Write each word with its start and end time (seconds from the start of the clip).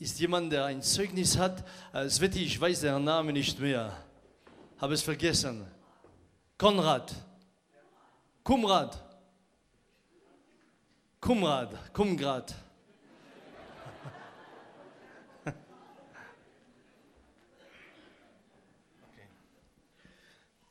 ist 0.00 0.20
jemand, 0.20 0.52
der 0.52 0.64
ein 0.66 0.82
Zeugnis 0.82 1.36
hat. 1.36 1.64
Sveti, 2.08 2.44
ich 2.44 2.60
weiß 2.60 2.80
den 2.80 3.04
Namen 3.04 3.32
nicht 3.32 3.58
mehr. 3.58 3.92
Habe 4.78 4.94
es 4.94 5.02
vergessen. 5.02 5.66
Konrad. 6.58 7.14
Kumrad. 8.42 9.02
Kumrad. 11.20 11.92
Kumgrad. 11.92 12.54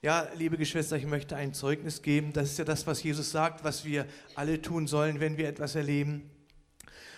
Ja, 0.05 0.27
liebe 0.35 0.55
Geschwister, 0.55 0.97
ich 0.97 1.07
möchte 1.07 1.35
ein 1.35 1.55
Zeugnis 1.55 2.03
geben. 2.03 2.31
Das 2.31 2.51
ist 2.51 2.59
ja 2.59 2.63
das, 2.63 2.85
was 2.85 3.01
Jesus 3.01 3.31
sagt, 3.31 3.63
was 3.63 3.85
wir 3.85 4.05
alle 4.35 4.61
tun 4.61 4.85
sollen, 4.85 5.19
wenn 5.19 5.35
wir 5.35 5.49
etwas 5.49 5.73
erleben. 5.73 6.29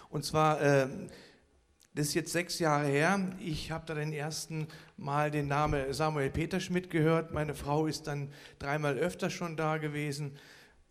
Und 0.10 0.24
zwar, 0.24 0.62
äh, 0.62 0.88
das 1.98 2.10
ist 2.10 2.14
jetzt 2.14 2.32
sechs 2.32 2.60
Jahre 2.60 2.86
her. 2.86 3.20
Ich 3.40 3.72
habe 3.72 3.84
da 3.88 3.96
den 3.96 4.14
ersten 4.14 4.68
Mal 4.98 5.32
den 5.32 5.48
Namen 5.48 5.92
Samuel 5.94 6.30
Peter 6.30 6.60
Schmidt 6.60 6.92
gehört. 6.92 7.34
Meine 7.34 7.56
Frau 7.56 7.88
ist 7.88 8.06
dann 8.06 8.32
dreimal 8.60 9.00
öfter 9.00 9.32
schon 9.32 9.58
da 9.58 9.78
gewesen. 9.78 10.38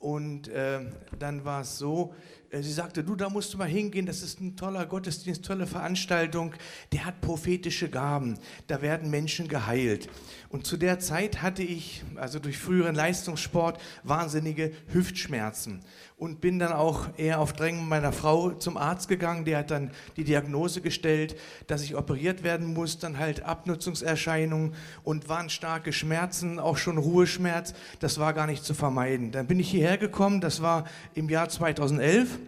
Und 0.00 0.48
äh, 0.48 0.80
dann 1.16 1.45
war 1.45 1.61
es 1.61 1.78
so, 1.78 2.12
sie 2.52 2.73
sagte, 2.73 3.05
du, 3.05 3.16
da 3.16 3.28
musst 3.28 3.52
du 3.52 3.59
mal 3.59 3.68
hingehen, 3.68 4.06
das 4.06 4.23
ist 4.23 4.41
ein 4.41 4.56
toller 4.56 4.86
Gottesdienst, 4.86 5.45
tolle 5.45 5.66
Veranstaltung, 5.66 6.55
der 6.92 7.05
hat 7.05 7.20
prophetische 7.20 7.88
Gaben, 7.88 8.38
da 8.66 8.82
werden 8.82 9.10
Menschen 9.10 9.48
geheilt. 9.48 10.09
Und 10.48 10.66
zu 10.66 10.77
der 10.77 10.98
Zeit 10.98 11.42
hatte 11.42 11.62
ich, 11.62 12.02
also 12.16 12.38
durch 12.38 12.59
früheren 12.59 12.95
Leistungssport, 12.95 13.80
wahnsinnige 14.05 14.72
Hüftschmerzen 14.92 15.82
und 16.16 16.41
bin 16.41 16.59
dann 16.59 16.72
auch 16.72 17.09
eher 17.19 17.41
auf 17.41 17.52
Drängen 17.52 17.88
meiner 17.88 18.12
Frau 18.12 18.50
zum 18.52 18.77
Arzt 18.77 19.08
gegangen, 19.08 19.44
der 19.44 19.58
hat 19.58 19.70
dann 19.70 19.91
die 20.16 20.24
Diagnose 20.24 20.80
gestellt, 20.80 21.36
dass 21.66 21.83
ich 21.83 21.94
operiert 21.94 22.42
werden 22.42 22.72
muss, 22.72 22.98
dann 22.98 23.19
halt 23.19 23.42
Abnutzungserscheinungen 23.42 24.74
und 25.05 25.28
waren 25.28 25.50
starke 25.50 25.92
Schmerzen, 25.92 26.58
auch 26.58 26.78
schon 26.78 26.97
Ruheschmerz, 26.97 27.74
das 28.00 28.19
war 28.19 28.33
gar 28.33 28.47
nicht 28.47 28.64
zu 28.64 28.72
vermeiden. 28.72 29.30
Dann 29.30 29.47
bin 29.47 29.61
ich 29.61 29.70
hierher 29.70 29.98
gekommen, 29.98 30.41
das 30.41 30.62
war 30.62 30.84
im 31.14 31.28
Jahr 31.28 31.48
2011 31.48 32.39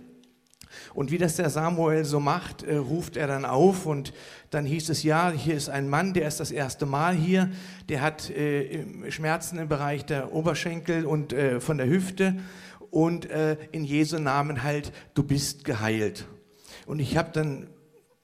und 0.94 1.10
wie 1.10 1.18
das 1.18 1.36
der 1.36 1.50
Samuel 1.50 2.04
so 2.04 2.20
macht, 2.20 2.62
äh, 2.62 2.76
ruft 2.76 3.16
er 3.16 3.26
dann 3.26 3.44
auf 3.44 3.86
und 3.86 4.12
dann 4.50 4.64
hieß 4.64 4.88
es, 4.88 5.02
ja, 5.02 5.30
hier 5.30 5.54
ist 5.54 5.68
ein 5.68 5.88
Mann, 5.88 6.14
der 6.14 6.28
ist 6.28 6.40
das 6.40 6.50
erste 6.50 6.86
Mal 6.86 7.14
hier, 7.14 7.50
der 7.88 8.00
hat 8.00 8.30
äh, 8.30 9.10
Schmerzen 9.10 9.58
im 9.58 9.68
Bereich 9.68 10.04
der 10.04 10.32
Oberschenkel 10.32 11.04
und 11.04 11.32
äh, 11.32 11.60
von 11.60 11.78
der 11.78 11.88
Hüfte 11.88 12.36
und 12.90 13.28
in 13.70 13.84
Jesu 13.84 14.18
Namen 14.18 14.62
halt, 14.62 14.92
du 15.12 15.22
bist 15.22 15.62
geheilt. 15.64 16.26
Und 16.86 17.00
ich 17.00 17.18
habe 17.18 17.28
dann 17.34 17.66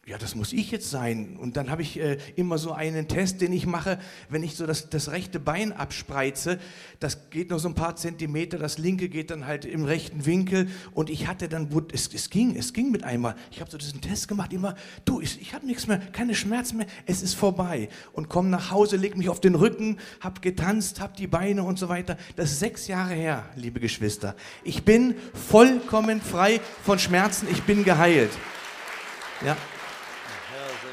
ja, 0.07 0.19
das 0.19 0.35
muss 0.35 0.53
ich 0.53 0.71
jetzt 0.71 0.91
sein. 0.91 1.39
Und 1.41 1.57
dann 1.57 1.71
habe 1.71 1.81
ich 1.81 1.99
äh, 1.99 2.19
immer 2.37 2.59
so 2.59 2.73
einen 2.73 3.09
Test, 3.09 3.41
den 3.41 3.55
ich 3.55 3.65
mache, 3.65 3.99
wenn 4.29 4.43
ich 4.43 4.55
so 4.55 4.67
das, 4.67 4.91
das 4.91 5.11
rechte 5.11 5.41
Bein 5.41 5.73
abspreize. 5.73 6.59
Das 7.01 7.31
geht 7.31 7.49
nur 7.49 7.59
so 7.59 7.69
ein 7.69 7.75
paar 7.75 7.97
Zentimeter, 7.97 8.59
das 8.59 8.77
linke 8.77 9.09
geht 9.09 9.31
dann 9.31 9.47
halt 9.47 9.65
im 9.65 9.85
rechten 9.85 10.27
Winkel. 10.27 10.69
Und 10.93 11.09
ich 11.09 11.27
hatte 11.27 11.49
dann, 11.49 11.71
es, 11.91 12.13
es 12.13 12.29
ging, 12.29 12.55
es 12.55 12.75
ging 12.75 12.91
mit 12.91 13.03
einmal. 13.03 13.35
Ich 13.51 13.61
habe 13.61 13.71
so 13.71 13.79
diesen 13.79 14.03
Test 14.03 14.29
gemacht, 14.29 14.53
immer, 14.53 14.75
du, 15.07 15.23
ich, 15.23 15.41
ich 15.41 15.55
habe 15.55 15.65
nichts 15.65 15.87
mehr, 15.87 15.99
keine 15.99 16.35
Schmerzen 16.35 16.77
mehr, 16.77 16.87
es 17.07 17.23
ist 17.23 17.33
vorbei. 17.33 17.89
Und 18.13 18.29
komme 18.29 18.51
nach 18.51 18.71
Hause, 18.71 18.97
leg 18.97 19.17
mich 19.17 19.31
auf 19.31 19.41
den 19.41 19.55
Rücken, 19.55 19.99
habe 20.21 20.43
getanzt, 20.43 21.01
habe 21.01 21.17
die 21.17 21.27
Beine 21.27 21.63
und 21.63 21.79
so 21.79 21.89
weiter. 21.89 22.19
Das 22.37 22.51
ist 22.51 22.59
sechs 22.59 22.89
Jahre 22.89 23.15
her, 23.15 23.49
liebe 23.57 23.81
Geschwister. 23.81 24.37
Ich 24.65 24.85
bin 24.85 25.15
vollkommen 25.33 26.21
frei 26.21 26.61
von 26.83 26.99
Schmerzen, 26.99 27.49
ich 27.51 27.63
bin 27.63 27.85
geheilt. 27.85 28.31
Ja. 29.43 29.57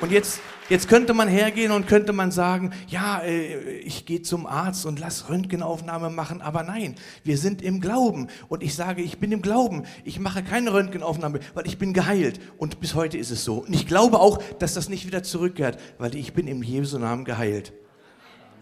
Und 0.02 0.12
jetzt, 0.12 0.42
jetzt 0.68 0.90
könnte 0.90 1.14
man 1.14 1.28
hergehen 1.28 1.72
und 1.72 1.88
könnte 1.88 2.12
man 2.12 2.32
sagen, 2.32 2.72
ja, 2.88 3.20
äh, 3.20 3.78
ich 3.82 4.08
gehe 4.08 4.24
zum 4.24 4.48
Arzt 4.48 4.88
und 4.88 5.00
lass 5.00 5.30
Röntgenaufnahme 5.30 6.10
machen, 6.10 6.42
aber 6.42 6.64
nein, 6.64 6.96
wir 7.24 7.38
sind 7.38 7.62
im 7.62 7.80
Glauben. 7.80 8.28
Und 8.50 8.64
ich 8.64 8.74
sage, 8.74 9.04
ich 9.04 9.20
bin 9.20 9.32
im 9.32 9.44
Glauben. 9.44 9.84
Ich 10.04 10.20
mache 10.20 10.42
keine 10.42 10.74
Röntgenaufnahme, 10.74 11.40
weil 11.54 11.68
ich 11.68 11.78
bin 11.78 11.94
geheilt. 11.94 12.40
Und 12.58 12.80
bis 12.80 12.96
heute 12.96 13.20
ist 13.20 13.30
es 13.30 13.46
so. 13.46 13.60
Und 13.60 13.74
ich 13.74 13.86
glaube 13.86 14.20
auch, 14.20 14.42
dass 14.58 14.74
das 14.74 14.90
nicht 14.90 15.06
wieder 15.06 15.22
zurückkehrt, 15.22 15.80
weil 16.00 16.16
ich 16.16 16.34
bin 16.34 16.48
im 16.48 16.64
Jesu 16.64 16.98
Namen 16.98 17.24
geheilt. 17.24 17.72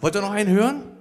Wollt 0.02 0.16
ihr 0.16 0.22
noch 0.22 0.31
einen 0.31 0.53
hören? 0.53 0.99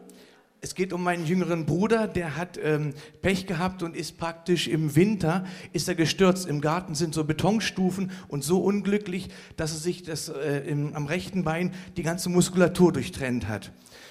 Es 0.61 0.75
geht 0.75 0.93
um 0.93 1.05
meinen 1.05 1.25
jüngeren 1.25 1.67
Bruder, 1.67 2.09
der 2.09 2.37
hat 2.37 2.59
ähm, 2.61 2.93
Pech 3.23 3.47
gehabt 3.47 3.85
und 3.85 3.95
ist 3.95 4.19
praktisch 4.19 4.67
im 4.67 4.97
Winter, 4.97 5.45
ist 5.73 5.89
er 5.89 5.95
gestürzt. 5.95 6.47
Im 6.49 6.61
Garten 6.61 6.97
sind 6.97 7.15
so 7.15 7.23
Betonstufen 7.23 8.11
und 8.27 8.43
so 8.43 8.61
unglücklich, 8.61 9.29
dass 9.57 9.73
er 9.73 9.79
sich 9.79 10.03
das, 10.03 10.29
äh, 10.29 10.69
im, 10.69 10.97
am 10.97 11.07
rechten 11.07 11.45
Bein 11.45 11.73
die 11.97 12.03
ganze 12.03 12.29
Muskulatur 12.29 12.93
durchtrennt 12.93 13.47
hat 13.47 13.71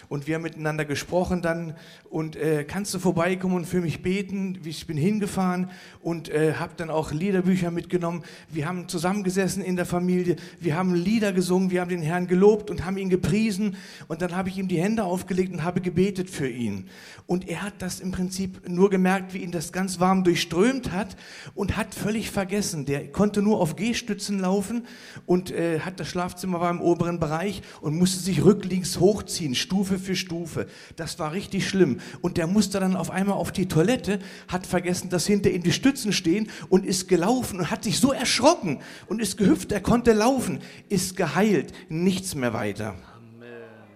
und 0.09 0.27
wir 0.27 0.35
haben 0.35 0.43
miteinander 0.43 0.85
gesprochen 0.85 1.41
dann 1.41 1.75
und 2.09 2.35
äh, 2.35 2.63
kannst 2.63 2.93
du 2.93 2.99
vorbeikommen 2.99 3.55
und 3.55 3.65
für 3.65 3.81
mich 3.81 4.01
beten? 4.01 4.59
Ich 4.63 4.87
bin 4.87 4.97
hingefahren 4.97 5.69
und 6.01 6.29
äh, 6.29 6.53
habe 6.53 6.73
dann 6.77 6.89
auch 6.89 7.11
Liederbücher 7.11 7.71
mitgenommen. 7.71 8.23
Wir 8.49 8.67
haben 8.67 8.87
zusammengesessen 8.87 9.61
in 9.61 9.75
der 9.75 9.85
Familie, 9.85 10.37
wir 10.59 10.77
haben 10.77 10.95
Lieder 10.95 11.33
gesungen, 11.33 11.69
wir 11.71 11.81
haben 11.81 11.89
den 11.89 12.01
Herrn 12.01 12.27
gelobt 12.27 12.69
und 12.69 12.85
haben 12.85 12.97
ihn 12.97 13.09
gepriesen 13.09 13.75
und 14.07 14.21
dann 14.21 14.35
habe 14.35 14.49
ich 14.49 14.57
ihm 14.57 14.67
die 14.67 14.81
Hände 14.81 15.03
aufgelegt 15.03 15.51
und 15.51 15.63
habe 15.63 15.81
gebetet 15.81 16.29
für 16.29 16.47
ihn. 16.47 16.89
Und 17.25 17.49
er 17.49 17.61
hat 17.61 17.73
das 17.79 17.99
im 17.99 18.11
Prinzip 18.11 18.69
nur 18.69 18.89
gemerkt, 18.89 19.33
wie 19.33 19.39
ihn 19.39 19.51
das 19.51 19.73
ganz 19.73 19.99
warm 19.99 20.23
durchströmt 20.23 20.91
hat 20.93 21.17
und 21.55 21.75
hat 21.75 21.93
völlig 21.93 22.31
vergessen. 22.31 22.85
Der 22.85 23.11
konnte 23.11 23.41
nur 23.41 23.59
auf 23.59 23.75
Gehstützen 23.75 24.39
laufen 24.39 24.85
und 25.25 25.51
äh, 25.51 25.81
hat 25.81 25.99
das 25.99 26.07
Schlafzimmer 26.07 26.61
war 26.61 26.71
im 26.71 26.79
oberen 26.79 27.19
Bereich 27.19 27.61
und 27.81 27.97
musste 27.97 28.19
sich 28.19 28.45
rücklings 28.45 28.99
hochziehen, 28.99 29.55
Stufe 29.55 29.96
Für 29.97 30.15
Stufe. 30.15 30.67
Das 30.95 31.19
war 31.19 31.33
richtig 31.33 31.67
schlimm. 31.67 31.99
Und 32.21 32.37
der 32.37 32.47
musste 32.47 32.79
dann 32.79 32.95
auf 32.95 33.09
einmal 33.09 33.37
auf 33.37 33.51
die 33.51 33.67
Toilette, 33.67 34.19
hat 34.47 34.65
vergessen, 34.65 35.09
dass 35.09 35.25
hinter 35.25 35.49
ihm 35.51 35.63
die 35.63 35.71
Stützen 35.71 36.13
stehen 36.13 36.49
und 36.69 36.85
ist 36.85 37.07
gelaufen 37.07 37.59
und 37.59 37.71
hat 37.71 37.83
sich 37.83 37.99
so 37.99 38.11
erschrocken 38.11 38.81
und 39.07 39.21
ist 39.21 39.37
gehüpft. 39.37 39.71
Er 39.71 39.81
konnte 39.81 40.13
laufen, 40.13 40.59
ist 40.89 41.15
geheilt, 41.17 41.73
nichts 41.89 42.35
mehr 42.35 42.53
weiter. 42.53 42.95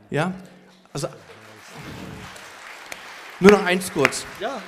Ja? 0.09 0.34
Also, 0.94 1.07
nur 3.40 3.51
noch 3.51 3.66
eins 3.66 3.91
kurz. 3.91 4.25
Ja. 4.40 4.61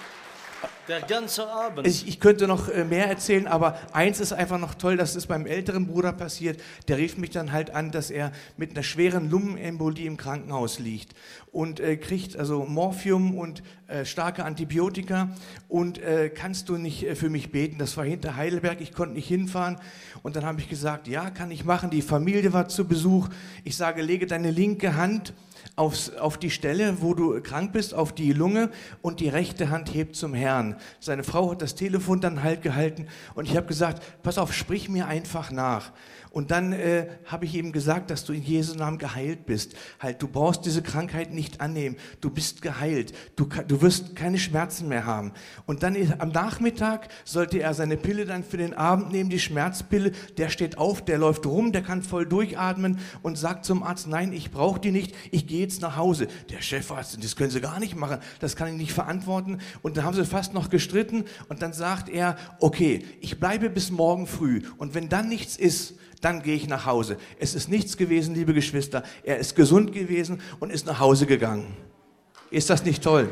Der 0.88 1.00
ganze 1.02 1.48
Abend. 1.48 1.88
Ich, 1.88 2.08
ich, 2.08 2.20
könnte 2.20 2.46
noch 2.46 2.68
äh, 2.68 2.84
mehr 2.84 3.08
erzählen, 3.08 3.48
aber 3.48 3.80
eins 3.94 4.20
ist 4.20 4.34
einfach 4.34 4.60
noch 4.60 4.76
toll, 4.76 4.98
das 4.98 5.16
ist 5.16 5.28
beim 5.28 5.46
älteren 5.46 5.88
Bruder 5.88 6.12
passiert. 6.12 6.60
Der 6.90 6.98
rief 6.98 7.18
mich 7.18 7.30
dann 7.30 7.54
halt 7.54 7.70
an, 7.70 7.92
dass 7.92 8.12
er 8.12 8.34
mit 8.58 8.72
einer 8.72 8.84
schweren 8.84 9.30
Lungenembolie 9.30 10.06
im 10.06 10.18
Krankenhaus 10.18 10.80
liegt 10.80 11.16
und 11.54 11.80
äh, 11.80 11.96
kriegt 11.96 12.36
also 12.36 12.66
Morphium 12.66 13.38
und 13.38 13.64
äh, 13.88 14.04
starke 14.04 14.44
Antibiotika 14.44 15.30
und 15.70 16.00
äh, 16.00 16.30
kannst 16.30 16.68
du 16.68 16.76
nicht 16.76 17.04
äh, 17.04 17.16
für 17.16 17.30
mich 17.30 17.52
beten? 17.52 17.78
Das 17.78 17.96
war 17.96 18.04
hinter 18.04 18.36
Heidelberg, 18.36 18.82
ich 18.82 18.92
konnte 18.92 19.16
nicht 19.16 19.28
hinfahren 19.28 19.78
und 20.22 20.36
dann 20.36 20.46
habe 20.46 20.60
ich 20.60 20.68
gesagt, 20.68 21.08
ja, 21.08 21.30
kann 21.30 21.50
ich 21.50 21.64
machen. 21.64 21.92
Die 21.92 22.02
Familie 22.02 22.52
war 22.52 22.68
zu 22.68 22.86
Besuch. 22.86 23.30
Ich 23.64 23.78
sage, 23.78 24.02
lege 24.02 24.28
deine 24.28 24.52
linke 24.52 24.98
Hand 24.98 25.34
aufs, 25.76 26.12
auf 26.16 26.38
die 26.38 26.52
Stelle, 26.52 27.02
wo 27.02 27.14
du 27.14 27.42
krank 27.42 27.74
bist, 27.74 27.94
auf 27.94 28.14
die 28.14 28.34
Lunge 28.34 28.70
und 29.02 29.20
die 29.20 29.30
rechte 29.30 29.70
Hand 29.70 29.94
hebt 29.94 30.16
zum 30.16 30.34
Herrn. 30.34 30.76
Seine 31.00 31.24
Frau 31.24 31.52
hat 31.52 31.62
das 31.62 31.76
Telefon 31.76 32.22
dann 32.22 32.44
halt 32.44 32.62
gehalten 32.62 33.08
und 33.34 33.48
ich 33.48 33.58
habe 33.58 33.68
gesagt, 33.68 34.04
pass 34.24 34.38
auf, 34.38 34.54
sprich 34.54 34.90
mir 34.90 35.08
einfach 35.08 35.52
nach. 35.52 35.92
Und 36.34 36.50
dann 36.50 36.74
äh, 36.74 37.10
habe 37.26 37.46
ich 37.46 37.54
ihm 37.54 37.72
gesagt, 37.72 38.10
dass 38.10 38.26
du 38.26 38.34
in 38.34 38.42
Jesu 38.42 38.74
Namen 38.74 38.98
geheilt 38.98 39.46
bist. 39.46 39.76
Halt, 40.00 40.20
du 40.20 40.28
brauchst 40.28 40.66
diese 40.66 40.82
Krankheit 40.82 41.32
nicht 41.32 41.62
annehmen. 41.62 41.96
Du 42.22 42.32
bist 42.32 42.64
geheilt. 42.64 43.14
Du, 43.36 43.46
du 43.46 43.84
wirst 43.84 44.16
keine 44.16 44.40
Schmerzen 44.40 44.88
mehr 44.88 45.06
haben. 45.06 45.32
Und 45.68 45.84
dann 45.84 45.96
am 46.18 46.30
Nachmittag 46.30 47.10
sollte 47.24 47.60
er 47.60 47.76
seine 47.76 47.98
Pille 47.98 48.26
dann 48.26 48.44
für 48.44 48.58
den 48.58 48.74
Abend 48.74 49.12
nehmen, 49.12 49.30
die 49.30 49.38
Schmerzpille. 49.38 50.12
Der 50.40 50.50
steht 50.50 50.80
auf, 50.80 51.06
der 51.06 51.20
läuft 51.20 51.46
rum, 51.46 51.72
der 51.72 51.84
kann 51.84 52.02
voll 52.02 52.26
durchatmen 52.26 52.98
und 53.22 53.38
sagt 53.38 53.63
zum 53.63 53.84
Arzt, 53.84 54.07
nein, 54.07 54.34
ich 54.34 54.50
brauche 54.50 54.80
die 54.80 54.90
nicht, 54.90 55.13
ich 55.30 55.46
gehe 55.46 55.62
jetzt 55.62 55.84
nach 55.84 55.98
Hause. 55.98 56.25
Der 56.50 56.63
Chefarzt, 56.63 57.24
das 57.24 57.36
können 57.36 57.52
Sie 57.52 57.62
gar 57.62 57.80
nicht 57.80 57.96
machen, 57.96 58.18
das 58.40 58.56
kann 58.56 58.69
ich 58.69 58.78
nicht 58.78 58.94
verantworten. 58.94 59.60
Und 59.84 59.98
dann 59.98 60.04
haben 60.04 60.16
sie 60.16 60.25
fast 60.25 60.56
noch 60.56 60.72
gestritten 60.72 61.25
und 61.48 61.62
dann 61.62 61.74
sagt 61.74 62.10
er, 62.10 62.38
okay, 62.60 63.06
ich 63.22 63.40
bleibe 63.40 63.69
bis 63.69 63.92
morgen 63.92 64.25
früh 64.25 64.63
und 64.78 64.96
wenn 64.96 65.10
dann 65.10 65.30
nichts 65.30 65.57
ist, 65.57 65.94
dann 66.24 66.42
gehe 66.42 66.56
ich 66.56 66.68
nach 66.68 66.86
Hause. 66.86 67.18
Es 67.40 67.54
ist 67.54 67.70
nichts 67.70 67.98
gewesen, 67.98 68.34
liebe 68.36 68.54
Geschwister. 68.54 69.04
Er 69.24 69.38
ist 69.38 69.56
gesund 69.56 69.92
gewesen 69.92 70.42
und 70.60 70.72
ist 70.72 70.86
nach 70.86 71.00
Hause 71.00 71.25
gegangen. 71.25 71.75
Ist 72.50 72.70
das 72.70 72.86
nicht 72.86 73.04
toll? 73.04 73.30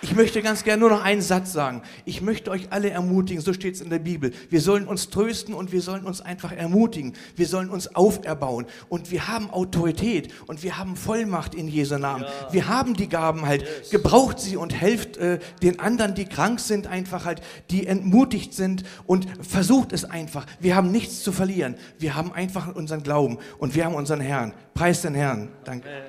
Ich 0.00 0.14
möchte 0.14 0.42
ganz 0.42 0.62
gerne 0.62 0.80
nur 0.80 0.90
noch 0.90 1.02
einen 1.02 1.22
Satz 1.22 1.52
sagen. 1.52 1.82
Ich 2.04 2.20
möchte 2.20 2.52
euch 2.52 2.68
alle 2.70 2.90
ermutigen, 2.90 3.42
so 3.42 3.52
steht 3.52 3.74
es 3.74 3.80
in 3.80 3.90
der 3.90 3.98
Bibel. 3.98 4.32
Wir 4.48 4.60
sollen 4.60 4.86
uns 4.86 5.10
trösten 5.10 5.54
und 5.54 5.72
wir 5.72 5.82
sollen 5.82 6.04
uns 6.04 6.20
einfach 6.20 6.52
ermutigen. 6.52 7.14
Wir 7.34 7.48
sollen 7.48 7.68
uns 7.68 7.96
auferbauen. 7.96 8.66
Und 8.88 9.10
wir 9.10 9.26
haben 9.26 9.50
Autorität 9.50 10.32
und 10.46 10.62
wir 10.62 10.78
haben 10.78 10.94
Vollmacht 10.94 11.54
in 11.54 11.66
Jesu 11.66 11.98
Namen. 11.98 12.22
Ja. 12.22 12.52
Wir 12.52 12.68
haben 12.68 12.94
die 12.94 13.08
Gaben 13.08 13.44
halt. 13.44 13.62
Yes. 13.62 13.90
Gebraucht 13.90 14.38
sie 14.38 14.56
und 14.56 14.72
helft 14.72 15.16
äh, 15.16 15.40
den 15.62 15.80
anderen, 15.80 16.14
die 16.14 16.26
krank 16.26 16.60
sind, 16.60 16.86
einfach 16.86 17.24
halt, 17.24 17.42
die 17.70 17.86
entmutigt 17.86 18.54
sind 18.54 18.84
und 19.06 19.26
versucht 19.44 19.92
es 19.92 20.04
einfach. 20.04 20.46
Wir 20.60 20.76
haben 20.76 20.92
nichts 20.92 21.24
zu 21.24 21.32
verlieren. 21.32 21.74
Wir 21.98 22.14
haben 22.14 22.32
einfach 22.32 22.72
unseren 22.76 23.02
Glauben 23.02 23.38
und 23.58 23.74
wir 23.74 23.84
haben 23.84 23.96
unseren 23.96 24.20
Herrn. 24.20 24.52
Preis 24.74 25.02
den 25.02 25.14
Herrn. 25.14 25.48
Danke. 25.64 25.88
Amen. 25.88 26.02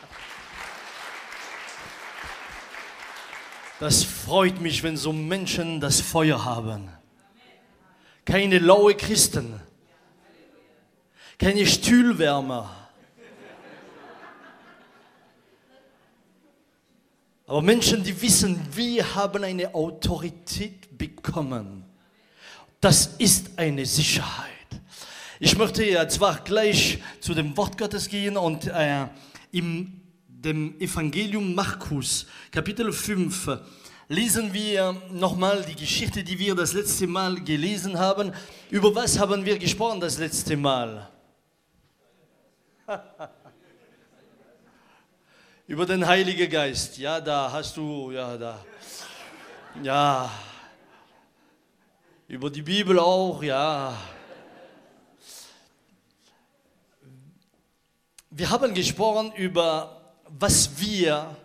Das 3.78 4.04
freut 4.04 4.60
mich, 4.60 4.82
wenn 4.82 4.96
so 4.96 5.12
Menschen 5.12 5.80
das 5.80 6.00
Feuer 6.00 6.42
haben. 6.44 6.88
Keine 8.24 8.58
laue 8.58 8.94
Christen, 8.94 9.60
keine 11.38 11.66
Stühlwärmer. 11.66 12.74
Aber 17.46 17.62
Menschen, 17.62 18.02
die 18.02 18.20
wissen, 18.20 18.58
wir 18.72 19.14
haben 19.14 19.44
eine 19.44 19.72
Autorität 19.74 20.96
bekommen. 20.96 21.84
Das 22.80 23.06
ist 23.18 23.58
eine 23.58 23.84
Sicherheit. 23.84 24.52
Ich 25.38 25.56
möchte 25.56 25.84
jetzt 25.84 26.18
gleich 26.44 26.98
zu 27.20 27.34
dem 27.34 27.54
Wort 27.56 27.76
Gottes 27.76 28.08
gehen 28.08 28.38
und 28.38 28.66
äh, 28.68 29.06
im 29.52 30.00
dem 30.42 30.78
Evangelium 30.78 31.54
Markus, 31.54 32.26
Kapitel 32.50 32.92
5, 32.92 33.58
lesen 34.08 34.52
wir 34.52 34.92
nochmal 35.10 35.64
die 35.64 35.74
Geschichte, 35.74 36.22
die 36.22 36.38
wir 36.38 36.54
das 36.54 36.74
letzte 36.74 37.06
Mal 37.06 37.42
gelesen 37.42 37.98
haben. 37.98 38.32
Über 38.70 38.94
was 38.94 39.18
haben 39.18 39.44
wir 39.46 39.58
gesprochen 39.58 39.98
das 40.00 40.18
letzte 40.18 40.56
Mal? 40.56 41.10
Über 45.66 45.86
den 45.86 46.06
Heiligen 46.06 46.48
Geist. 46.48 46.98
Ja, 46.98 47.20
da 47.20 47.50
hast 47.50 47.76
du, 47.76 48.12
ja, 48.12 48.36
da. 48.36 48.64
Ja. 49.82 50.30
Über 52.28 52.50
die 52.50 52.62
Bibel 52.62 52.98
auch, 52.98 53.42
ja. 53.42 53.96
Wir 58.30 58.50
haben 58.50 58.74
gesprochen 58.74 59.32
über 59.32 59.95
was 60.28 60.70
wir 60.78 61.36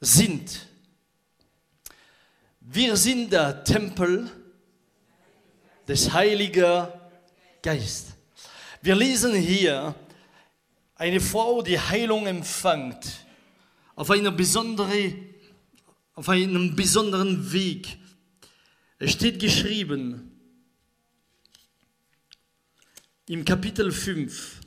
sind. 0.00 0.66
Wir 2.60 2.96
sind 2.96 3.32
der 3.32 3.64
Tempel 3.64 4.30
des 5.86 6.12
Heiligen 6.12 6.88
Geistes. 7.62 8.14
Wir 8.82 8.94
lesen 8.94 9.34
hier 9.34 9.94
eine 10.96 11.20
Frau, 11.20 11.62
die 11.62 11.78
Heilung 11.78 12.26
empfängt, 12.26 13.24
auf, 13.96 14.10
eine 14.10 14.30
besondere, 14.30 15.14
auf 16.14 16.28
einem 16.28 16.76
besonderen 16.76 17.52
Weg. 17.52 17.98
Es 18.98 19.12
steht 19.12 19.40
geschrieben 19.40 20.38
im 23.26 23.44
Kapitel 23.44 23.90
5, 23.90 24.60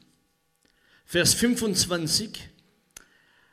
Vers 1.06 1.36
25, 1.36 2.50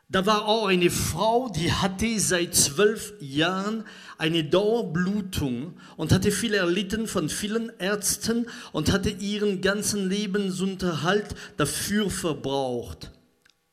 da 0.09 0.27
war 0.27 0.47
auch 0.47 0.67
eine 0.67 0.91
Frau, 0.91 1.49
die 1.49 1.73
hatte 1.73 2.19
seit 2.21 2.55
zwölf 2.55 3.15
Jahren 3.21 3.85
eine 4.19 4.45
Dauerblutung 4.45 5.75
und 5.97 6.13
hatte 6.13 6.31
viel 6.31 6.55
erlitten 6.55 7.09
von 7.09 7.29
vielen 7.29 7.73
Ärzten 7.79 8.47
und 8.73 8.93
hatte 8.93 9.11
ihren 9.11 9.61
ganzen 9.61 10.09
Lebensunterhalt 10.09 11.35
dafür 11.57 12.11
verbraucht. 12.11 13.13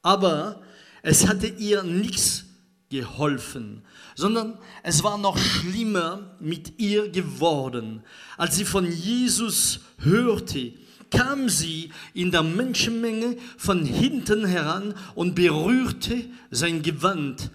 Aber 0.01 0.61
es 1.03 1.27
hatte 1.27 1.47
ihr 1.47 1.83
nichts 1.83 2.45
geholfen, 2.89 3.83
sondern 4.15 4.57
es 4.83 5.03
war 5.03 5.17
noch 5.17 5.37
schlimmer 5.37 6.37
mit 6.39 6.79
ihr 6.79 7.09
geworden, 7.09 8.03
als 8.37 8.55
sie 8.55 8.65
von 8.65 8.91
Jesus 8.91 9.81
hörte 9.99 10.73
kam 11.11 11.49
sie 11.49 11.91
in 12.13 12.31
der 12.31 12.43
Menschenmenge 12.43 13.37
von 13.57 13.85
hinten 13.85 14.45
heran 14.45 14.95
und 15.13 15.35
berührte 15.35 16.25
sein 16.49 16.81
Gewand. 16.81 17.51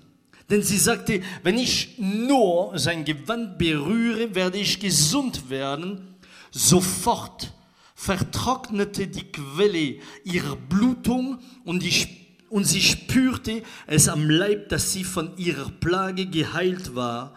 Denn 0.48 0.62
sie 0.62 0.78
sagte, 0.78 1.22
wenn 1.42 1.58
ich 1.58 1.98
nur 1.98 2.78
sein 2.78 3.04
Gewand 3.04 3.58
berühre, 3.58 4.34
werde 4.34 4.58
ich 4.58 4.78
gesund 4.78 5.50
werden. 5.50 6.14
Sofort 6.52 7.52
vertrocknete 7.96 9.08
die 9.08 9.32
Quelle 9.32 9.96
ihrer 10.22 10.54
Blutung 10.54 11.38
und, 11.64 11.82
die, 11.82 12.06
und 12.48 12.64
sie 12.64 12.82
spürte 12.82 13.62
es 13.86 14.08
am 14.08 14.30
Leib, 14.30 14.68
dass 14.68 14.92
sie 14.92 15.02
von 15.02 15.36
ihrer 15.36 15.70
Plage 15.70 16.26
geheilt 16.26 16.94
war. 16.94 17.34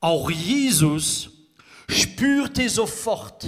Auch 0.00 0.30
Jesus 0.30 1.30
spürte 1.88 2.68
sofort, 2.68 3.46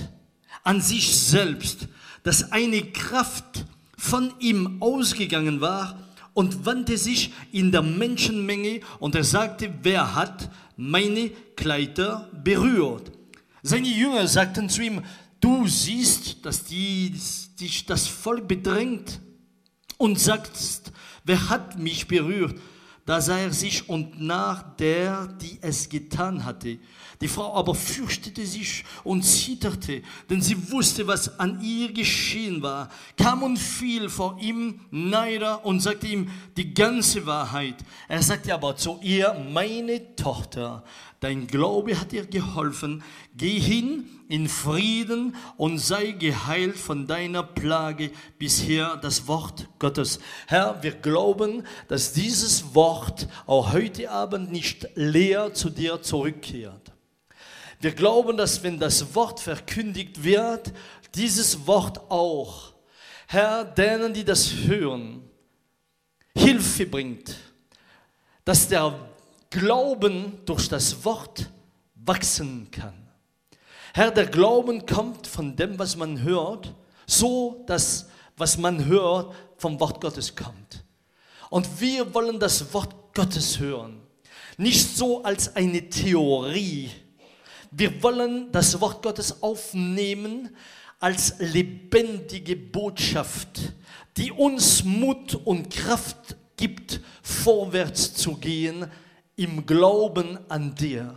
an 0.65 0.81
sich 0.81 1.17
selbst, 1.17 1.89
dass 2.23 2.53
eine 2.53 2.83
Kraft 2.83 3.65
von 3.97 4.33
ihm 4.39 4.83
ausgegangen 4.83 5.61
war 5.61 5.99
und 6.35 6.65
wandte 6.65 6.97
sich 6.97 7.33
in 7.53 7.73
der 7.73 7.83
Menschenmenge 7.83 8.81
und 8.99 9.15
er 9.15 9.25
sagte, 9.25 9.73
wer 9.83 10.15
hat 10.15 10.51
meine 10.77 11.31
Kleider 11.57 12.31
berührt? 12.33 13.13
Seine 13.63 13.89
Jünger 13.89 14.27
sagten 14.27 14.69
zu 14.69 14.83
ihm, 14.83 15.03
du 15.41 15.67
siehst, 15.67 16.45
dass 16.45 16.65
dich 16.65 17.85
das 17.87 18.07
Volk 18.07 18.49
bedrängt 18.49 19.21
und 19.99 20.19
sagst, 20.19 20.93
wer 21.25 21.49
hat 21.51 21.79
mich 21.79 22.07
berührt? 22.09 22.59
Da 23.07 23.21
sah 23.21 23.39
er 23.39 23.53
sich 23.53 23.89
und 23.89 24.21
nach 24.21 24.77
der, 24.77 25.27
die 25.27 25.59
es 25.61 25.89
getan 25.89 26.45
hatte. 26.45 26.79
Die 27.21 27.29
Frau 27.29 27.55
aber 27.55 27.75
fürchtete 27.75 28.47
sich 28.47 28.85
und 29.05 29.23
zitterte, 29.23 30.03
denn 30.29 30.41
sie 30.41 30.71
wusste, 30.71 31.07
was 31.07 31.39
an 31.39 31.61
ihr 31.63 31.93
geschehen 31.93 32.63
war, 32.63 32.89
kam 33.17 33.43
und 33.43 33.59
fiel 33.59 34.09
vor 34.09 34.39
ihm 34.41 34.81
neider 34.91 35.65
und 35.65 35.81
sagte 35.81 36.07
ihm 36.07 36.31
die 36.57 36.73
ganze 36.73 37.27
Wahrheit. 37.27 37.77
Er 38.09 38.23
sagte 38.23 38.55
aber 38.55 38.77
zu 38.77 38.99
ihr, 39.03 39.35
meine 39.53 40.17
Tochter, 40.17 40.83
dein 41.21 41.47
Glaube 41.47 41.99
hat 41.99 42.13
dir 42.13 42.27
geholfen, 42.27 43.03
geh 43.37 43.59
hin 43.59 44.09
in 44.29 44.49
Frieden 44.49 45.37
und 45.57 45.79
sei 45.79 46.13
geheilt 46.13 46.77
von 46.77 47.07
deiner 47.07 47.43
Plage 47.43 48.11
bisher 48.39 48.97
das 48.97 49.27
Wort 49.27 49.69
Gottes. 49.79 50.19
Herr, 50.47 50.83
wir 50.83 50.93
glauben, 50.93 51.67
dass 51.89 52.13
dieses 52.13 52.75
Wort 52.75 53.29
auch 53.47 53.73
heute 53.73 54.11
Abend 54.11 54.51
nicht 54.51 54.89
leer 54.95 55.53
zu 55.53 55.69
dir 55.69 56.01
zurückkehrt. 56.01 56.93
Wir 57.81 57.93
glauben, 57.93 58.37
dass 58.37 58.63
wenn 58.63 58.79
das 58.79 59.15
Wort 59.15 59.41
verkündigt 59.41 60.23
wird, 60.23 60.73
dieses 61.15 61.67
Wort 61.67 62.11
auch, 62.11 62.75
Herr, 63.27 63.65
denen, 63.65 64.15
die 64.15 64.25
das 64.25 64.53
hören, 64.53 65.23
Hilfe 66.37 66.87
bringt, 66.87 67.37
dass 68.45 68.69
der 68.69 69.10
Glauben 69.51 70.39
durch 70.47 70.69
das 70.69 71.05
Wort 71.05 71.51
wachsen 71.97 72.71
kann. 72.71 72.95
Herr, 73.93 74.13
der 74.13 74.27
Glauben 74.27 74.87
kommt 74.87 75.27
von 75.27 75.57
dem, 75.57 75.79
was 75.79 75.97
man 75.97 76.23
hört, 76.23 76.73
so 77.07 77.65
dass 77.67 78.09
was 78.37 78.57
man 78.57 78.87
hört 78.87 79.35
vom 79.57 79.79
Wort 79.81 80.01
Gottes 80.01 80.35
kommt. 80.35 80.85
Und 81.51 81.81
wir 81.81 82.15
wollen 82.15 82.39
das 82.39 82.73
Wort 82.73 83.15
Gottes 83.15 83.59
hören. 83.59 84.01
Nicht 84.57 84.97
so 84.97 85.23
als 85.23 85.55
eine 85.57 85.89
Theorie, 85.91 86.91
wir 87.73 88.03
wollen 88.03 88.51
das 88.53 88.81
Wort 88.81 89.03
Gottes 89.03 89.43
aufnehmen 89.43 90.57
als 90.99 91.35
lebendige 91.39 92.57
Botschaft, 92.57 93.61
die 94.17 94.31
uns 94.31 94.85
Mut 94.85 95.35
und 95.35 95.71
Kraft 95.71 96.37
gibt, 96.57 97.01
vorwärts 97.23 98.15
zu 98.15 98.37
gehen 98.37 98.87
im 99.41 99.65
Glauben 99.65 100.39
an 100.51 100.75
dir. 100.75 101.15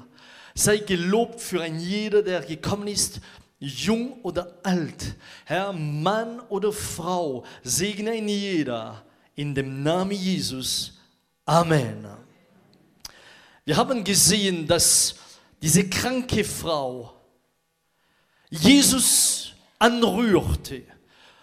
Sei 0.56 0.77
gelobt 0.77 1.42
für 1.42 1.62
ein 1.62 1.80
jeder, 1.80 2.24
der 2.24 2.42
gekommen 2.42 2.88
ist, 2.88 3.20
jung 3.60 4.13
oder 4.24 4.60
alt, 4.63 5.15
Herr, 5.46 5.74
Mann 5.74 6.39
oder 6.50 6.72
Frau, 6.72 7.44
segne 7.63 8.12
ein 8.12 8.27
jeder 8.27 9.03
in 9.36 9.53
dem 9.53 9.84
Namen 9.84 10.12
Jesus. 10.12 10.94
Amen. 11.46 12.08
Wir 13.65 13.75
haben 13.75 14.03
gesehen, 14.03 14.68
dass 14.68 15.15
diese 15.62 15.89
kranke 15.89 16.46
Frau 16.46 17.13
Jesus 18.50 19.53
anrührte. 19.80 20.84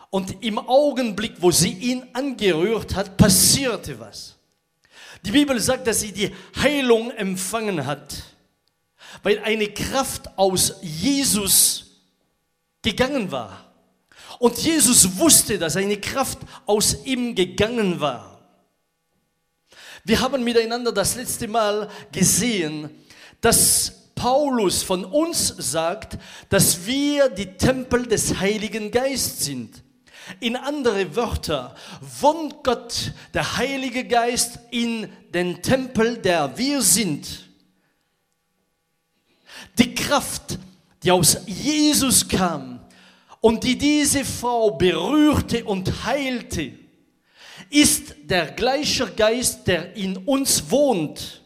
Und 0.09 0.43
im 0.43 0.59
Augenblick, 0.59 1.35
wo 1.41 1.51
sie 1.51 1.73
ihn 1.73 2.05
angerührt 2.15 2.95
hat, 2.95 3.17
passierte 3.17 3.99
was. 3.99 4.40
Die 5.25 5.33
Bibel 5.33 5.59
sagt, 5.61 5.87
dass 5.87 6.01
sie 6.01 6.13
die 6.13 6.35
Heilung 6.61 7.11
empfangen 7.11 7.85
hat, 7.87 8.23
weil 9.23 9.39
eine 9.41 9.69
Kraft 9.69 10.39
aus 10.39 10.77
Jesus 10.83 12.01
gegangen 12.83 13.31
war. 13.31 13.73
Und 14.39 14.57
Jesus 14.59 15.19
wusste, 15.19 15.59
dass 15.59 15.77
eine 15.77 15.99
Kraft 15.99 16.39
aus 16.65 17.05
ihm 17.05 17.35
gegangen 17.35 18.01
war. 18.01 18.41
Wir 20.05 20.21
haben 20.21 20.43
miteinander 20.43 20.93
das 20.93 21.17
letzte 21.17 21.47
Mal 21.47 21.91
gesehen, 22.11 22.91
dass 23.41 23.93
Paulus 24.15 24.83
von 24.83 25.05
uns 25.05 25.49
sagt, 25.59 26.19
dass 26.49 26.87
wir 26.87 27.29
die 27.29 27.57
Tempel 27.57 28.07
des 28.07 28.39
Heiligen 28.39 28.91
Geistes 28.91 29.45
sind. 29.45 29.83
In 30.39 30.57
andere 30.57 31.17
Wörter, 31.17 31.75
wohnt 32.01 32.63
Gott, 32.63 33.13
der 33.35 33.57
Heilige 33.57 34.05
Geist, 34.05 34.59
in 34.71 35.09
den 35.33 35.63
Tempel, 35.63 36.19
der 36.19 36.57
wir 36.57 36.83
sind. 36.83 37.49
Die 39.79 39.95
Kraft, 39.95 40.59
die 41.03 41.11
aus 41.11 41.39
Jesus 41.47 42.29
kam 42.29 42.81
und 43.41 43.65
die 43.65 43.79
diese 43.79 44.25
Frau 44.25 44.73
berührte 44.73 45.65
und 45.65 46.05
heilte, 46.05 46.73
ist 47.71 48.15
der 48.25 48.47
gleiche 48.53 49.07
Geist, 49.07 49.67
der 49.67 49.97
in 49.97 50.17
uns 50.19 50.71
wohnt. 50.71 51.43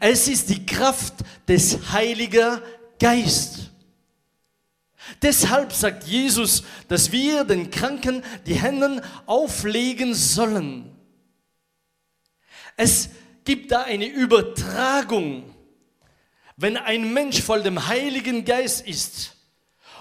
Es 0.00 0.28
ist 0.28 0.48
die 0.48 0.64
Kraft 0.64 1.14
des 1.46 1.92
Heiligen 1.92 2.60
Geistes. 2.98 3.65
Deshalb 5.22 5.72
sagt 5.72 6.04
Jesus, 6.04 6.64
dass 6.88 7.12
wir 7.12 7.44
den 7.44 7.70
Kranken 7.70 8.22
die 8.46 8.54
Hände 8.54 9.02
auflegen 9.26 10.14
sollen. 10.14 10.90
Es 12.76 13.10
gibt 13.44 13.72
da 13.72 13.82
eine 13.82 14.06
Übertragung. 14.06 15.54
Wenn 16.56 16.76
ein 16.76 17.12
Mensch 17.12 17.42
voll 17.42 17.62
dem 17.62 17.86
Heiligen 17.86 18.44
Geist 18.44 18.86
ist 18.86 19.36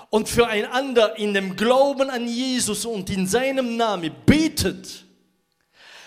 und 0.09 0.29
für 0.29 0.47
ein 0.47 0.65
anderer 0.65 1.17
in 1.17 1.33
dem 1.33 1.55
Glauben 1.55 2.09
an 2.09 2.27
Jesus 2.27 2.85
und 2.85 3.09
in 3.09 3.27
seinem 3.27 3.75
Namen 3.77 4.11
betet, 4.25 5.04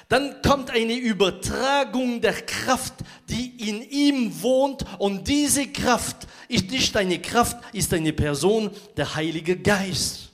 dann 0.08 0.40
kommt 0.40 0.70
eine 0.70 0.94
Übertragung 0.94 2.22
der 2.22 2.32
Kraft, 2.32 2.94
die 3.28 3.68
in 3.68 3.82
ihm 3.82 4.42
wohnt. 4.42 4.84
Und 4.98 5.28
diese 5.28 5.66
Kraft 5.68 6.26
ist 6.48 6.70
nicht 6.70 6.96
eine 6.96 7.20
Kraft, 7.20 7.58
ist 7.74 7.92
eine 7.92 8.14
Person, 8.14 8.70
der 8.96 9.14
Heilige 9.14 9.58
Geist. 9.58 10.30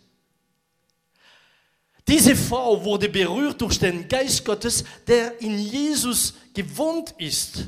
Diese 2.07 2.37
Frau 2.37 2.85
wurde 2.85 3.09
berührt 3.09 3.61
durch 3.61 3.79
den 3.79 4.07
Geist 4.07 4.45
Gottes, 4.45 4.85
der 5.09 5.41
in 5.41 5.59
Jesus 5.59 6.35
gewohnt 6.53 7.15
ist. 7.19 7.67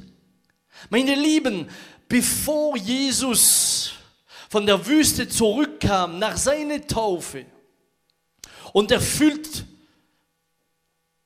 Meine 0.91 1.15
Lieben, 1.17 1.69
bevor 2.09 2.77
Jesus 2.77 3.93
von 4.49 4.65
der 4.65 4.87
Wüste 4.87 5.29
zurückkam 5.29 6.21
nach 6.21 6.37
seiner 6.37 6.87
Taufe 6.87 7.47
und 8.73 8.93
erfüllt 8.93 9.65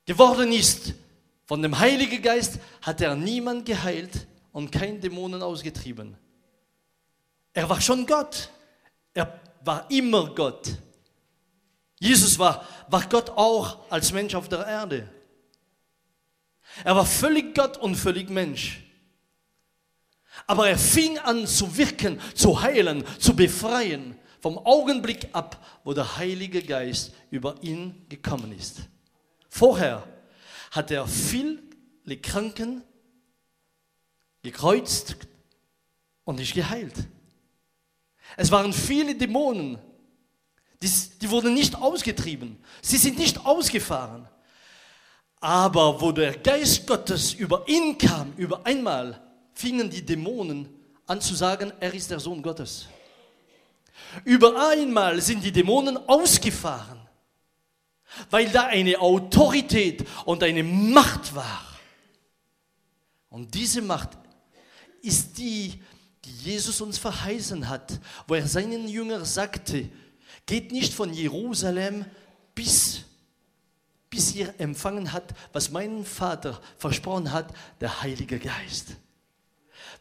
geworden 0.06 0.52
ist 0.52 0.94
von 1.46 1.62
dem 1.62 1.78
Heiligen 1.78 2.22
Geist, 2.22 2.58
hat 2.82 3.00
er 3.00 3.14
niemand 3.16 3.66
geheilt 3.66 4.26
und 4.52 4.70
kein 4.70 5.00
Dämonen 5.00 5.42
ausgetrieben. 5.42 6.16
Er 7.52 7.68
war 7.68 7.80
schon 7.80 8.06
Gott. 8.06 8.50
Er 9.12 9.40
war 9.64 9.90
immer 9.90 10.34
Gott. 10.34 10.70
Jesus 11.98 12.38
war, 12.38 12.66
war 12.88 13.06
Gott 13.08 13.30
auch 13.30 13.90
als 13.90 14.12
Mensch 14.12 14.34
auf 14.34 14.48
der 14.48 14.66
Erde. 14.66 15.08
Er 16.84 16.96
war 16.96 17.04
völlig 17.04 17.54
Gott 17.54 17.76
und 17.76 17.96
völlig 17.96 18.30
Mensch. 18.30 18.82
Aber 20.46 20.68
er 20.68 20.78
fing 20.78 21.18
an 21.18 21.46
zu 21.46 21.76
wirken, 21.76 22.20
zu 22.34 22.62
heilen, 22.62 23.04
zu 23.18 23.34
befreien, 23.34 24.18
vom 24.40 24.56
Augenblick 24.58 25.28
ab, 25.32 25.62
wo 25.84 25.92
der 25.92 26.16
Heilige 26.16 26.62
Geist 26.62 27.12
über 27.30 27.56
ihn 27.62 28.06
gekommen 28.08 28.56
ist. 28.56 28.82
Vorher 29.50 30.06
hat 30.70 30.90
er 30.90 31.06
viele 31.06 31.58
Kranken 32.22 32.82
gekreuzt 34.42 35.16
und 36.24 36.36
nicht 36.36 36.54
geheilt. 36.54 36.94
Es 38.36 38.50
waren 38.50 38.72
viele 38.72 39.14
Dämonen, 39.16 39.78
die, 40.80 40.90
die 41.20 41.28
wurden 41.28 41.52
nicht 41.52 41.74
ausgetrieben, 41.76 42.62
sie 42.80 42.96
sind 42.96 43.18
nicht 43.18 43.44
ausgefahren. 43.44 44.28
Aber 45.40 46.00
wo 46.00 46.12
der 46.12 46.38
Geist 46.38 46.86
Gottes 46.86 47.32
über 47.32 47.66
ihn 47.66 47.98
kam, 47.98 48.32
über 48.36 48.64
einmal, 48.64 49.20
fingen 49.52 49.90
die 49.90 50.04
Dämonen 50.04 50.68
an 51.06 51.20
zu 51.20 51.34
sagen, 51.34 51.72
er 51.80 51.92
ist 51.92 52.10
der 52.10 52.20
Sohn 52.20 52.40
Gottes. 52.40 52.86
Über 54.24 54.70
einmal 54.70 55.20
sind 55.20 55.42
die 55.42 55.52
Dämonen 55.52 55.96
ausgefahren 56.08 56.99
weil 58.30 58.48
da 58.50 58.66
eine 58.66 58.98
Autorität 59.00 60.06
und 60.24 60.42
eine 60.42 60.62
Macht 60.62 61.34
war. 61.34 61.64
Und 63.28 63.54
diese 63.54 63.82
Macht 63.82 64.10
ist 65.02 65.38
die, 65.38 65.82
die 66.24 66.50
Jesus 66.50 66.80
uns 66.80 66.98
verheißen 66.98 67.68
hat, 67.68 68.00
wo 68.26 68.34
er 68.34 68.46
seinen 68.46 68.88
Jüngern 68.88 69.24
sagte, 69.24 69.88
geht 70.46 70.72
nicht 70.72 70.92
von 70.92 71.12
Jerusalem 71.14 72.04
bis, 72.54 73.02
bis 74.10 74.34
ihr 74.34 74.52
empfangen 74.58 75.12
habt, 75.12 75.34
was 75.52 75.70
mein 75.70 76.04
Vater 76.04 76.60
versprochen 76.76 77.32
hat, 77.32 77.54
der 77.80 78.02
Heilige 78.02 78.38
Geist. 78.38 78.96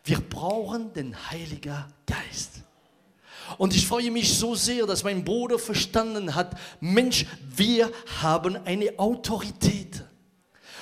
Wir 0.03 0.19
brauchen 0.19 0.91
den 0.93 1.15
Heiligen 1.29 1.85
Geist. 2.05 2.63
Und 3.57 3.75
ich 3.75 3.85
freue 3.85 4.11
mich 4.11 4.37
so 4.37 4.55
sehr, 4.55 4.85
dass 4.85 5.03
mein 5.03 5.23
Bruder 5.23 5.57
verstanden 5.57 6.35
hat, 6.35 6.55
Mensch, 6.79 7.25
wir 7.55 7.91
haben 8.21 8.57
eine 8.65 8.97
Autorität. 8.97 10.03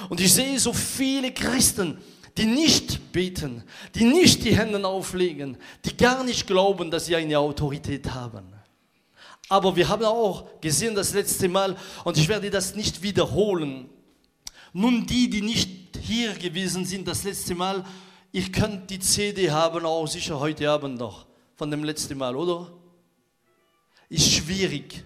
Und 0.09 0.19
ich 0.19 0.33
sehe 0.33 0.59
so 0.59 0.73
viele 0.73 1.33
Christen, 1.33 1.97
die 2.37 2.45
nicht 2.45 3.11
beten, 3.11 3.63
die 3.95 4.03
nicht 4.03 4.43
die 4.43 4.55
Hände 4.55 4.85
auflegen, 4.85 5.57
die 5.83 5.95
gar 5.97 6.23
nicht 6.23 6.45
glauben, 6.45 6.91
dass 6.91 7.07
sie 7.07 7.15
eine 7.15 7.39
Autorität 7.39 8.11
haben. 8.11 8.53
Aber 9.49 9.75
wir 9.75 9.87
haben 9.87 10.05
auch 10.05 10.59
gesehen 10.61 10.93
das 10.93 11.13
letzte 11.13 11.47
Mal, 11.47 11.75
und 12.03 12.17
ich 12.17 12.27
werde 12.27 12.49
das 12.49 12.75
nicht 12.75 13.01
wiederholen. 13.01 13.89
Nun, 14.73 15.05
die, 15.07 15.29
die 15.29 15.41
nicht 15.41 15.97
hier 15.99 16.33
gewesen 16.33 16.85
sind 16.85 17.07
das 17.07 17.23
letzte 17.23 17.55
Mal, 17.55 17.83
ihr 18.31 18.51
könnt 18.51 18.89
die 18.89 18.99
CD 18.99 19.49
haben, 19.49 19.85
auch 19.85 20.05
sicher 20.05 20.39
heute 20.39 20.69
Abend 20.69 20.99
noch 20.99 21.26
von 21.57 21.71
dem 21.71 21.83
letzten 21.83 22.17
Mal, 22.17 22.35
oder? 22.35 22.71
Ist 24.09 24.31
schwierig. 24.31 25.03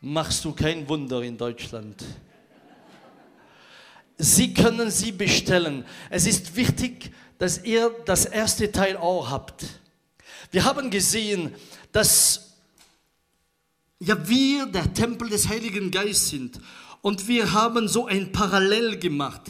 Machst 0.00 0.44
du 0.44 0.52
kein 0.52 0.86
Wunder 0.88 1.22
in 1.22 1.38
Deutschland. 1.38 2.04
Sie 4.18 4.52
können 4.52 4.90
sie 4.90 5.12
bestellen. 5.12 5.84
Es 6.10 6.26
ist 6.26 6.54
wichtig, 6.56 7.12
dass 7.38 7.62
ihr 7.64 7.90
das 8.04 8.26
erste 8.26 8.70
Teil 8.70 8.96
auch 8.96 9.30
habt. 9.30 9.64
Wir 10.50 10.64
haben 10.64 10.90
gesehen, 10.90 11.54
dass 11.92 12.56
ja, 14.00 14.28
wir 14.28 14.66
der 14.66 14.92
Tempel 14.92 15.30
des 15.30 15.48
Heiligen 15.48 15.90
Geistes 15.90 16.30
sind. 16.30 16.60
Und 17.00 17.28
wir 17.28 17.52
haben 17.52 17.86
so 17.86 18.06
ein 18.06 18.32
Parallel 18.32 18.98
gemacht 18.98 19.42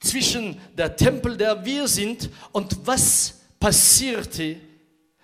zwischen 0.00 0.60
der 0.76 0.94
Tempel, 0.96 1.36
der 1.36 1.64
wir 1.64 1.88
sind, 1.88 2.28
und 2.52 2.86
was 2.86 3.40
passierte 3.58 4.60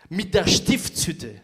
mit 0.08 0.34
der 0.34 0.46
Stiftshütte. 0.46 1.40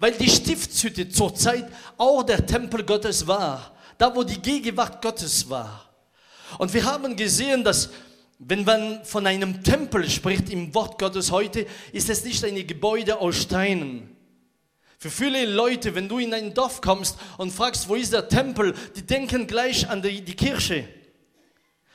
Weil 0.00 0.12
die 0.12 0.28
Stiftshütte 0.28 1.08
zur 1.08 1.34
Zeit 1.34 1.70
auch 1.96 2.22
der 2.22 2.44
Tempel 2.46 2.84
Gottes 2.84 3.26
war, 3.26 3.76
da 3.96 4.14
wo 4.14 4.22
die 4.22 4.40
Gegenwart 4.40 5.02
Gottes 5.02 5.48
war. 5.48 5.88
Und 6.58 6.72
wir 6.72 6.84
haben 6.84 7.16
gesehen, 7.16 7.64
dass 7.64 7.90
wenn 8.38 8.64
man 8.64 9.04
von 9.04 9.26
einem 9.26 9.62
Tempel 9.64 10.08
spricht 10.08 10.48
im 10.50 10.72
Wort 10.74 10.98
Gottes 10.98 11.32
heute, 11.32 11.66
ist 11.92 12.08
es 12.08 12.24
nicht 12.24 12.44
ein 12.44 12.66
Gebäude 12.66 13.18
aus 13.18 13.36
Steinen. 13.36 14.16
Für 14.98 15.10
viele 15.10 15.46
Leute, 15.46 15.94
wenn 15.94 16.08
du 16.08 16.18
in 16.18 16.34
ein 16.34 16.54
Dorf 16.54 16.80
kommst 16.80 17.18
und 17.36 17.52
fragst, 17.52 17.88
wo 17.88 17.94
ist 17.94 18.12
der 18.12 18.28
Tempel, 18.28 18.74
die 18.96 19.02
denken 19.02 19.46
gleich 19.46 19.88
an 19.88 20.02
die, 20.02 20.22
die 20.22 20.34
Kirche. 20.34 20.88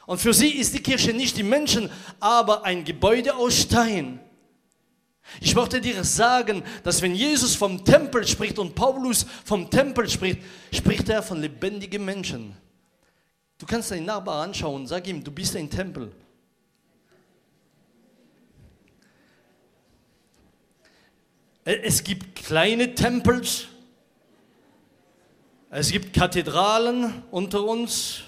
Und 0.05 0.19
für 0.19 0.33
sie 0.33 0.49
ist 0.49 0.73
die 0.73 0.83
Kirche 0.83 1.13
nicht 1.13 1.37
die 1.37 1.43
Menschen, 1.43 1.89
aber 2.19 2.65
ein 2.65 2.83
Gebäude 2.83 3.35
aus 3.35 3.61
Stein. 3.61 4.19
Ich 5.41 5.55
möchte 5.55 5.81
dir 5.81 6.03
sagen, 6.03 6.63
dass 6.83 7.01
wenn 7.01 7.15
Jesus 7.15 7.55
vom 7.55 7.83
Tempel 7.83 8.27
spricht 8.27 8.59
und 8.59 8.75
Paulus 8.75 9.25
vom 9.45 9.69
Tempel 9.69 10.09
spricht, 10.09 10.39
spricht 10.71 11.09
er 11.09 11.23
von 11.23 11.41
lebendigen 11.41 12.03
Menschen. 12.05 12.55
Du 13.57 13.65
kannst 13.65 13.91
deinen 13.91 14.05
Nachbar 14.05 14.43
anschauen 14.43 14.81
und 14.81 14.87
sag 14.87 15.07
ihm, 15.07 15.23
du 15.23 15.31
bist 15.31 15.55
ein 15.55 15.69
Tempel. 15.69 16.11
Es 21.65 22.03
gibt 22.03 22.35
kleine 22.35 22.93
Tempels, 22.93 23.67
es 25.69 25.91
gibt 25.91 26.13
Kathedralen 26.13 27.23
unter 27.31 27.63
uns, 27.63 28.23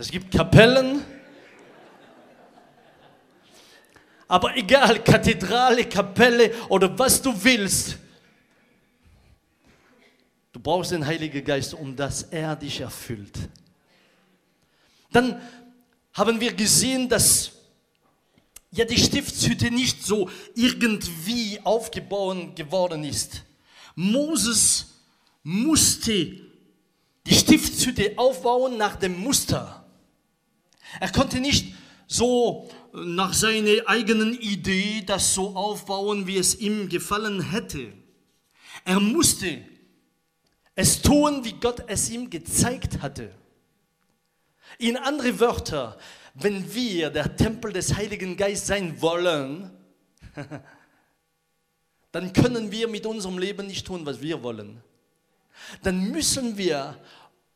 Es 0.00 0.12
gibt 0.12 0.32
Kapellen. 0.32 1.04
Aber 4.28 4.54
egal, 4.56 5.02
Kathedrale, 5.02 5.86
Kapelle 5.86 6.54
oder 6.68 6.96
was 6.98 7.20
du 7.20 7.32
willst, 7.42 7.96
du 10.52 10.60
brauchst 10.60 10.90
den 10.90 11.06
Heiligen 11.06 11.42
Geist, 11.42 11.72
um 11.72 11.96
dass 11.96 12.24
er 12.24 12.54
dich 12.54 12.80
erfüllt. 12.80 13.38
Dann 15.10 15.40
haben 16.12 16.38
wir 16.40 16.52
gesehen, 16.52 17.08
dass 17.08 17.52
ja 18.70 18.84
die 18.84 18.98
Stiftshütte 18.98 19.70
nicht 19.70 20.04
so 20.04 20.28
irgendwie 20.54 21.58
aufgebaut 21.64 22.54
geworden 22.54 23.04
ist. 23.04 23.42
Moses 23.94 24.88
musste 25.42 26.12
die 27.26 27.34
Stiftshütte 27.34 28.12
aufbauen 28.16 28.76
nach 28.76 28.96
dem 28.96 29.18
Muster. 29.18 29.86
Er 31.00 31.10
konnte 31.10 31.40
nicht 31.40 31.74
so 32.08 32.68
nach 32.92 33.34
seiner 33.34 33.86
eigenen 33.86 34.32
Idee 34.40 35.02
das 35.06 35.34
so 35.34 35.54
aufbauen, 35.54 36.26
wie 36.26 36.38
es 36.38 36.58
ihm 36.58 36.88
gefallen 36.88 37.52
hätte. 37.52 37.92
Er 38.84 38.98
musste 38.98 39.62
es 40.74 41.02
tun, 41.02 41.44
wie 41.44 41.52
Gott 41.52 41.84
es 41.86 42.08
ihm 42.08 42.30
gezeigt 42.30 43.02
hatte. 43.02 43.34
In 44.78 44.96
andere 44.96 45.38
Wörter, 45.38 45.98
wenn 46.34 46.74
wir 46.74 47.10
der 47.10 47.36
Tempel 47.36 47.72
des 47.72 47.94
Heiligen 47.94 48.36
Geistes 48.36 48.68
sein 48.68 49.02
wollen, 49.02 49.70
dann 52.12 52.32
können 52.32 52.72
wir 52.72 52.88
mit 52.88 53.04
unserem 53.04 53.38
Leben 53.38 53.66
nicht 53.66 53.86
tun, 53.86 54.06
was 54.06 54.20
wir 54.22 54.42
wollen. 54.42 54.82
Dann 55.82 56.10
müssen 56.10 56.56
wir 56.56 56.96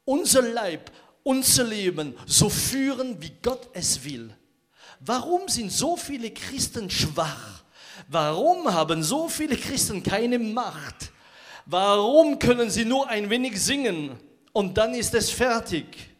unser 0.04 0.42
Leib, 0.42 0.90
unser 1.22 1.64
Leben 1.64 2.14
so 2.26 2.50
führen, 2.50 3.22
wie 3.22 3.32
Gott 3.40 3.70
es 3.72 4.04
will. 4.04 4.36
Warum 5.04 5.48
sind 5.48 5.72
so 5.72 5.96
viele 5.96 6.30
Christen 6.30 6.88
schwach? 6.90 7.62
Warum 8.08 8.72
haben 8.72 9.02
so 9.02 9.28
viele 9.28 9.56
Christen 9.56 10.02
keine 10.02 10.38
Macht? 10.38 11.10
Warum 11.66 12.38
können 12.38 12.70
sie 12.70 12.84
nur 12.84 13.08
ein 13.08 13.30
wenig 13.30 13.60
singen 13.62 14.18
und 14.52 14.76
dann 14.76 14.94
ist 14.94 15.14
es 15.14 15.30
fertig? 15.30 16.12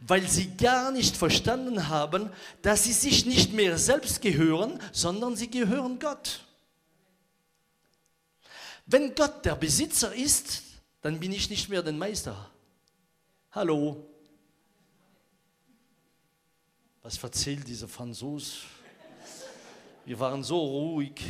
weil 0.00 0.26
sie 0.28 0.56
gar 0.56 0.92
nicht 0.92 1.16
verstanden 1.16 1.88
haben, 1.88 2.30
dass 2.62 2.84
sie 2.84 2.92
sich 2.92 3.26
nicht 3.26 3.52
mehr 3.52 3.78
selbst 3.78 4.22
gehören, 4.22 4.80
sondern 4.92 5.36
sie 5.36 5.50
gehören 5.50 5.98
Gott. 5.98 6.44
Wenn 8.86 9.14
Gott 9.14 9.44
der 9.44 9.56
Besitzer 9.56 10.14
ist, 10.14 10.62
dann 11.02 11.20
bin 11.20 11.32
ich 11.32 11.50
nicht 11.50 11.68
mehr 11.68 11.82
der 11.82 11.92
Meister. 11.92 12.50
Hallo. 13.50 14.07
Was 17.08 17.16
erzählt 17.24 17.66
dieser 17.66 17.88
Franzos? 17.88 18.64
Wir 20.04 20.20
waren 20.20 20.44
so 20.44 20.58
ruhig. 20.58 21.24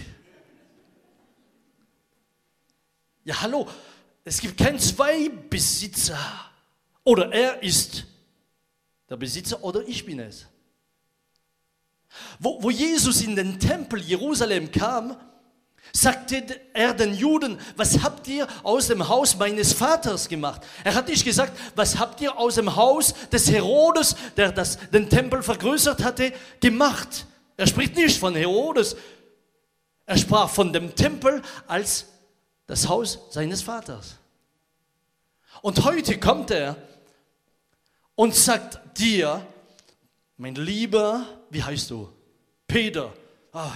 Ja, 3.22 3.40
hallo, 3.42 3.68
es 4.24 4.40
gibt 4.40 4.58
keinen 4.58 4.80
zwei 4.80 5.28
Besitzer. 5.28 6.18
Oder 7.04 7.32
er 7.32 7.62
ist 7.62 8.08
der 9.08 9.18
Besitzer 9.18 9.62
oder 9.62 9.86
ich 9.86 10.04
bin 10.04 10.18
es. 10.18 10.48
Wo, 12.40 12.60
wo 12.60 12.72
Jesus 12.72 13.20
in 13.20 13.36
den 13.36 13.60
Tempel 13.60 14.02
Jerusalem 14.02 14.72
kam, 14.72 15.16
sagte 15.92 16.60
er 16.72 16.94
den 16.94 17.14
Juden, 17.14 17.58
was 17.76 18.02
habt 18.02 18.28
ihr 18.28 18.46
aus 18.62 18.88
dem 18.88 19.08
Haus 19.08 19.36
meines 19.36 19.72
Vaters 19.72 20.28
gemacht? 20.28 20.62
Er 20.84 20.94
hat 20.94 21.08
nicht 21.08 21.24
gesagt, 21.24 21.58
was 21.74 21.98
habt 21.98 22.20
ihr 22.20 22.36
aus 22.38 22.56
dem 22.56 22.76
Haus 22.76 23.14
des 23.32 23.50
Herodes, 23.50 24.16
der 24.36 24.52
das, 24.52 24.78
den 24.90 25.08
Tempel 25.08 25.42
vergrößert 25.42 26.02
hatte, 26.02 26.32
gemacht? 26.60 27.26
Er 27.56 27.66
spricht 27.66 27.96
nicht 27.96 28.18
von 28.18 28.34
Herodes, 28.34 28.96
er 30.06 30.16
sprach 30.16 30.48
von 30.48 30.72
dem 30.72 30.94
Tempel 30.94 31.42
als 31.66 32.06
das 32.66 32.88
Haus 32.88 33.18
seines 33.30 33.62
Vaters. 33.62 34.16
Und 35.62 35.84
heute 35.84 36.18
kommt 36.18 36.50
er 36.50 36.76
und 38.14 38.34
sagt 38.34 38.98
dir, 38.98 39.44
mein 40.36 40.54
Lieber, 40.54 41.26
wie 41.50 41.62
heißt 41.62 41.90
du? 41.90 42.08
Peter. 42.66 43.12
Ah, 43.52 43.72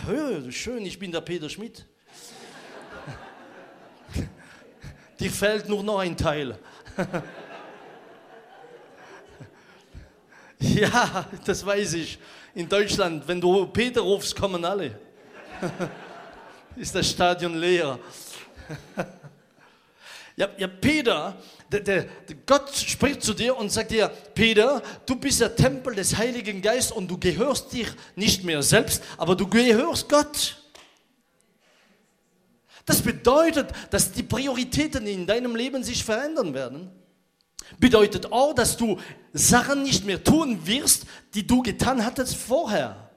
schön, 0.50 0.86
ich 0.86 0.98
bin 0.98 1.10
der 1.10 1.22
Peter 1.22 1.48
Schmidt. 1.48 1.86
Dir 5.22 5.30
fällt 5.30 5.68
nur 5.68 5.84
noch 5.84 6.00
ein 6.00 6.16
Teil. 6.16 6.58
ja, 10.58 11.26
das 11.44 11.64
weiß 11.64 11.92
ich. 11.92 12.18
In 12.56 12.68
Deutschland, 12.68 13.28
wenn 13.28 13.40
du 13.40 13.66
Peter 13.66 14.00
rufst, 14.00 14.34
kommen 14.34 14.64
alle. 14.64 14.98
Ist 16.76 16.92
das 16.92 17.08
Stadion 17.08 17.54
leer. 17.56 17.98
Ja, 20.34 20.48
ja 20.56 20.66
Peter, 20.66 21.36
der, 21.70 21.80
der, 21.80 22.06
Gott 22.46 22.74
spricht 22.74 23.22
zu 23.22 23.34
dir 23.34 23.54
und 23.54 23.70
sagt 23.70 23.90
dir, 23.90 24.08
Peter, 24.34 24.82
du 25.04 25.14
bist 25.14 25.42
der 25.42 25.54
Tempel 25.54 25.94
des 25.94 26.16
Heiligen 26.16 26.62
Geistes 26.62 26.90
und 26.90 27.06
du 27.06 27.18
gehörst 27.18 27.70
dir 27.70 27.86
nicht 28.16 28.42
mehr 28.42 28.62
selbst, 28.62 29.04
aber 29.18 29.36
du 29.36 29.46
gehörst 29.46 30.08
Gott. 30.08 30.61
Das 32.84 33.02
bedeutet, 33.02 33.70
dass 33.90 34.12
die 34.12 34.22
Prioritäten 34.22 35.06
in 35.06 35.26
deinem 35.26 35.54
Leben 35.54 35.84
sich 35.84 36.04
verändern 36.04 36.54
werden. 36.54 36.90
Bedeutet 37.78 38.32
auch, 38.32 38.54
dass 38.54 38.76
du 38.76 38.98
Sachen 39.32 39.82
nicht 39.82 40.04
mehr 40.04 40.22
tun 40.22 40.66
wirst, 40.66 41.06
die 41.34 41.46
du 41.46 41.62
getan 41.62 42.04
hattest 42.04 42.36
vorher. 42.36 43.10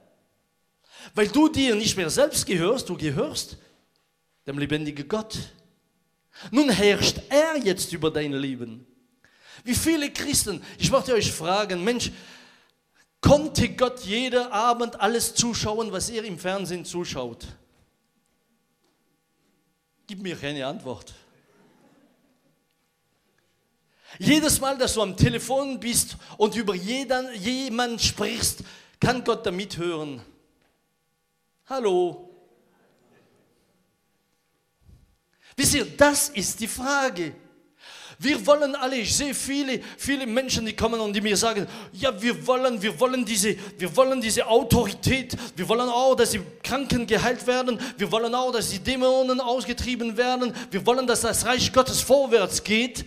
Weil 1.14 1.28
du 1.28 1.48
dir 1.48 1.74
nicht 1.74 1.96
mehr 1.96 2.10
selbst 2.10 2.46
gehörst, 2.46 2.88
du 2.88 2.96
gehörst 2.96 3.58
dem 4.46 4.58
lebendigen 4.58 5.08
Gott. 5.08 5.38
Nun 6.50 6.68
herrscht 6.68 7.20
er 7.28 7.56
jetzt 7.58 7.92
über 7.92 8.10
dein 8.10 8.32
Leben. 8.32 8.86
Wie 9.64 9.74
viele 9.74 10.12
Christen, 10.12 10.62
ich 10.78 10.90
möchte 10.90 11.14
euch 11.14 11.32
fragen, 11.32 11.82
Mensch, 11.82 12.12
konnte 13.20 13.68
Gott 13.70 14.00
jeder 14.00 14.52
Abend 14.52 15.00
alles 15.00 15.34
zuschauen, 15.34 15.90
was 15.90 16.10
er 16.10 16.24
im 16.24 16.38
Fernsehen 16.38 16.84
zuschaut? 16.84 17.46
Gib 20.06 20.22
mir 20.22 20.36
keine 20.36 20.66
Antwort. 20.66 21.14
Jedes 24.18 24.60
Mal, 24.60 24.78
dass 24.78 24.94
du 24.94 25.02
am 25.02 25.16
Telefon 25.16 25.80
bist 25.80 26.16
und 26.38 26.54
über 26.54 26.74
jeden, 26.74 27.34
jemanden 27.34 27.98
sprichst, 27.98 28.62
kann 29.00 29.24
Gott 29.24 29.44
da 29.44 29.50
mithören. 29.50 30.22
Hallo, 31.66 32.26
Wisst 35.56 35.74
ihr, 35.74 35.86
das 35.96 36.28
ist 36.28 36.60
die 36.60 36.68
Frage. 36.68 37.34
Wir 38.18 38.46
wollen 38.46 38.74
alle, 38.74 38.96
ich 38.96 39.14
sehe 39.14 39.34
viele, 39.34 39.80
viele 39.98 40.26
Menschen, 40.26 40.64
die 40.64 40.74
kommen 40.74 40.98
und 41.00 41.12
die 41.12 41.20
mir 41.20 41.36
sagen, 41.36 41.66
ja, 41.92 42.20
wir 42.20 42.46
wollen, 42.46 42.80
wir 42.80 42.98
wollen 42.98 43.24
diese, 43.24 43.56
wir 43.76 43.94
wollen 43.94 44.20
diese 44.22 44.46
Autorität, 44.46 45.36
wir 45.54 45.68
wollen 45.68 45.88
auch, 45.88 46.14
dass 46.14 46.30
die 46.30 46.40
Kranken 46.62 47.06
geheilt 47.06 47.46
werden, 47.46 47.78
wir 47.98 48.10
wollen 48.10 48.34
auch, 48.34 48.52
dass 48.52 48.70
die 48.70 48.78
Dämonen 48.78 49.38
ausgetrieben 49.38 50.16
werden, 50.16 50.54
wir 50.70 50.86
wollen, 50.86 51.06
dass 51.06 51.20
das 51.20 51.44
Reich 51.44 51.70
Gottes 51.70 52.00
vorwärts 52.00 52.64
geht, 52.64 53.04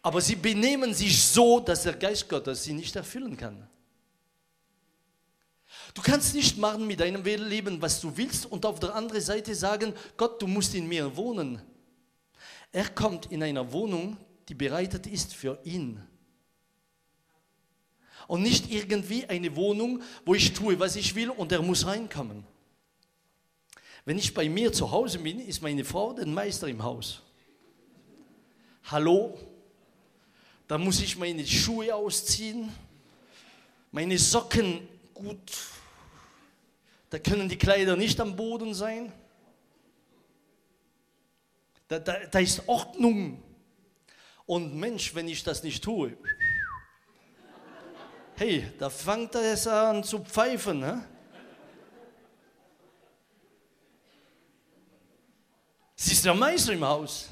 aber 0.00 0.20
sie 0.20 0.36
benehmen 0.36 0.94
sich 0.94 1.20
so, 1.20 1.58
dass 1.58 1.82
der 1.82 1.94
Geist 1.94 2.28
Gottes 2.28 2.62
sie 2.62 2.72
nicht 2.72 2.94
erfüllen 2.94 3.36
kann. 3.36 3.66
Du 5.92 6.02
kannst 6.02 6.34
nicht 6.34 6.56
machen 6.56 6.86
mit 6.86 7.00
deinem 7.00 7.24
Leben, 7.24 7.82
was 7.82 8.00
du 8.00 8.16
willst 8.16 8.46
und 8.46 8.64
auf 8.64 8.78
der 8.78 8.94
anderen 8.94 9.22
Seite 9.22 9.54
sagen, 9.54 9.92
Gott, 10.16 10.40
du 10.40 10.46
musst 10.46 10.74
in 10.74 10.86
mir 10.86 11.16
wohnen. 11.16 11.60
Er 12.74 12.88
kommt 12.88 13.30
in 13.30 13.40
einer 13.40 13.72
Wohnung, 13.72 14.16
die 14.48 14.54
bereitet 14.54 15.06
ist 15.06 15.32
für 15.32 15.58
ihn. 15.64 16.02
Und 18.26 18.42
nicht 18.42 18.70
irgendwie 18.70 19.26
eine 19.26 19.54
Wohnung, 19.54 20.02
wo 20.24 20.34
ich 20.34 20.52
tue, 20.52 20.78
was 20.80 20.96
ich 20.96 21.14
will 21.14 21.30
und 21.30 21.52
er 21.52 21.62
muss 21.62 21.86
reinkommen. 21.86 22.44
Wenn 24.04 24.18
ich 24.18 24.34
bei 24.34 24.48
mir 24.48 24.72
zu 24.72 24.90
Hause 24.90 25.20
bin, 25.20 25.38
ist 25.38 25.62
meine 25.62 25.84
Frau 25.84 26.12
der 26.14 26.26
Meister 26.26 26.66
im 26.66 26.82
Haus. 26.82 27.22
Hallo? 28.84 29.38
Da 30.66 30.76
muss 30.76 31.00
ich 31.00 31.16
meine 31.16 31.46
Schuhe 31.46 31.94
ausziehen, 31.94 32.70
meine 33.92 34.18
Socken 34.18 34.88
gut 35.14 35.38
da 37.14 37.20
können 37.20 37.48
die 37.48 37.56
Kleider 37.56 37.94
nicht 37.94 38.20
am 38.20 38.34
Boden 38.34 38.74
sein. 38.74 39.12
Da, 41.94 42.00
da, 42.00 42.26
da 42.26 42.38
ist 42.40 42.66
Ordnung. 42.66 43.40
Und 44.46 44.74
Mensch, 44.74 45.14
wenn 45.14 45.28
ich 45.28 45.42
das 45.44 45.62
nicht 45.62 45.82
tue, 45.82 46.16
hey, 48.36 48.72
da 48.78 48.90
fängt 48.90 49.34
es 49.36 49.66
an 49.66 50.02
zu 50.02 50.18
pfeifen. 50.18 50.80
Ne? 50.80 51.08
Sie 55.94 56.12
ist 56.12 56.24
der 56.24 56.34
Meister 56.34 56.72
im 56.72 56.84
Haus. 56.84 57.28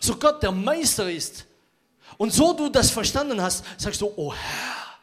So 0.00 0.16
Gott 0.16 0.40
der 0.42 0.52
Meister 0.52 1.10
ist, 1.10 1.44
Und 2.16 2.32
so 2.32 2.52
du 2.52 2.68
das 2.68 2.90
verstanden 2.90 3.40
hast, 3.42 3.64
sagst 3.76 4.00
du, 4.00 4.12
oh 4.16 4.32
Herr, 4.32 4.98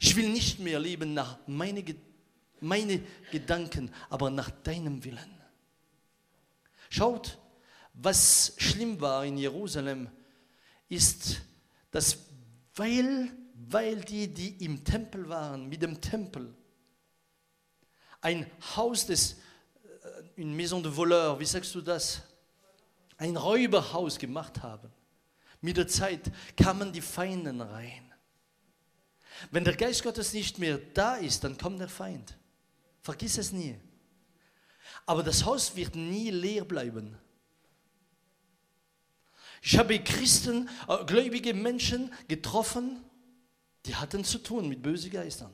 ich 0.00 0.14
will 0.16 0.28
nicht 0.28 0.58
mehr 0.58 0.78
leben 0.78 1.14
nach 1.14 1.38
meine, 1.46 1.84
meine 2.60 3.00
Gedanken, 3.30 3.92
aber 4.10 4.30
nach 4.30 4.50
deinem 4.50 5.02
Willen. 5.04 5.41
Schaut, 6.92 7.38
was 7.94 8.52
schlimm 8.58 9.00
war 9.00 9.24
in 9.24 9.38
Jerusalem, 9.38 10.10
ist, 10.90 11.40
dass 11.90 12.18
weil, 12.74 13.32
weil 13.54 14.02
die, 14.02 14.28
die 14.28 14.62
im 14.62 14.84
Tempel 14.84 15.26
waren, 15.26 15.70
mit 15.70 15.80
dem 15.80 16.02
Tempel, 16.02 16.54
ein 18.20 18.44
Haus 18.76 19.06
des, 19.06 19.36
äh, 20.36 20.42
une 20.42 20.54
Maison 20.54 20.82
de 20.82 20.94
Voleur, 20.94 21.40
wie 21.40 21.46
sagst 21.46 21.74
du 21.74 21.80
das? 21.80 22.20
Ein 23.16 23.38
Räuberhaus 23.38 24.18
gemacht 24.18 24.62
haben. 24.62 24.92
Mit 25.62 25.78
der 25.78 25.88
Zeit 25.88 26.30
kamen 26.58 26.92
die 26.92 27.00
Feinden 27.00 27.62
rein. 27.62 28.12
Wenn 29.50 29.64
der 29.64 29.76
Geist 29.76 30.02
Gottes 30.02 30.34
nicht 30.34 30.58
mehr 30.58 30.76
da 30.76 31.14
ist, 31.14 31.42
dann 31.42 31.56
kommt 31.56 31.80
der 31.80 31.88
Feind. 31.88 32.36
Vergiss 33.00 33.38
es 33.38 33.50
nie. 33.50 33.80
Aber 35.06 35.22
das 35.22 35.44
Haus 35.44 35.74
wird 35.74 35.94
nie 35.96 36.30
leer 36.30 36.64
bleiben. 36.64 37.16
Ich 39.62 39.78
habe 39.78 39.98
Christen, 40.00 40.68
äh, 40.88 41.04
gläubige 41.04 41.54
Menschen 41.54 42.12
getroffen, 42.28 43.02
die 43.86 43.94
hatten 43.94 44.24
zu 44.24 44.38
tun 44.38 44.68
mit 44.68 44.82
bösen 44.82 45.10
Geistern. 45.10 45.52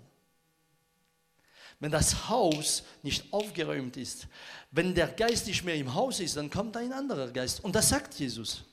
Wenn 1.80 1.92
das 1.92 2.28
Haus 2.28 2.82
nicht 3.02 3.32
aufgeräumt 3.32 3.96
ist, 3.96 4.26
wenn 4.70 4.94
der 4.94 5.08
Geist 5.08 5.46
nicht 5.46 5.62
mehr 5.62 5.76
im 5.76 5.94
Haus 5.94 6.20
ist, 6.20 6.36
dann 6.36 6.50
kommt 6.50 6.76
ein 6.76 6.92
anderer 6.92 7.28
Geist. 7.28 7.62
Und 7.62 7.74
das 7.74 7.88
sagt 7.88 8.14
Jesus. 8.14 8.64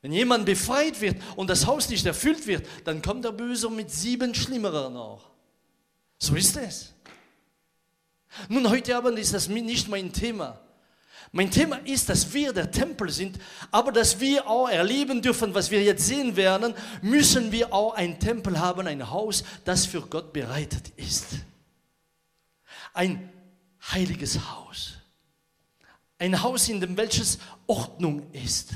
Wenn 0.00 0.12
jemand 0.12 0.46
befreit 0.46 1.00
wird 1.00 1.22
und 1.36 1.48
das 1.48 1.66
Haus 1.66 1.88
nicht 1.88 2.06
erfüllt 2.06 2.46
wird, 2.46 2.66
dann 2.84 3.02
kommt 3.02 3.24
der 3.24 3.32
Böse 3.32 3.68
mit 3.70 3.90
sieben 3.90 4.34
Schlimmeren 4.34 4.96
auch. 4.96 5.30
So 6.18 6.34
ist 6.34 6.56
es. 6.56 6.92
Nun, 8.48 8.68
heute 8.68 8.96
Abend 8.96 9.18
ist 9.18 9.34
das 9.34 9.48
nicht 9.48 9.88
mein 9.88 10.12
Thema. 10.12 10.58
Mein 11.34 11.50
Thema 11.50 11.76
ist, 11.84 12.10
dass 12.10 12.34
wir 12.34 12.52
der 12.52 12.70
Tempel 12.70 13.08
sind, 13.08 13.38
aber 13.70 13.90
dass 13.90 14.20
wir 14.20 14.46
auch 14.46 14.68
erleben 14.68 15.22
dürfen, 15.22 15.54
was 15.54 15.70
wir 15.70 15.82
jetzt 15.82 16.06
sehen 16.06 16.36
werden, 16.36 16.74
müssen 17.00 17.50
wir 17.50 17.72
auch 17.72 17.94
ein 17.94 18.20
Tempel 18.20 18.60
haben, 18.60 18.86
ein 18.86 19.10
Haus, 19.10 19.42
das 19.64 19.86
für 19.86 20.02
Gott 20.02 20.34
bereitet 20.34 20.92
ist. 20.96 21.26
Ein 22.92 23.30
heiliges 23.92 24.38
Haus. 24.50 24.94
Ein 26.18 26.42
Haus, 26.42 26.68
in 26.68 26.80
dem 26.80 26.98
welches 26.98 27.38
Ordnung 27.66 28.30
ist. 28.32 28.72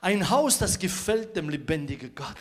Ein 0.00 0.28
Haus, 0.28 0.58
das 0.58 0.78
gefällt 0.78 1.36
dem 1.36 1.48
lebendigen 1.48 2.14
Gott. 2.16 2.36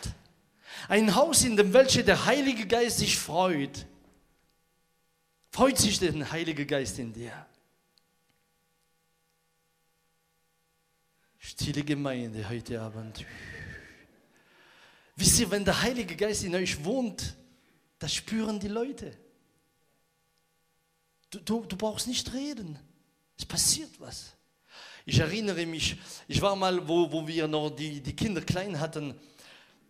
Ein 0.87 1.13
Haus, 1.13 1.43
in 1.43 1.55
dem 1.55 1.73
welche 1.73 2.03
der 2.03 2.25
Heilige 2.25 2.65
Geist 2.65 2.97
sich 2.97 3.19
freut. 3.19 3.85
Freut 5.51 5.77
sich 5.77 5.99
der 5.99 6.31
Heilige 6.31 6.65
Geist 6.65 6.99
in 6.99 7.11
dir. 7.11 7.45
Stille 11.37 11.83
Gemeinde 11.83 12.47
heute 12.47 12.79
Abend. 12.81 13.25
Wisst 15.15 15.39
ihr, 15.39 15.51
wenn 15.51 15.65
der 15.65 15.81
Heilige 15.81 16.15
Geist 16.15 16.43
in 16.43 16.55
euch 16.55 16.83
wohnt, 16.83 17.35
das 17.97 18.13
spüren 18.13 18.59
die 18.59 18.67
Leute. 18.67 19.17
Du, 21.29 21.39
du, 21.39 21.65
du 21.65 21.75
brauchst 21.75 22.07
nicht 22.07 22.33
reden. 22.33 22.79
Es 23.37 23.45
passiert 23.45 23.99
was. 23.99 24.33
Ich 25.05 25.19
erinnere 25.19 25.65
mich, 25.65 25.97
ich 26.27 26.41
war 26.41 26.55
mal, 26.55 26.87
wo, 26.87 27.11
wo 27.11 27.27
wir 27.27 27.47
noch 27.47 27.69
die, 27.71 28.01
die 28.01 28.15
Kinder 28.15 28.41
klein 28.41 28.79
hatten. 28.79 29.15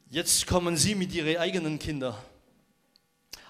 Jetzt 0.10 0.48
kommen 0.48 0.78
sie 0.78 0.95
mit 0.95 1.13
ihren 1.13 1.38
eigenen 1.38 1.78
Kindern. 1.78 2.15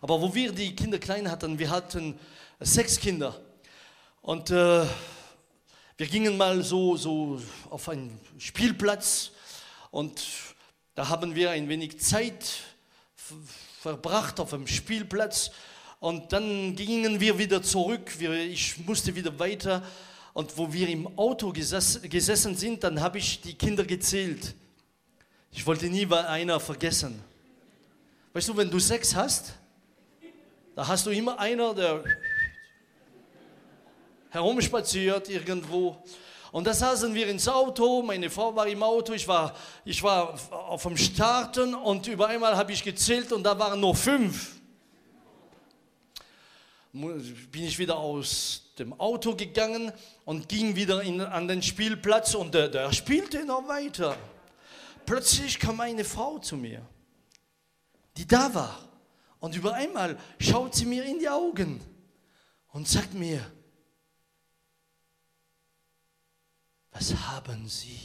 Aber 0.01 0.21
wo 0.21 0.33
wir 0.33 0.51
die 0.51 0.75
Kinder 0.75 0.97
klein 0.97 1.29
hatten, 1.29 1.59
wir 1.59 1.69
hatten 1.69 2.17
sechs 2.59 2.99
Kinder. 2.99 3.39
Und 4.21 4.49
äh, 4.49 4.85
wir 5.97 6.07
gingen 6.07 6.37
mal 6.37 6.63
so, 6.63 6.95
so 6.95 7.41
auf 7.69 7.89
einen 7.89 8.17
Spielplatz 8.37 9.31
und 9.91 10.21
da 10.95 11.09
haben 11.09 11.35
wir 11.35 11.51
ein 11.51 11.67
wenig 11.67 11.99
Zeit 11.99 12.59
verbracht 13.81 14.39
auf 14.39 14.51
dem 14.51 14.67
Spielplatz 14.67 15.51
und 15.99 16.31
dann 16.31 16.75
gingen 16.77 17.19
wir 17.19 17.37
wieder 17.37 17.61
zurück. 17.61 18.11
Ich 18.21 18.77
musste 18.85 19.13
wieder 19.15 19.37
weiter 19.39 19.83
und 20.33 20.57
wo 20.57 20.71
wir 20.71 20.87
im 20.87 21.17
Auto 21.17 21.51
gesessen 21.51 22.55
sind, 22.55 22.83
dann 22.85 23.01
habe 23.01 23.17
ich 23.17 23.41
die 23.41 23.55
Kinder 23.55 23.83
gezählt. 23.83 24.55
Ich 25.51 25.65
wollte 25.65 25.87
nie 25.87 26.05
einer 26.05 26.61
vergessen. 26.61 27.21
Weißt 28.31 28.47
du, 28.47 28.55
wenn 28.55 28.69
du 28.69 28.79
sechs 28.79 29.13
hast, 29.15 29.53
da 30.79 30.87
hast 30.87 31.05
du 31.05 31.09
immer 31.09 31.37
einer, 31.37 31.73
der 31.73 32.01
herumspaziert 34.29 35.27
irgendwo. 35.27 36.01
Und 36.53 36.65
da 36.65 36.73
saßen 36.73 37.13
wir 37.13 37.27
ins 37.27 37.49
Auto, 37.49 38.01
meine 38.01 38.29
Frau 38.29 38.55
war 38.55 38.65
im 38.65 38.81
Auto, 38.81 39.11
ich 39.11 39.27
war, 39.27 39.53
ich 39.83 40.01
war 40.01 40.39
auf 40.49 40.83
dem 40.83 40.95
Starten 40.95 41.75
und 41.75 42.07
über 42.07 42.27
einmal 42.27 42.55
habe 42.55 42.71
ich 42.71 42.81
gezählt 42.81 43.33
und 43.33 43.43
da 43.43 43.59
waren 43.59 43.81
nur 43.81 43.93
fünf. 43.93 44.55
Bin 46.93 47.65
ich 47.65 47.77
wieder 47.77 47.97
aus 47.97 48.71
dem 48.79 48.97
Auto 49.01 49.35
gegangen 49.35 49.91
und 50.23 50.47
ging 50.47 50.77
wieder 50.77 51.01
in, 51.01 51.19
an 51.19 51.45
den 51.49 51.61
Spielplatz 51.61 52.35
und 52.35 52.53
der, 52.53 52.69
der 52.69 52.93
spielte 52.93 53.43
noch 53.43 53.67
weiter. 53.67 54.15
Plötzlich 55.05 55.59
kam 55.59 55.81
eine 55.81 56.05
Frau 56.05 56.39
zu 56.39 56.55
mir, 56.55 56.81
die 58.15 58.25
da 58.25 58.53
war. 58.53 58.88
Und 59.39 59.55
über 59.55 59.73
einmal 59.73 60.19
schaut 60.39 60.75
sie 60.75 60.85
mir 60.85 61.05
in 61.05 61.19
die 61.19 61.29
Augen 61.29 61.79
und 62.67 62.87
sagt 62.87 63.13
mir, 63.13 63.51
was 66.91 67.13
haben 67.15 67.67
Sie? 67.67 67.99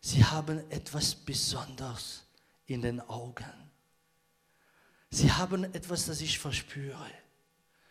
Sie 0.00 0.24
haben 0.24 0.58
etwas 0.70 1.14
Besonderes 1.14 2.24
in 2.66 2.80
den 2.80 3.00
Augen. 3.00 3.44
Sie 5.10 5.30
haben 5.30 5.64
etwas, 5.64 6.06
das 6.06 6.20
ich 6.20 6.38
verspüre. 6.38 7.10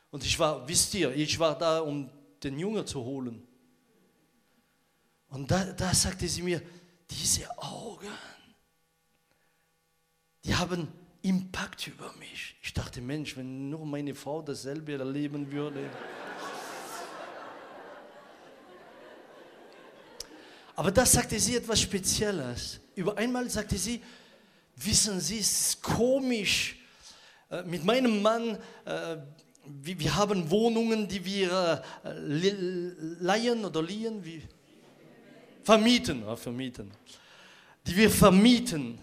Und 0.10 0.24
ich 0.24 0.40
war, 0.40 0.68
wisst 0.68 0.94
ihr, 0.94 1.14
ich 1.14 1.38
war 1.38 1.58
da, 1.58 1.80
um 1.80 2.10
den 2.42 2.58
Jungen 2.58 2.88
zu 2.88 3.04
holen. 3.04 3.46
Und 5.28 5.52
da, 5.52 5.66
da 5.74 5.94
sagte 5.94 6.28
sie 6.28 6.42
mir, 6.42 6.62
diese 7.10 7.50
Augen, 7.58 8.08
die 10.46 10.56
haben 10.56 10.88
Impact 11.26 11.88
über 11.88 12.14
mich. 12.20 12.56
Ich 12.62 12.72
dachte, 12.72 13.02
Mensch, 13.02 13.36
wenn 13.36 13.70
nur 13.70 13.84
meine 13.86 14.14
Frau 14.14 14.44
dasselbe 14.44 14.94
erleben 14.94 15.52
würde. 15.52 15.90
Aber 20.76 20.92
da 20.92 21.06
sagte 21.06 21.40
sie 21.40 21.56
etwas 21.56 21.82
Spezielles. 21.82 22.80
Über 22.94 23.18
einmal 23.18 23.50
sagte 23.50 23.76
sie, 23.76 24.02
wissen 24.76 25.20
Sie, 25.20 25.40
es 25.40 25.70
ist 25.70 25.82
komisch. 25.82 26.78
Äh, 27.50 27.64
mit 27.64 27.84
meinem 27.84 28.22
Mann, 28.22 28.60
äh, 28.86 29.18
wir 29.66 30.16
haben 30.16 30.48
Wohnungen, 30.52 31.08
die 31.08 31.26
wir 31.26 31.82
äh, 32.04 32.12
leihen 33.20 33.66
oder 33.66 33.82
liehen, 33.82 34.24
wie? 34.24 34.44
vermieten, 35.64 36.24
vermieten, 36.38 36.92
die 37.88 37.98
wir 37.98 38.12
vermieten. 38.12 39.00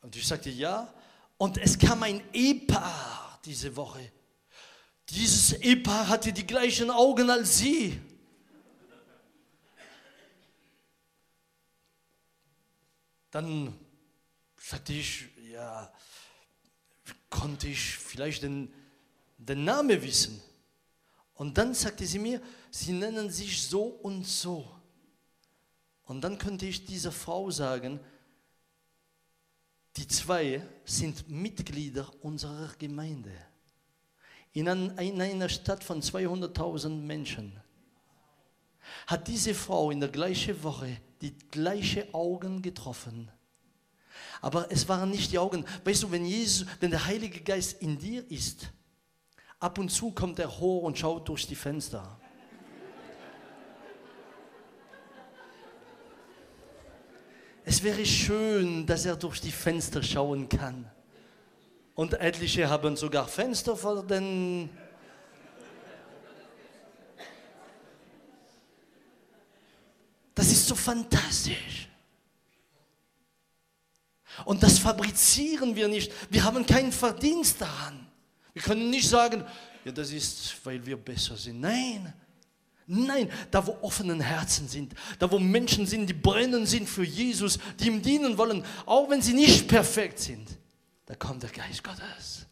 Und 0.00 0.16
ich 0.16 0.26
sagte 0.26 0.48
ja. 0.48 0.90
Und 1.38 1.58
es 1.58 1.78
kam 1.78 2.02
ein 2.02 2.22
Ehepaar 2.32 3.38
diese 3.44 3.74
Woche. 3.76 4.12
Dieses 5.10 5.52
Ehepaar 5.52 6.08
hatte 6.08 6.32
die 6.32 6.46
gleichen 6.46 6.90
Augen 6.90 7.30
als 7.30 7.58
sie. 7.58 8.00
Dann 13.30 13.78
sagte 14.56 14.94
ich, 14.94 15.26
ja, 15.52 15.92
konnte 17.28 17.68
ich 17.68 17.96
vielleicht 17.96 18.42
den, 18.42 18.72
den 19.36 19.64
Namen 19.64 20.00
wissen. 20.02 20.40
Und 21.34 21.58
dann 21.58 21.74
sagte 21.74 22.06
sie 22.06 22.18
mir, 22.18 22.40
sie 22.70 22.92
nennen 22.92 23.30
sich 23.30 23.62
so 23.62 23.84
und 23.84 24.26
so. 24.26 24.74
Und 26.04 26.22
dann 26.22 26.38
könnte 26.38 26.66
ich 26.66 26.86
dieser 26.86 27.12
Frau 27.12 27.50
sagen, 27.50 28.00
die 29.96 30.06
zwei 30.06 30.62
sind 30.84 31.28
Mitglieder 31.28 32.10
unserer 32.22 32.70
Gemeinde. 32.78 33.32
In, 34.52 34.68
einer 34.68 35.48
Stadt 35.48 35.84
von 35.84 36.00
200.000 36.00 36.88
Menschen 36.88 37.60
hat 39.06 39.28
diese 39.28 39.54
Frau 39.54 39.90
in 39.90 40.00
der 40.00 40.08
gleichen 40.08 40.62
Woche 40.62 40.98
die 41.20 41.36
gleichen 41.50 42.12
Augen 42.14 42.62
getroffen. 42.62 43.30
Aber 44.40 44.70
es 44.70 44.88
waren 44.88 45.10
nicht 45.10 45.32
die 45.32 45.38
Augen. 45.38 45.64
Weißt 45.84 46.02
du, 46.02 46.10
wenn, 46.10 46.24
Jesus, 46.24 46.66
wenn 46.80 46.90
der 46.90 47.04
Heilige 47.04 47.40
Geist 47.40 47.82
in 47.82 47.98
dir 47.98 48.30
ist, 48.30 48.70
ab 49.58 49.78
und 49.78 49.90
zu 49.90 50.10
kommt 50.10 50.38
er 50.38 50.58
hoch 50.58 50.82
und 50.82 50.98
schaut 50.98 51.28
durch 51.28 51.46
die 51.46 51.54
Fenster. 51.54 52.18
Es 57.68 57.82
wäre 57.82 58.06
schön, 58.06 58.86
dass 58.86 59.04
er 59.06 59.16
durch 59.16 59.40
die 59.40 59.50
Fenster 59.50 60.00
schauen 60.00 60.48
kann. 60.48 60.88
Und 61.96 62.14
etliche 62.14 62.70
haben 62.70 62.96
sogar 62.96 63.26
Fenster 63.26 63.76
vor 63.76 64.04
den... 64.06 64.70
Das 70.32 70.46
ist 70.46 70.68
so 70.68 70.76
fantastisch. 70.76 71.88
Und 74.44 74.62
das 74.62 74.78
fabrizieren 74.78 75.74
wir 75.74 75.88
nicht. 75.88 76.12
Wir 76.30 76.44
haben 76.44 76.64
keinen 76.64 76.92
Verdienst 76.92 77.60
daran. 77.60 78.06
Wir 78.52 78.62
können 78.62 78.90
nicht 78.90 79.08
sagen, 79.08 79.44
ja, 79.84 79.90
das 79.90 80.12
ist, 80.12 80.64
weil 80.64 80.86
wir 80.86 80.96
besser 80.96 81.36
sind. 81.36 81.60
Nein. 81.60 82.14
Nein, 82.86 83.30
da 83.50 83.66
wo 83.66 83.76
offene 83.82 84.22
Herzen 84.22 84.68
sind, 84.68 84.94
da 85.18 85.30
wo 85.30 85.40
Menschen 85.40 85.86
sind, 85.86 86.06
die 86.06 86.14
brennen 86.14 86.66
sind 86.66 86.88
für 86.88 87.04
Jesus, 87.04 87.58
die 87.80 87.88
ihm 87.88 88.00
dienen 88.00 88.38
wollen, 88.38 88.64
auch 88.84 89.10
wenn 89.10 89.20
sie 89.20 89.32
nicht 89.32 89.66
perfekt 89.66 90.20
sind, 90.20 90.48
da 91.06 91.16
kommt 91.16 91.42
der 91.42 91.50
Geist 91.50 91.82
Gottes. 91.82 92.46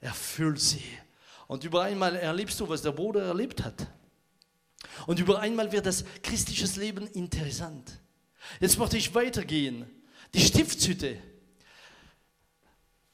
Er 0.00 0.12
füllt 0.12 0.60
sie. 0.60 0.82
Und 1.46 1.64
über 1.64 1.82
einmal 1.82 2.16
erlebst 2.16 2.58
du, 2.58 2.68
was 2.68 2.82
der 2.82 2.92
Bruder 2.92 3.22
erlebt 3.22 3.62
hat. 3.64 3.86
Und 5.06 5.20
über 5.20 5.40
einmal 5.40 5.70
wird 5.70 5.86
das 5.86 6.04
christliches 6.22 6.76
Leben 6.76 7.06
interessant. 7.08 8.00
Jetzt 8.60 8.78
möchte 8.78 8.96
ich 8.96 9.14
weitergehen. 9.14 9.84
Die 10.34 10.40
Stiftshütte 10.40 11.16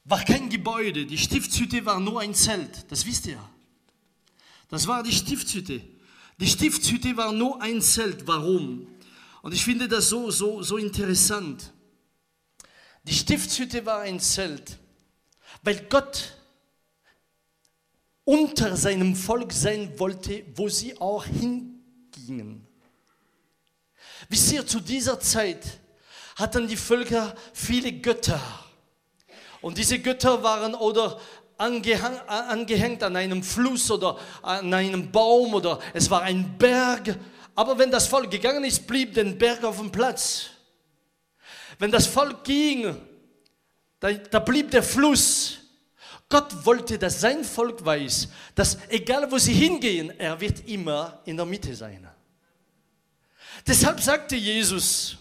war 0.03 0.23
kein 0.23 0.49
Gebäude, 0.49 1.05
die 1.05 1.17
Stiftshütte 1.17 1.85
war 1.85 1.99
nur 1.99 2.21
ein 2.21 2.33
Zelt, 2.33 2.89
das 2.89 3.05
wisst 3.05 3.27
ihr. 3.27 3.43
Das 4.69 4.87
war 4.87 5.03
die 5.03 5.11
Stiftshütte. 5.11 5.81
Die 6.39 6.47
Stiftshütte 6.47 7.17
war 7.17 7.31
nur 7.31 7.61
ein 7.61 7.81
Zelt. 7.81 8.27
Warum? 8.27 8.87
Und 9.41 9.53
ich 9.53 9.63
finde 9.63 9.87
das 9.87 10.09
so, 10.09 10.29
so, 10.29 10.61
so 10.61 10.77
interessant. 10.77 11.71
Die 13.03 13.13
Stiftshütte 13.13 13.85
war 13.85 14.01
ein 14.01 14.19
Zelt, 14.19 14.77
weil 15.63 15.85
Gott 15.89 16.33
unter 18.25 18.75
seinem 18.75 19.15
Volk 19.15 19.53
sein 19.53 19.97
wollte, 19.97 20.45
wo 20.55 20.67
sie 20.67 20.99
auch 20.99 21.23
hingingen. 21.23 22.67
Wisst 24.27 24.51
ihr, 24.51 24.67
zu 24.67 24.81
dieser 24.81 25.19
Zeit 25.19 25.79
hatten 26.35 26.67
die 26.67 26.75
Völker 26.75 27.33
viele 27.53 27.93
Götter. 27.93 28.41
Und 29.61 29.77
diese 29.77 29.99
Götter 29.99 30.43
waren 30.43 30.75
oder 30.75 31.19
angehängt 31.57 33.03
an 33.03 33.15
einem 33.15 33.43
Fluss 33.43 33.89
oder 33.91 34.17
an 34.41 34.73
einem 34.73 35.11
Baum 35.11 35.53
oder 35.53 35.79
es 35.93 36.09
war 36.09 36.21
ein 36.21 36.57
Berg. 36.57 37.17
Aber 37.55 37.77
wenn 37.77 37.89
das 37.89 38.07
Volk 38.07 38.29
gegangen 38.29 38.63
ist, 38.63 38.85
blieb 38.85 39.13
der 39.13 39.23
Berg 39.25 39.63
auf 39.63 39.77
dem 39.77 39.91
Platz. 39.91 40.51
Wenn 41.79 41.91
das 41.91 42.07
Volk 42.07 42.43
ging, 42.43 42.95
da, 43.99 44.11
da 44.11 44.39
blieb 44.39 44.71
der 44.71 44.83
Fluss. 44.83 45.59
Gott 46.29 46.65
wollte, 46.65 46.99
dass 46.99 47.21
sein 47.21 47.43
Volk 47.43 47.83
weiß, 47.85 48.27
dass 48.53 48.77
egal 48.89 49.31
wo 49.31 49.37
sie 49.37 49.53
hingehen, 49.53 50.11
er 50.19 50.39
wird 50.39 50.67
immer 50.67 51.21
in 51.25 51.37
der 51.37 51.45
Mitte 51.45 51.73
sein. 51.73 52.07
Deshalb 53.65 54.01
sagte 54.01 54.35
Jesus, 54.35 55.17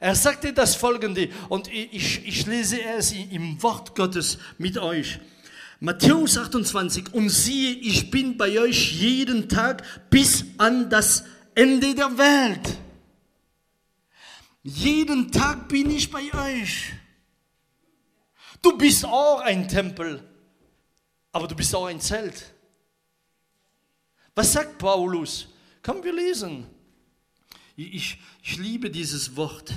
er 0.00 0.14
sagte 0.14 0.54
das 0.54 0.74
folgende, 0.74 1.28
und 1.50 1.68
ich, 1.68 2.26
ich 2.26 2.46
lese 2.46 2.82
es 2.82 3.12
im 3.12 3.62
Wort 3.62 3.94
Gottes 3.94 4.38
mit 4.56 4.78
euch. 4.78 5.20
Matthäus 5.78 6.38
28, 6.38 7.12
und 7.12 7.28
siehe, 7.28 7.72
ich 7.74 8.10
bin 8.10 8.38
bei 8.38 8.58
euch 8.58 8.92
jeden 8.92 9.48
Tag 9.48 9.82
bis 10.08 10.44
an 10.56 10.88
das 10.88 11.24
Ende 11.54 11.94
der 11.94 12.16
Welt. 12.16 12.78
Jeden 14.62 15.30
Tag 15.30 15.68
bin 15.68 15.90
ich 15.90 16.10
bei 16.10 16.32
euch. 16.32 16.92
Du 18.62 18.76
bist 18.76 19.04
auch 19.04 19.40
ein 19.40 19.68
Tempel, 19.68 20.22
aber 21.32 21.46
du 21.46 21.54
bist 21.54 21.74
auch 21.74 21.86
ein 21.86 22.00
Zelt. 22.00 22.54
Was 24.34 24.52
sagt 24.52 24.78
Paulus? 24.78 25.48
Komm, 25.82 26.02
wir 26.04 26.12
lesen. 26.12 26.66
Ich, 27.76 28.18
ich 28.42 28.56
liebe 28.58 28.90
dieses 28.90 29.36
Wort. 29.36 29.72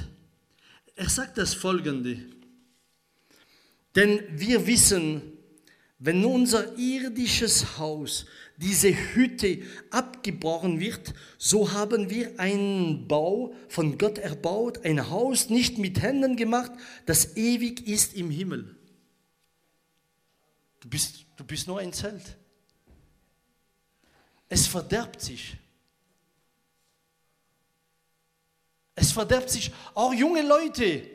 Er 0.96 1.10
sagt 1.10 1.38
das 1.38 1.54
folgende. 1.54 2.18
Denn 3.96 4.22
wir 4.32 4.66
wissen, 4.68 5.22
wenn 6.00 6.26
unser 6.26 6.78
irdisches 6.78 7.78
Haus, 7.78 8.26
diese 8.58 8.90
Hütte 8.90 9.64
abgebrochen 9.90 10.80
wird, 10.80 11.14
so 11.38 11.72
haben 11.72 12.10
wir 12.10 12.40
einen 12.40 13.08
Bau 13.08 13.56
von 13.68 13.98
Gott 13.98 14.18
erbaut, 14.18 14.86
ein 14.86 15.10
Haus 15.10 15.50
nicht 15.50 15.78
mit 15.78 16.02
Händen 16.02 16.36
gemacht, 16.36 16.72
das 17.06 17.36
ewig 17.36 17.88
ist 17.88 18.16
im 18.16 18.30
Himmel. 18.30 18.76
Du 20.82 20.90
bist, 20.90 21.26
du 21.38 21.44
bist 21.44 21.68
nur 21.68 21.80
ein 21.80 21.94
Zelt. 21.94 22.38
Es 24.50 24.68
verderbt 24.68 25.22
sich. 25.22 25.56
Es 28.96 29.12
verderbt 29.12 29.50
sich 29.50 29.72
auch 29.94 30.14
junge 30.14 30.42
Leute. 30.42 31.10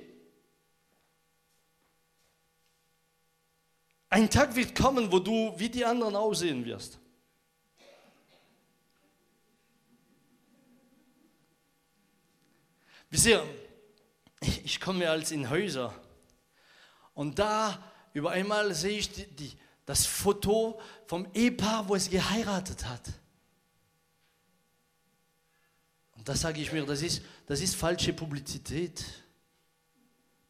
Ein 4.10 4.30
Tag 4.30 4.54
wird 4.56 4.74
kommen, 4.74 5.12
wo 5.12 5.18
du 5.18 5.52
wie 5.58 5.68
die 5.68 5.84
anderen 5.84 6.16
aussehen 6.16 6.64
wirst. 6.64 6.98
Wisst 13.10 13.26
ihr, 13.26 13.44
ich 14.40 14.80
komme 14.80 15.08
als 15.08 15.30
in 15.30 15.48
Häuser 15.48 15.94
und 17.14 17.38
da 17.38 17.82
über 18.12 18.30
einmal 18.30 18.74
sehe 18.74 18.98
ich 18.98 19.10
die, 19.10 19.26
die, 19.26 19.58
das 19.86 20.06
Foto 20.06 20.80
vom 21.06 21.26
Ehepaar, 21.34 21.88
wo 21.88 21.94
es 21.94 22.10
geheiratet 22.10 22.84
hat. 22.86 23.02
Und 26.16 26.17
da 26.28 26.36
sage 26.36 26.60
ich 26.60 26.70
mir, 26.70 26.84
das 26.84 27.00
ist, 27.00 27.22
das 27.46 27.58
ist 27.62 27.74
falsche 27.74 28.12
Publizität. 28.12 29.02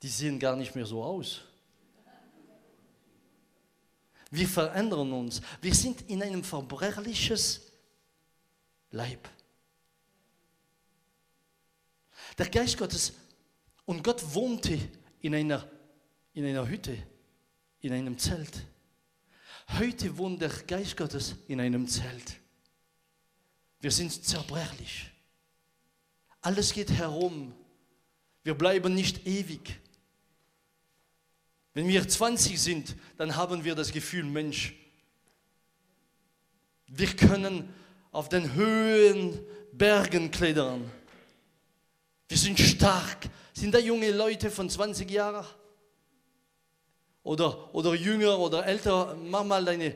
Die 0.03 0.09
sehen 0.09 0.37
gar 0.37 0.57
nicht 0.57 0.75
mehr 0.75 0.85
so 0.85 1.05
aus. 1.05 1.43
Wir 4.29 4.49
verändern 4.49 5.13
uns. 5.13 5.41
Wir 5.61 5.73
sind 5.73 6.03
in 6.11 6.21
einem 6.21 6.43
verbrechliches 6.43 7.71
Leib. 8.91 9.29
Der 12.37 12.49
Geist 12.49 12.77
Gottes 12.77 13.13
und 13.85 14.03
Gott 14.03 14.35
wohnte 14.35 14.81
in 15.21 15.33
einer, 15.33 15.65
in 16.33 16.45
einer 16.45 16.67
Hütte, 16.69 16.99
in 17.83 17.93
einem 17.93 18.19
Zelt. 18.19 18.67
Heute 19.79 20.19
wohnt 20.19 20.43
der 20.43 20.51
Geist 20.51 20.97
Gottes 20.97 21.37
in 21.47 21.61
einem 21.61 21.87
Zelt. 21.87 22.35
Wir 23.79 23.93
sind 23.93 24.11
zerbrechlich. 24.25 25.13
Alles 26.49 26.73
geht 26.73 26.91
herum. 26.91 27.53
Wir 28.43 28.55
bleiben 28.55 28.95
nicht 28.95 29.27
ewig. 29.27 29.79
Wenn 31.75 31.87
wir 31.89 32.09
20 32.09 32.59
sind, 32.59 32.97
dann 33.19 33.37
haben 33.37 33.65
wir 33.65 33.75
das 33.75 33.93
Gefühl, 33.93 34.25
Mensch, 34.25 34.75
wir 36.87 37.09
können 37.09 37.69
auf 38.13 38.31
den 38.31 38.55
Höhen, 38.55 39.39
Bergen 39.73 40.31
klettern. 40.31 40.91
Wir 42.29 42.39
sind 42.39 42.59
stark. 42.59 43.29
Sind 43.53 43.75
da 43.75 43.79
junge 43.79 44.11
Leute 44.11 44.51
von 44.51 44.71
20 44.71 45.11
Jahren? 45.11 45.45
Oder, 47.25 47.75
oder 47.75 47.95
jünger 47.95 48.39
oder 48.39 48.65
älter? 48.65 49.19
Mach 49.23 49.45
mal 49.45 49.67
deine 49.67 49.95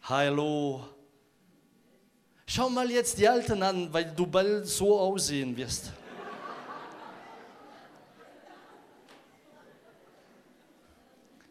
Hallo, 0.00 0.82
Schau 2.52 2.68
mal 2.68 2.90
jetzt 2.90 3.16
die 3.16 3.28
Alten 3.28 3.62
an, 3.62 3.92
weil 3.92 4.06
du 4.06 4.26
bald 4.26 4.66
so 4.66 4.98
aussehen 4.98 5.56
wirst. 5.56 5.92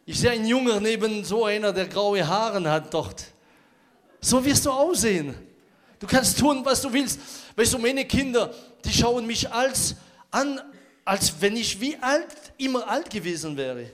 Ich 0.04 0.20
sehe 0.20 0.32
einen 0.32 0.46
Jungen 0.46 0.82
neben 0.82 1.24
so 1.24 1.46
einer, 1.46 1.72
der 1.72 1.86
graue 1.86 2.28
Haare 2.28 2.70
hat 2.70 2.92
dort. 2.92 3.24
So 4.20 4.44
wirst 4.44 4.66
du 4.66 4.70
aussehen. 4.70 5.34
Du 5.98 6.06
kannst 6.06 6.38
tun, 6.38 6.62
was 6.66 6.82
du 6.82 6.92
willst. 6.92 7.18
Weißt 7.56 7.72
du, 7.72 7.78
meine 7.78 8.04
Kinder, 8.04 8.52
die 8.84 8.92
schauen 8.92 9.26
mich 9.26 9.50
als 9.50 9.94
an, 10.30 10.60
als 11.06 11.32
wenn 11.40 11.56
ich 11.56 11.80
wie 11.80 11.96
alt, 11.96 12.52
immer 12.58 12.86
alt 12.86 13.08
gewesen 13.08 13.56
wäre. 13.56 13.90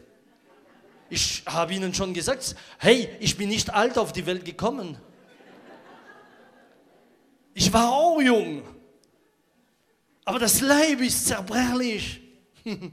Ich 1.09 1.45
habe 1.47 1.73
ihnen 1.73 1.95
schon 1.95 2.13
gesagt, 2.13 2.57
hey, 2.79 3.09
ich 3.21 3.37
bin 3.37 3.49
nicht 3.49 3.73
alt 3.73 3.97
auf 3.97 4.13
die 4.13 4.27
Welt 4.27 4.45
gekommen. 4.45 4.99
Ich 7.59 7.73
war 7.73 7.91
auch 7.91 8.21
jung. 8.21 8.63
Aber 10.27 10.39
das 10.39 10.61
Leib 10.61 11.01
ist 11.01 11.27
zerbrechlich. 11.27 12.21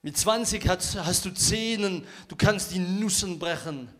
Mit 0.00 0.16
20 0.16 0.66
hast, 0.66 0.96
hast 0.96 1.26
du 1.26 1.34
Zähnen, 1.34 2.06
du 2.26 2.36
kannst 2.36 2.72
die 2.72 2.78
Nussen 2.78 3.38
brechen. 3.38 3.90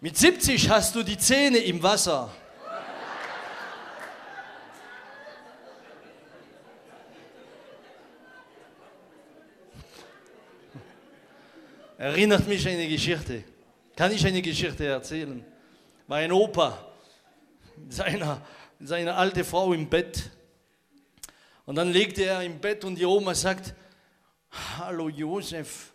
Mit 0.00 0.18
70 0.18 0.68
hast 0.68 0.96
du 0.96 1.04
die 1.04 1.16
Zähne 1.16 1.58
im 1.58 1.80
Wasser. 1.80 2.34
Erinnert 11.96 12.48
mich 12.48 12.66
an 12.66 12.72
eine 12.72 12.88
Geschichte. 12.88 13.44
Kann 13.98 14.12
ich 14.12 14.24
eine 14.24 14.40
Geschichte 14.40 14.86
erzählen? 14.86 15.44
Mein 16.06 16.30
Opa, 16.30 16.86
seine, 17.88 18.40
seine 18.78 19.12
alte 19.12 19.42
Frau 19.42 19.72
im 19.72 19.88
Bett. 19.88 20.30
Und 21.66 21.74
dann 21.74 21.90
legte 21.90 22.22
er 22.22 22.44
im 22.44 22.60
Bett 22.60 22.84
und 22.84 22.94
die 22.94 23.04
Oma 23.04 23.34
sagt, 23.34 23.74
Hallo 24.78 25.08
Josef, 25.08 25.92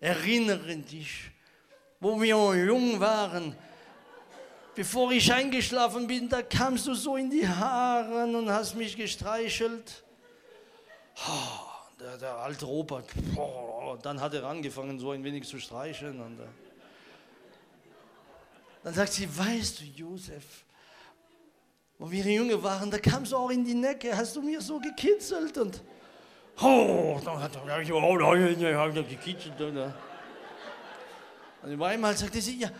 erinnere 0.00 0.76
dich, 0.76 1.30
wo 1.98 2.20
wir 2.20 2.36
jung 2.66 3.00
waren, 3.00 3.56
bevor 4.74 5.10
ich 5.12 5.32
eingeschlafen 5.32 6.06
bin, 6.06 6.28
da 6.28 6.42
kamst 6.42 6.86
du 6.88 6.92
so 6.92 7.16
in 7.16 7.30
die 7.30 7.48
Haare 7.48 8.24
und 8.24 8.50
hast 8.50 8.74
mich 8.74 8.94
gestreichelt. 8.94 10.04
Der, 11.98 12.18
der 12.18 12.34
alte 12.34 12.68
Opa, 12.68 13.02
dann 14.02 14.20
hat 14.20 14.34
er 14.34 14.44
angefangen, 14.44 14.98
so 14.98 15.12
ein 15.12 15.24
wenig 15.24 15.48
zu 15.48 15.58
streicheln. 15.58 16.20
Und, 16.20 16.38
äh, 16.38 16.65
dann 18.86 18.94
sagt 18.94 19.14
sie, 19.14 19.26
weißt 19.36 19.80
du, 19.80 19.84
Josef, 19.84 20.44
wo 21.98 22.08
wir 22.08 22.24
Junge 22.24 22.62
waren, 22.62 22.88
da 22.88 23.00
kamst 23.00 23.32
du 23.32 23.36
auch 23.36 23.50
in 23.50 23.64
die 23.64 23.74
Necke, 23.74 24.16
hast 24.16 24.36
du 24.36 24.42
mir 24.42 24.60
so 24.60 24.78
gekitzelt 24.78 25.58
und 25.58 25.82
oh, 26.62 27.20
dann 27.24 27.42
hat 27.42 27.56
er 27.56 27.62
gekitzelt. 29.02 29.60
Und, 29.60 29.92
und 31.64 31.82
einmal 31.82 32.16
sagte 32.16 32.40
sie, 32.40 32.60
ja, 32.60 32.70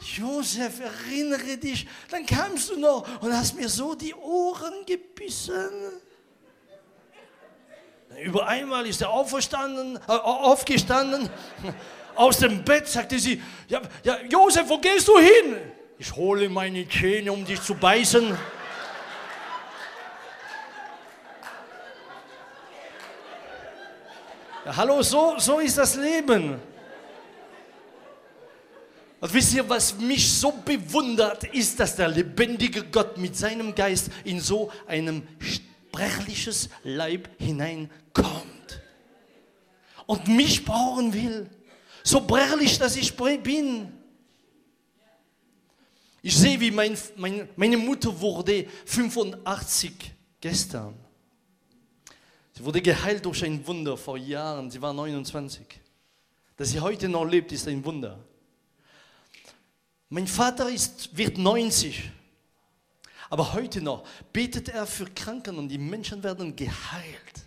Josef, 0.00 0.80
erinnere 0.80 1.58
dich, 1.58 1.86
dann 2.10 2.24
kamst 2.24 2.70
du 2.70 2.80
noch 2.80 3.20
und 3.20 3.36
hast 3.36 3.54
mir 3.54 3.68
so 3.68 3.94
die 3.94 4.14
Ohren 4.14 4.86
gebissen. 4.86 6.00
Über 8.24 8.46
einmal 8.46 8.86
ist 8.86 9.02
er 9.02 9.10
auferstanden, 9.10 9.96
äh, 10.08 10.12
aufgestanden, 10.12 11.28
aus 12.14 12.38
dem 12.38 12.64
Bett, 12.64 12.88
sagte 12.88 13.18
sie, 13.18 13.42
ja, 13.68 13.80
ja, 14.02 14.18
Josef, 14.28 14.68
wo 14.68 14.78
gehst 14.78 15.08
du 15.08 15.18
hin? 15.18 15.56
Ich 15.98 16.14
hole 16.14 16.48
meine 16.48 16.88
Zähne, 16.88 17.32
um 17.32 17.44
dich 17.44 17.60
zu 17.60 17.74
beißen. 17.74 18.36
Ja, 24.64 24.76
hallo, 24.76 25.02
so, 25.02 25.34
so 25.38 25.58
ist 25.58 25.78
das 25.78 25.96
Leben. 25.96 26.60
Und 29.20 29.34
wisst 29.34 29.54
ihr, 29.54 29.68
was 29.68 29.96
mich 29.98 30.32
so 30.32 30.50
bewundert, 30.50 31.44
ist, 31.44 31.78
dass 31.78 31.94
der 31.94 32.08
lebendige 32.08 32.82
Gott 32.84 33.16
mit 33.18 33.36
seinem 33.36 33.72
Geist 33.74 34.10
in 34.24 34.40
so 34.40 34.72
einem 34.86 35.22
sprechliches 35.38 36.68
Leib 36.82 37.28
hineinkommt 37.38 38.82
und 40.06 40.26
mich 40.26 40.64
brauchen 40.64 41.12
will. 41.12 41.48
So 42.04 42.20
brechlich, 42.20 42.78
dass 42.78 42.96
ich 42.96 43.14
bin. 43.14 43.92
Ich 46.22 46.36
sehe, 46.36 46.58
wie 46.60 46.70
mein, 46.70 46.96
mein, 47.16 47.48
meine 47.56 47.76
Mutter 47.76 48.20
wurde 48.20 48.66
85 48.86 50.12
gestern. 50.40 50.94
Sie 52.54 52.64
wurde 52.64 52.80
geheilt 52.80 53.24
durch 53.24 53.44
ein 53.44 53.66
Wunder 53.66 53.96
vor 53.96 54.16
Jahren. 54.16 54.70
Sie 54.70 54.80
war 54.80 54.92
29. 54.92 55.66
Dass 56.56 56.68
sie 56.68 56.80
heute 56.80 57.08
noch 57.08 57.24
lebt, 57.24 57.50
ist 57.50 57.66
ein 57.66 57.84
Wunder. 57.84 58.18
Mein 60.08 60.26
Vater 60.26 60.68
ist, 60.68 61.16
wird 61.16 61.38
90. 61.38 62.10
Aber 63.30 63.54
heute 63.54 63.80
noch 63.80 64.06
betet 64.32 64.68
er 64.68 64.86
für 64.86 65.06
Kranken 65.06 65.56
und 65.56 65.68
die 65.68 65.78
Menschen 65.78 66.22
werden 66.22 66.54
geheilt. 66.54 67.41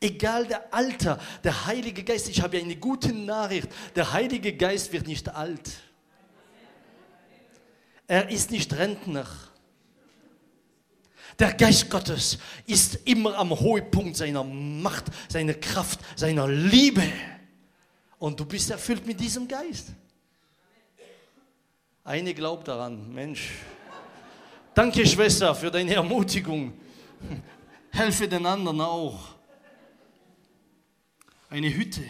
Egal 0.00 0.46
der 0.46 0.72
Alter, 0.72 1.20
der 1.44 1.66
Heilige 1.66 2.02
Geist, 2.02 2.28
ich 2.28 2.40
habe 2.40 2.58
eine 2.58 2.76
gute 2.76 3.12
Nachricht, 3.12 3.68
der 3.94 4.12
Heilige 4.12 4.56
Geist 4.56 4.92
wird 4.92 5.06
nicht 5.06 5.28
alt. 5.28 5.70
Er 8.06 8.28
ist 8.30 8.50
nicht 8.50 8.72
Rentner. 8.72 9.26
Der 11.38 11.52
Geist 11.52 11.88
Gottes 11.90 12.38
ist 12.66 12.96
immer 13.06 13.36
am 13.36 13.58
Höhepunkt 13.58 14.16
seiner 14.16 14.42
Macht, 14.42 15.04
seiner 15.28 15.54
Kraft, 15.54 16.00
seiner 16.16 16.48
Liebe. 16.48 17.02
Und 18.18 18.40
du 18.40 18.44
bist 18.44 18.70
erfüllt 18.70 19.06
mit 19.06 19.20
diesem 19.20 19.46
Geist. 19.46 19.88
Eine 22.04 22.34
glaubt 22.34 22.66
daran, 22.68 23.12
Mensch. 23.12 23.50
Danke, 24.74 25.06
Schwester, 25.06 25.54
für 25.54 25.70
deine 25.70 25.94
Ermutigung. 25.94 26.72
Helfe 27.90 28.26
den 28.26 28.46
anderen 28.46 28.80
auch. 28.80 29.39
Eine 31.50 31.74
Hütte. 31.74 32.02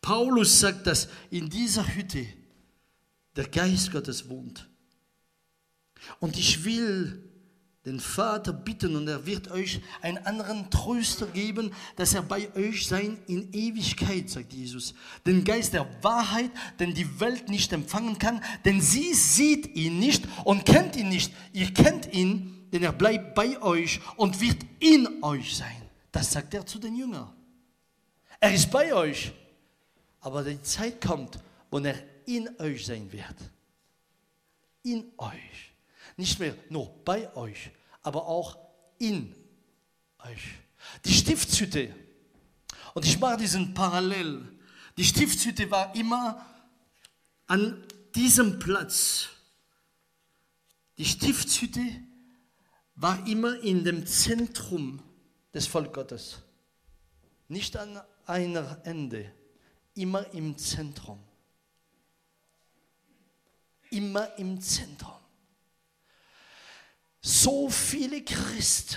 Paulus 0.00 0.60
sagt, 0.60 0.86
dass 0.86 1.08
in 1.30 1.50
dieser 1.50 1.94
Hütte 1.96 2.24
der 3.34 3.48
Geist 3.48 3.90
Gottes 3.90 4.28
wohnt. 4.28 4.68
Und 6.20 6.38
ich 6.38 6.64
will 6.64 7.24
den 7.84 8.00
Vater 8.00 8.52
bitten 8.52 8.96
und 8.96 9.08
er 9.08 9.24
wird 9.24 9.50
euch 9.50 9.80
einen 10.02 10.18
anderen 10.18 10.70
Tröster 10.70 11.26
geben, 11.26 11.72
dass 11.96 12.12
er 12.12 12.22
bei 12.22 12.54
euch 12.54 12.86
sein 12.86 13.18
in 13.26 13.52
Ewigkeit, 13.52 14.28
sagt 14.28 14.52
Jesus. 14.52 14.94
Den 15.26 15.42
Geist 15.42 15.72
der 15.72 15.88
Wahrheit, 16.02 16.50
den 16.78 16.92
die 16.92 17.20
Welt 17.20 17.48
nicht 17.48 17.72
empfangen 17.72 18.18
kann, 18.18 18.42
denn 18.64 18.80
sie 18.80 19.14
sieht 19.14 19.74
ihn 19.74 19.98
nicht 19.98 20.24
und 20.44 20.66
kennt 20.66 20.96
ihn 20.96 21.08
nicht. 21.08 21.32
Ihr 21.54 21.72
kennt 21.72 22.12
ihn, 22.12 22.68
denn 22.72 22.82
er 22.82 22.92
bleibt 22.92 23.34
bei 23.34 23.60
euch 23.62 24.00
und 24.16 24.40
wird 24.40 24.58
in 24.80 25.22
euch 25.22 25.56
sein. 25.56 25.82
Das 26.12 26.30
sagt 26.32 26.52
er 26.52 26.66
zu 26.66 26.78
den 26.78 26.94
Jüngern. 26.94 27.37
Er 28.40 28.54
ist 28.54 28.70
bei 28.70 28.94
euch, 28.94 29.32
aber 30.20 30.44
die 30.44 30.62
Zeit 30.62 31.00
kommt, 31.00 31.38
wo 31.70 31.78
er 31.78 31.96
in 32.26 32.48
euch 32.60 32.86
sein 32.86 33.10
wird. 33.10 33.36
In 34.82 35.12
euch. 35.18 35.72
Nicht 36.16 36.38
mehr 36.38 36.54
nur 36.68 36.88
bei 37.04 37.34
euch, 37.36 37.70
aber 38.02 38.26
auch 38.26 38.58
in 38.98 39.34
euch. 40.18 40.54
Die 41.04 41.12
Stiftshütte, 41.12 41.94
und 42.94 43.04
ich 43.04 43.18
mache 43.18 43.38
diesen 43.38 43.74
Parallel, 43.74 44.46
die 44.96 45.04
Stiftshütte 45.04 45.70
war 45.70 45.94
immer 45.94 46.44
an 47.46 47.84
diesem 48.14 48.58
Platz. 48.58 49.28
Die 50.96 51.04
Stiftshütte 51.04 51.82
war 52.96 53.24
immer 53.26 53.60
in 53.60 53.84
dem 53.84 54.06
Zentrum 54.06 55.00
des 55.54 55.66
Volk 55.66 55.92
Gottes. 55.94 56.38
Nicht 57.48 57.76
an 57.76 58.00
einer 58.28 58.80
Ende, 58.84 59.32
immer 59.94 60.32
im 60.34 60.56
Zentrum. 60.56 61.18
Immer 63.90 64.36
im 64.38 64.60
Zentrum 64.60 65.18
so 67.20 67.68
viele 67.68 68.22
Christen, 68.22 68.96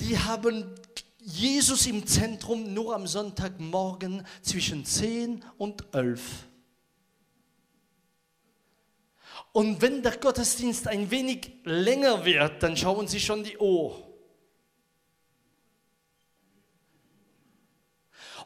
die 0.00 0.18
haben 0.18 0.74
Jesus 1.20 1.86
im 1.86 2.06
Zentrum 2.06 2.72
nur 2.72 2.94
am 2.94 3.06
Sonntagmorgen 3.06 4.26
zwischen 4.42 4.84
10 4.84 5.44
und 5.58 5.84
11. 5.92 6.20
Und 9.52 9.80
wenn 9.80 10.02
der 10.02 10.16
Gottesdienst 10.16 10.88
ein 10.88 11.10
wenig 11.10 11.52
länger 11.64 12.24
wird, 12.24 12.62
dann 12.62 12.76
schauen 12.76 13.06
sie 13.06 13.20
schon 13.20 13.44
die 13.44 13.58
Uhr. 13.58 14.07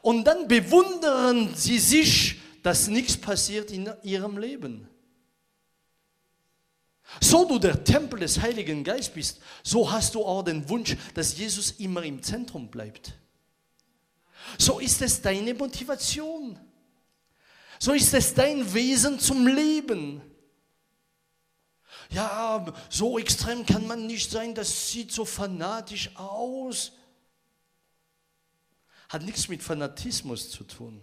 Und 0.03 0.25
dann 0.25 0.49
bewundern 0.49 1.55
sie 1.55 1.79
sich, 1.79 2.35
dass 2.61 2.89
nichts 2.89 3.15
passiert 3.15 3.71
in 3.71 3.89
ihrem 4.03 4.37
Leben. 4.37 4.89
So 7.21 7.45
du 7.45 7.57
der 7.57 7.85
Tempel 7.85 8.19
des 8.19 8.41
Heiligen 8.41 8.83
Geistes 8.83 9.13
bist, 9.13 9.41
so 9.63 9.89
hast 9.89 10.15
du 10.15 10.25
auch 10.25 10.43
den 10.43 10.67
Wunsch, 10.67 10.97
dass 11.13 11.37
Jesus 11.37 11.71
immer 11.77 12.03
im 12.03 12.21
Zentrum 12.21 12.67
bleibt. 12.67 13.13
So 14.57 14.79
ist 14.79 15.01
es 15.01 15.21
deine 15.21 15.53
Motivation. 15.53 16.59
So 17.79 17.93
ist 17.93 18.13
es 18.13 18.33
dein 18.33 18.73
Wesen 18.73 19.19
zum 19.19 19.47
Leben. 19.47 20.21
Ja, 22.09 22.65
so 22.89 23.17
extrem 23.17 23.65
kann 23.65 23.87
man 23.87 24.05
nicht 24.05 24.29
sein, 24.29 24.53
das 24.53 24.91
sieht 24.91 25.13
so 25.13 25.23
fanatisch 25.23 26.13
aus. 26.17 26.91
Hat 29.13 29.21
nichts 29.21 29.47
mit 29.47 29.61
Fanatismus 29.61 30.49
zu 30.49 30.63
tun. 30.63 30.99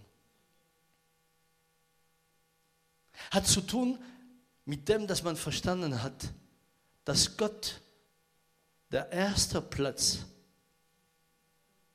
Hat 3.30 3.46
zu 3.46 3.60
tun 3.60 4.02
mit 4.64 4.88
dem, 4.88 5.06
dass 5.06 5.22
man 5.22 5.36
verstanden 5.36 6.02
hat, 6.02 6.32
dass 7.04 7.36
Gott 7.36 7.80
der 8.90 9.12
erste 9.12 9.62
Platz 9.62 10.26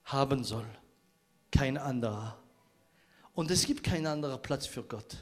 haben 0.05 0.45
soll, 0.45 0.65
kein 1.51 1.77
anderer. 1.77 2.41
Und 3.33 3.51
es 3.51 3.65
gibt 3.65 3.83
keinen 3.83 4.07
anderen 4.07 4.41
Platz 4.41 4.65
für 4.65 4.83
Gott. 4.83 5.17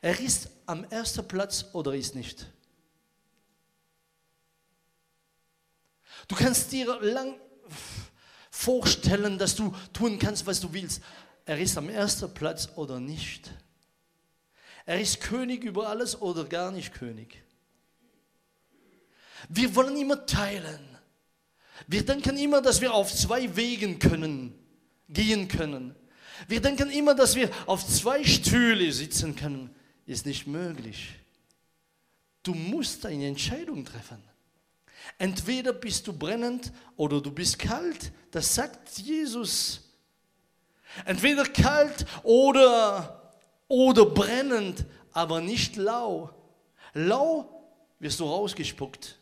Er 0.00 0.20
ist 0.20 0.50
am 0.66 0.84
ersten 0.84 1.26
Platz 1.26 1.64
oder 1.72 1.96
ist 1.96 2.14
nicht. 2.14 2.46
Du 6.28 6.36
kannst 6.36 6.70
dir 6.70 7.00
lang 7.00 7.40
vorstellen, 8.62 9.38
dass 9.38 9.56
du 9.56 9.74
tun 9.92 10.18
kannst, 10.18 10.46
was 10.46 10.60
du 10.60 10.72
willst. 10.72 11.02
er 11.44 11.58
ist 11.58 11.76
am 11.76 11.88
ersten 11.88 12.32
Platz 12.32 12.68
oder 12.76 13.00
nicht. 13.00 13.50
Er 14.86 15.00
ist 15.00 15.20
König 15.20 15.64
über 15.64 15.88
alles 15.88 16.20
oder 16.20 16.44
gar 16.44 16.70
nicht 16.70 16.92
König. 16.92 17.42
Wir 19.48 19.74
wollen 19.74 19.96
immer 19.96 20.24
teilen. 20.26 20.80
Wir 21.86 22.04
denken 22.04 22.36
immer, 22.38 22.62
dass 22.62 22.80
wir 22.80 22.94
auf 22.94 23.12
zwei 23.12 23.56
Wegen 23.56 23.98
können, 23.98 24.54
gehen 25.08 25.48
können. 25.48 25.96
Wir 26.46 26.60
denken 26.60 26.90
immer, 26.90 27.14
dass 27.14 27.34
wir 27.34 27.50
auf 27.66 27.86
zwei 27.86 28.24
Stühle 28.24 28.92
sitzen 28.92 29.34
können. 29.34 29.74
Ist 30.06 30.26
nicht 30.26 30.46
möglich. 30.46 31.10
Du 32.42 32.54
musst 32.54 33.04
eine 33.06 33.26
Entscheidung 33.26 33.84
treffen. 33.84 34.22
Entweder 35.18 35.72
bist 35.72 36.06
du 36.06 36.12
brennend 36.12 36.72
oder 36.96 37.20
du 37.20 37.30
bist 37.30 37.58
kalt. 37.58 38.12
Das 38.30 38.54
sagt 38.54 38.98
Jesus. 38.98 39.80
Entweder 41.04 41.44
kalt 41.44 42.06
oder, 42.22 43.32
oder 43.68 44.06
brennend, 44.06 44.84
aber 45.12 45.40
nicht 45.40 45.76
lau. 45.76 46.30
Lau 46.94 47.70
wirst 47.98 48.20
du 48.20 48.24
rausgespuckt. 48.24 49.18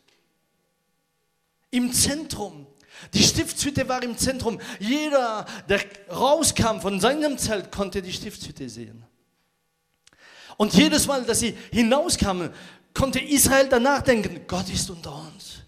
Im 1.69 1.93
Zentrum. 1.93 2.67
Die 3.13 3.23
Stiftshütte 3.23 3.87
war 3.87 4.03
im 4.03 4.17
Zentrum. 4.17 4.59
Jeder, 4.79 5.45
der 5.69 5.81
rauskam 6.09 6.79
von 6.81 6.99
seinem 6.99 7.37
Zelt, 7.37 7.71
konnte 7.71 8.01
die 8.01 8.11
Stiftshütte 8.11 8.69
sehen. 8.69 9.05
Und 10.57 10.73
jedes 10.73 11.07
Mal, 11.07 11.23
dass 11.23 11.39
sie 11.39 11.57
hinauskamen, 11.71 12.51
konnte 12.93 13.19
Israel 13.19 13.67
danach 13.69 14.01
denken, 14.01 14.45
Gott 14.47 14.69
ist 14.69 14.89
unter 14.89 15.15
uns. 15.15 15.61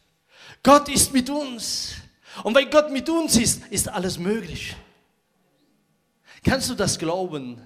Gott 0.64 0.88
ist 0.88 1.14
mit 1.14 1.30
uns. 1.30 1.95
Und 2.43 2.55
weil 2.55 2.70
Gott 2.70 2.89
mit 2.89 3.07
uns 3.09 3.36
ist, 3.36 3.68
ist 3.70 3.89
alles 3.89 4.18
möglich. 4.18 4.76
Kannst 6.43 6.70
du 6.70 6.74
das 6.74 6.97
glauben? 6.97 7.61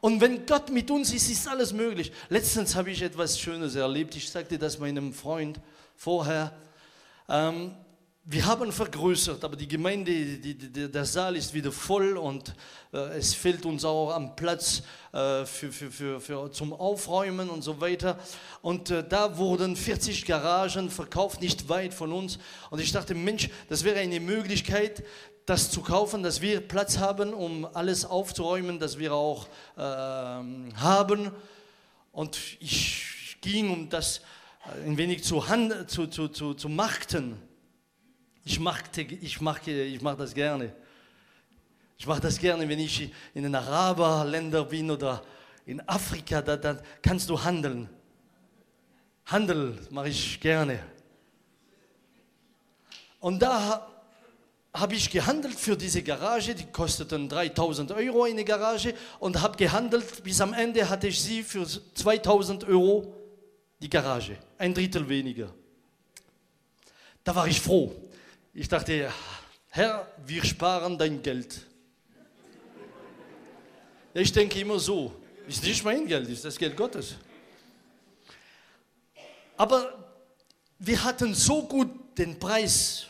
Und 0.00 0.20
wenn 0.20 0.46
Gott 0.46 0.70
mit 0.70 0.90
uns 0.90 1.12
ist, 1.12 1.30
ist 1.30 1.48
alles 1.48 1.72
möglich. 1.72 2.12
Letztens 2.28 2.74
habe 2.74 2.90
ich 2.90 3.02
etwas 3.02 3.38
Schönes 3.38 3.74
erlebt. 3.74 4.14
Ich 4.16 4.28
sagte 4.28 4.58
das 4.58 4.78
meinem 4.78 5.12
Freund 5.12 5.60
vorher. 5.96 6.52
Ähm, 7.28 7.74
wir 8.24 8.46
haben 8.46 8.70
vergrößert, 8.70 9.42
aber 9.42 9.56
die 9.56 9.66
Gemeinde, 9.66 10.12
die, 10.12 10.54
die, 10.54 10.90
der 10.90 11.04
Saal 11.04 11.34
ist 11.34 11.52
wieder 11.54 11.72
voll 11.72 12.16
und 12.16 12.54
äh, 12.92 13.18
es 13.18 13.34
fehlt 13.34 13.66
uns 13.66 13.84
auch 13.84 14.12
am 14.12 14.36
Platz 14.36 14.84
äh, 15.12 15.44
für, 15.44 15.72
für, 15.72 15.90
für, 15.90 16.20
für, 16.20 16.52
zum 16.52 16.72
Aufräumen 16.72 17.50
und 17.50 17.62
so 17.62 17.80
weiter. 17.80 18.16
Und 18.60 18.90
äh, 18.90 19.02
da 19.06 19.38
wurden 19.38 19.74
40 19.74 20.24
Garagen 20.24 20.88
verkauft, 20.88 21.40
nicht 21.40 21.68
weit 21.68 21.94
von 21.94 22.12
uns. 22.12 22.38
Und 22.70 22.80
ich 22.80 22.92
dachte, 22.92 23.16
Mensch, 23.16 23.50
das 23.68 23.82
wäre 23.82 23.98
eine 23.98 24.20
Möglichkeit, 24.20 25.02
das 25.44 25.72
zu 25.72 25.80
kaufen, 25.80 26.22
dass 26.22 26.40
wir 26.40 26.60
Platz 26.60 26.98
haben, 26.98 27.34
um 27.34 27.66
alles 27.74 28.04
aufzuräumen, 28.04 28.78
das 28.78 29.00
wir 29.00 29.14
auch 29.14 29.48
ähm, 29.76 30.72
haben. 30.76 31.32
Und 32.12 32.38
ich 32.60 33.36
ging, 33.40 33.72
um 33.72 33.88
das 33.88 34.20
ein 34.86 34.96
wenig 34.96 35.24
zu, 35.24 35.48
hand, 35.48 35.90
zu, 35.90 36.06
zu, 36.06 36.28
zu, 36.28 36.54
zu 36.54 36.68
machten. 36.68 37.36
Ich 38.44 38.58
mache 38.58 38.82
ich 39.00 39.40
mach, 39.40 39.66
ich 39.66 40.00
mach 40.00 40.16
das 40.16 40.34
gerne. 40.34 40.72
Ich 41.98 42.06
mache 42.06 42.20
das 42.20 42.38
gerne, 42.38 42.68
wenn 42.68 42.80
ich 42.80 43.12
in 43.34 43.44
den 43.44 43.54
Araberländern 43.54 44.68
bin 44.68 44.90
oder 44.90 45.22
in 45.64 45.80
Afrika, 45.88 46.42
da, 46.42 46.56
da 46.56 46.80
kannst 47.00 47.30
du 47.30 47.40
handeln. 47.40 47.88
Handel 49.26 49.78
mache 49.90 50.08
ich 50.08 50.40
gerne. 50.40 50.80
Und 53.20 53.40
da 53.40 53.88
habe 54.74 54.94
ich 54.94 55.10
gehandelt 55.10 55.54
für 55.54 55.76
diese 55.76 56.02
Garage, 56.02 56.54
die 56.54 56.64
kosteten 56.64 57.28
3000 57.28 57.92
Euro 57.92 58.24
eine 58.24 58.44
Garage 58.44 58.94
und 59.20 59.40
habe 59.40 59.56
gehandelt, 59.56 60.24
bis 60.24 60.40
am 60.40 60.54
Ende 60.54 60.88
hatte 60.88 61.06
ich 61.06 61.20
sie 61.20 61.44
für 61.44 61.66
2000 61.66 62.64
Euro 62.64 63.14
die 63.80 63.88
Garage, 63.88 64.36
ein 64.58 64.74
Drittel 64.74 65.08
weniger. 65.08 65.54
Da 67.22 67.34
war 67.34 67.46
ich 67.46 67.60
froh. 67.60 67.94
Ich 68.54 68.68
dachte, 68.68 69.10
Herr, 69.68 70.12
wir 70.26 70.44
sparen 70.44 70.98
dein 70.98 71.22
Geld. 71.22 71.60
Ich 74.12 74.30
denke 74.30 74.60
immer 74.60 74.78
so, 74.78 75.14
ist 75.48 75.64
nicht 75.64 75.82
mein 75.82 76.06
Geld, 76.06 76.28
ist 76.28 76.44
das 76.44 76.58
Geld 76.58 76.76
Gottes. 76.76 77.16
Aber 79.56 80.14
wir 80.78 81.02
hatten 81.02 81.32
so 81.34 81.62
gut 81.62 82.18
den 82.18 82.38
Preis 82.38 83.06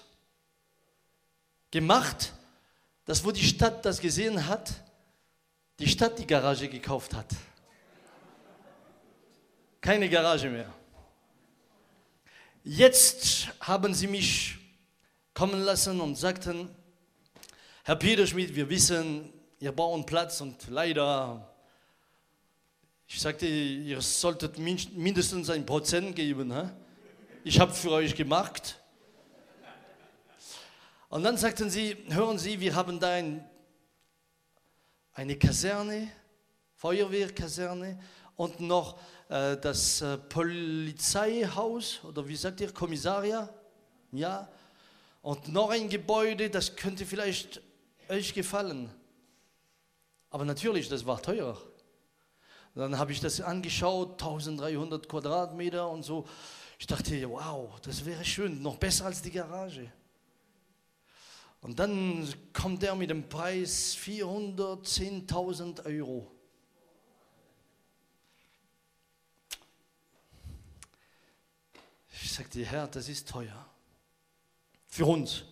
gemacht, 1.73 2.33
dass 3.05 3.25
wo 3.25 3.33
die 3.33 3.45
Stadt 3.45 3.85
das 3.85 4.01
gesehen 4.01 4.47
hat, 4.47 4.73
die 5.81 5.89
Stadt 5.89 6.17
die 6.21 6.27
Garage 6.27 6.69
gekauft 6.69 7.15
hat. 7.15 7.27
Keine 9.81 10.09
Garage 10.09 10.49
mehr. 10.49 10.73
Jetzt 12.63 13.49
haben 13.59 13.93
sie 13.93 14.07
mich 14.07 14.62
kommen 15.35 15.61
lassen 15.61 16.01
und 16.01 16.17
sagten, 16.17 16.69
Herr 17.85 17.97
Peter 17.97 18.27
Schmidt, 18.27 18.55
wir 18.55 18.69
wissen, 18.69 19.33
ihr 19.59 19.73
bauen 19.73 20.05
Platz 20.07 20.41
und 20.41 20.69
leider, 20.69 21.53
ich 23.07 23.21
sagte, 23.21 23.47
ihr 23.47 24.01
solltet 24.01 24.59
mindestens 24.59 25.51
ein 25.51 25.67
Prozent 25.67 26.15
geben. 26.15 26.53
He? 26.55 26.69
Ich 27.45 27.59
habe 27.59 27.73
für 27.73 27.91
euch 27.91 28.15
gemacht. 28.15 28.79
Und 31.09 31.25
dann 31.25 31.37
sagten 31.37 31.69
sie, 31.69 31.97
hören 32.09 32.39
Sie, 32.39 32.59
wir 32.61 32.75
haben 32.75 32.99
da 32.99 33.11
ein, 33.11 33.45
eine 35.13 35.37
Kaserne, 35.37 36.11
Feuerwehrkaserne 36.77 38.01
und 38.37 38.61
noch 38.61 38.99
äh, 39.29 39.57
das 39.57 40.01
äh, 40.01 40.17
Polizeihaus 40.19 42.03
oder 42.05 42.27
wie 42.27 42.37
sagt 42.37 42.61
ihr, 42.61 42.73
Kommissaria? 42.73 43.49
Ja, 44.11 44.49
und 45.23 45.49
noch 45.49 45.71
ein 45.71 45.89
Gebäude, 45.89 46.51
das 46.51 46.75
könnte 46.75 47.07
vielleicht 47.07 47.63
euch 48.09 48.35
gefallen. 48.35 48.91
Aber 50.31 50.45
natürlich, 50.45 50.89
das 50.89 51.07
war 51.07 51.23
teuer. 51.23 51.57
Dann 52.75 52.99
habe 52.99 53.13
ich 53.13 53.21
das 53.21 53.41
angeschaut, 53.41 54.21
1300 54.21 55.09
Quadratmeter 55.09 55.89
und 55.89 56.03
so. 56.03 56.27
Ich 56.79 56.87
dachte, 56.87 57.31
wow, 57.31 57.79
das 57.83 58.05
wäre 58.05 58.25
schön, 58.25 58.61
noch 58.63 58.77
besser 58.77 59.07
als 59.07 59.23
die 59.23 59.31
Garage. 59.31 59.93
Und 61.61 61.79
dann 61.79 62.27
kommt 62.53 62.83
er 62.83 62.97
mit 62.97 63.11
dem 63.11 63.29
Preis 63.29 63.97
410.000 63.97 65.87
Euro. 65.87 66.29
Ich 72.21 72.33
sagte, 72.33 72.65
Herr, 72.65 72.89
das 72.89 73.09
ist 73.09 73.29
teuer 73.29 73.72
für 74.93 75.07
uns. 75.07 75.45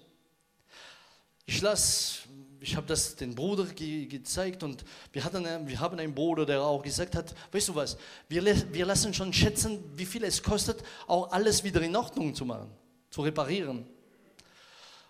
Ich 1.46 1.62
las, 1.62 2.28
ich 2.60 2.76
habe 2.76 2.86
das 2.86 3.16
den 3.16 3.34
Bruder 3.34 3.64
ge 3.64 4.04
gezeigt 4.04 4.62
und 4.62 4.84
wir, 5.12 5.24
hatten, 5.24 5.66
wir 5.66 5.80
haben 5.80 5.98
einen 5.98 6.14
Bruder, 6.14 6.44
der 6.44 6.60
auch 6.62 6.82
gesagt 6.82 7.16
hat, 7.16 7.34
weißt 7.50 7.68
du 7.68 7.74
was, 7.74 7.96
wir, 8.28 8.44
wir 8.74 8.84
lassen 8.84 9.14
schon 9.14 9.32
schätzen, 9.32 9.82
wie 9.96 10.04
viel 10.04 10.24
es 10.24 10.42
kostet, 10.42 10.84
auch 11.06 11.32
alles 11.32 11.64
wieder 11.64 11.80
in 11.80 11.96
Ordnung 11.96 12.34
zu 12.34 12.44
machen, 12.44 12.70
zu 13.08 13.22
reparieren. 13.22 13.86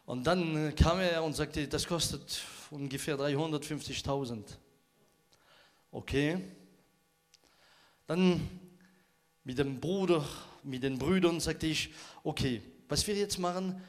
Und 0.07 0.25
dann 0.25 0.77
kam 0.77 1.01
er 1.01 1.25
und 1.25 1.35
sagte, 1.35 1.67
das 1.67 1.85
kostet 1.85 2.41
ungefähr 2.71 3.19
350.000. 3.19 4.45
Okay. 5.91 6.41
Dann 8.07 8.49
mit 9.43 9.59
dem 9.59 9.81
Bruder, 9.81 10.25
mit 10.63 10.85
den 10.85 10.99
Brüdern 10.99 11.41
sagte 11.41 11.67
ich, 11.67 11.93
okay, 12.23 12.63
was 12.89 13.05
wir 13.09 13.17
jetzt 13.17 13.39
machen, 13.39 13.83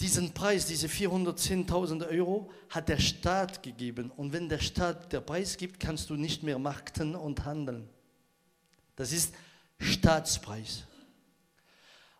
diesen 0.00 0.34
Preis, 0.34 0.66
diese 0.66 0.88
410.000 0.88 2.08
Euro, 2.08 2.50
hat 2.68 2.88
der 2.88 2.98
Staat 2.98 3.62
gegeben. 3.62 4.10
Und 4.10 4.32
wenn 4.32 4.48
der 4.48 4.58
Staat 4.58 5.12
der 5.12 5.20
Preis 5.20 5.56
gibt, 5.56 5.78
kannst 5.78 6.10
du 6.10 6.16
nicht 6.16 6.42
mehr 6.42 6.58
markten 6.58 7.14
und 7.14 7.44
handeln. 7.44 7.88
Das 8.96 9.12
ist 9.12 9.34
Staatspreis. 9.78 10.84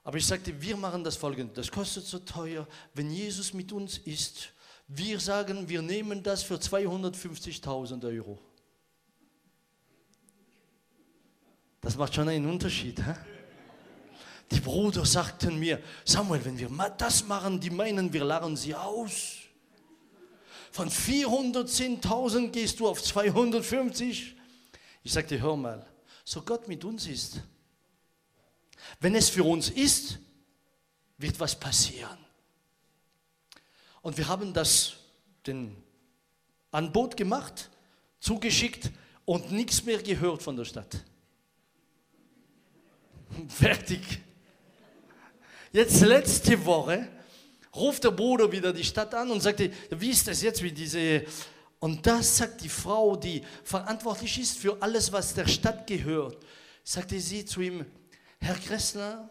Aber 0.04 0.18
ich 0.18 0.26
sagte, 0.26 0.60
wir 0.60 0.76
machen 0.76 1.02
das 1.02 1.16
folgende, 1.16 1.54
das 1.54 1.70
kostet 1.70 2.04
so 2.04 2.18
teuer, 2.18 2.68
wenn 2.92 3.10
Jesus 3.10 3.54
mit 3.54 3.72
uns 3.72 3.98
ist, 3.98 4.50
wir 4.86 5.18
sagen, 5.18 5.66
wir 5.68 5.80
nehmen 5.80 6.22
das 6.22 6.42
für 6.42 6.56
250.000 6.56 8.04
Euro. 8.06 8.38
Das 11.80 11.96
macht 11.96 12.14
schon 12.14 12.28
einen 12.28 12.46
Unterschied. 12.46 12.98
Hä? 12.98 13.14
Die 14.50 14.60
Brüder 14.60 15.06
sagten 15.06 15.58
mir, 15.58 15.82
Samuel, 16.04 16.44
wenn 16.44 16.58
wir 16.58 16.68
das 16.98 17.26
machen, 17.26 17.60
die 17.60 17.70
meinen, 17.70 18.12
wir 18.12 18.24
lachen 18.24 18.56
sie 18.56 18.74
aus. 18.74 19.38
Von 20.70 20.90
410.000 20.90 22.48
gehst 22.48 22.80
du 22.80 22.88
auf 22.88 23.02
250. 23.02 24.34
Ich 25.02 25.12
sagte, 25.12 25.40
hör 25.40 25.56
mal, 25.56 25.86
so 26.24 26.42
Gott 26.42 26.68
mit 26.68 26.84
uns 26.84 27.06
ist. 27.06 27.40
Wenn 29.00 29.14
es 29.14 29.28
für 29.28 29.44
uns 29.44 29.70
ist, 29.70 30.18
wird 31.18 31.38
was 31.40 31.58
passieren. 31.58 32.18
Und 34.02 34.18
wir 34.18 34.28
haben 34.28 34.52
das 34.52 34.94
den 35.46 35.76
ein 36.70 36.90
Boot 36.90 37.16
gemacht, 37.16 37.70
zugeschickt 38.18 38.90
und 39.24 39.52
nichts 39.52 39.84
mehr 39.84 40.02
gehört 40.02 40.42
von 40.42 40.56
der 40.56 40.64
Stadt. 40.64 41.04
Fertig. 43.48 44.02
Jetzt 45.74 46.02
letzte 46.02 46.64
Woche 46.64 47.08
ruft 47.74 48.04
der 48.04 48.12
Bruder 48.12 48.52
wieder 48.52 48.72
die 48.72 48.84
Stadt 48.84 49.12
an 49.12 49.28
und 49.32 49.40
sagte, 49.40 49.72
wie 49.90 50.10
ist 50.10 50.28
das 50.28 50.40
jetzt 50.40 50.62
mit 50.62 50.78
diese... 50.78 51.24
Und 51.80 52.06
das 52.06 52.36
sagt 52.36 52.62
die 52.62 52.68
Frau, 52.68 53.16
die 53.16 53.42
verantwortlich 53.64 54.38
ist 54.38 54.56
für 54.56 54.80
alles, 54.80 55.10
was 55.10 55.34
der 55.34 55.48
Stadt 55.48 55.84
gehört, 55.88 56.38
sagte 56.84 57.18
sie 57.18 57.44
zu 57.44 57.60
ihm, 57.60 57.84
Herr 58.38 58.54
Kressler, 58.54 59.28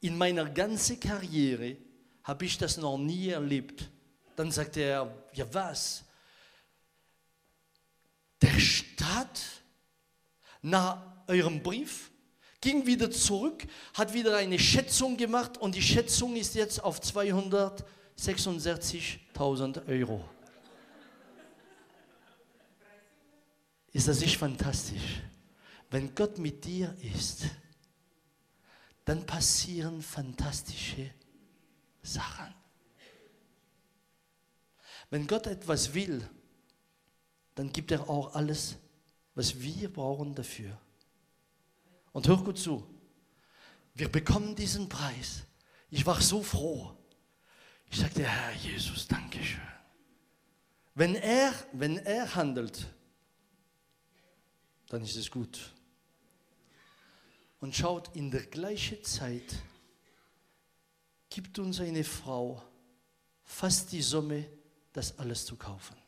in 0.00 0.16
meiner 0.16 0.46
ganzen 0.46 0.98
Karriere 0.98 1.76
habe 2.22 2.46
ich 2.46 2.56
das 2.56 2.78
noch 2.78 2.96
nie 2.96 3.28
erlebt. 3.28 3.90
Dann 4.36 4.50
sagte 4.50 4.80
er, 4.80 5.14
ja 5.34 5.44
was? 5.52 6.02
Der 8.40 8.58
Staat 8.58 9.42
nach 10.62 11.26
eurem 11.26 11.62
Brief 11.62 12.10
ging 12.66 12.84
wieder 12.84 13.10
zurück, 13.12 13.64
hat 13.94 14.12
wieder 14.12 14.36
eine 14.36 14.58
Schätzung 14.58 15.16
gemacht 15.16 15.56
und 15.56 15.76
die 15.76 15.82
Schätzung 15.82 16.34
ist 16.34 16.56
jetzt 16.56 16.82
auf 16.82 16.98
266.000 16.98 19.86
Euro. 19.86 20.28
Ist 23.92 24.08
das 24.08 24.18
nicht 24.18 24.36
fantastisch? 24.36 25.22
Wenn 25.90 26.12
Gott 26.12 26.38
mit 26.38 26.64
dir 26.64 26.92
ist, 27.14 27.44
dann 29.04 29.24
passieren 29.24 30.02
fantastische 30.02 31.12
Sachen. 32.02 32.52
Wenn 35.08 35.28
Gott 35.28 35.46
etwas 35.46 35.94
will, 35.94 36.28
dann 37.54 37.72
gibt 37.72 37.92
er 37.92 38.10
auch 38.10 38.34
alles, 38.34 38.74
was 39.36 39.60
wir 39.60 39.92
brauchen 39.92 40.34
dafür. 40.34 40.76
Und 42.16 42.26
hör 42.28 42.38
gut 42.38 42.58
zu, 42.58 42.82
wir 43.92 44.10
bekommen 44.10 44.56
diesen 44.56 44.88
Preis. 44.88 45.42
Ich 45.90 46.06
war 46.06 46.18
so 46.18 46.42
froh. 46.42 46.96
Ich 47.90 47.98
sagte, 47.98 48.22
Herr 48.22 48.54
Jesus, 48.54 49.06
danke 49.06 49.44
schön. 49.44 49.60
Wenn 50.94 51.14
er, 51.14 51.52
wenn 51.72 51.98
er 51.98 52.34
handelt, 52.34 52.86
dann 54.88 55.02
ist 55.02 55.16
es 55.16 55.30
gut. 55.30 55.74
Und 57.60 57.76
schaut, 57.76 58.16
in 58.16 58.30
der 58.30 58.46
gleichen 58.46 59.04
Zeit 59.04 59.54
gibt 61.28 61.58
uns 61.58 61.80
eine 61.80 62.02
Frau 62.02 62.62
fast 63.44 63.92
die 63.92 64.00
Summe, 64.00 64.48
das 64.94 65.18
alles 65.18 65.44
zu 65.44 65.56
kaufen. 65.56 66.05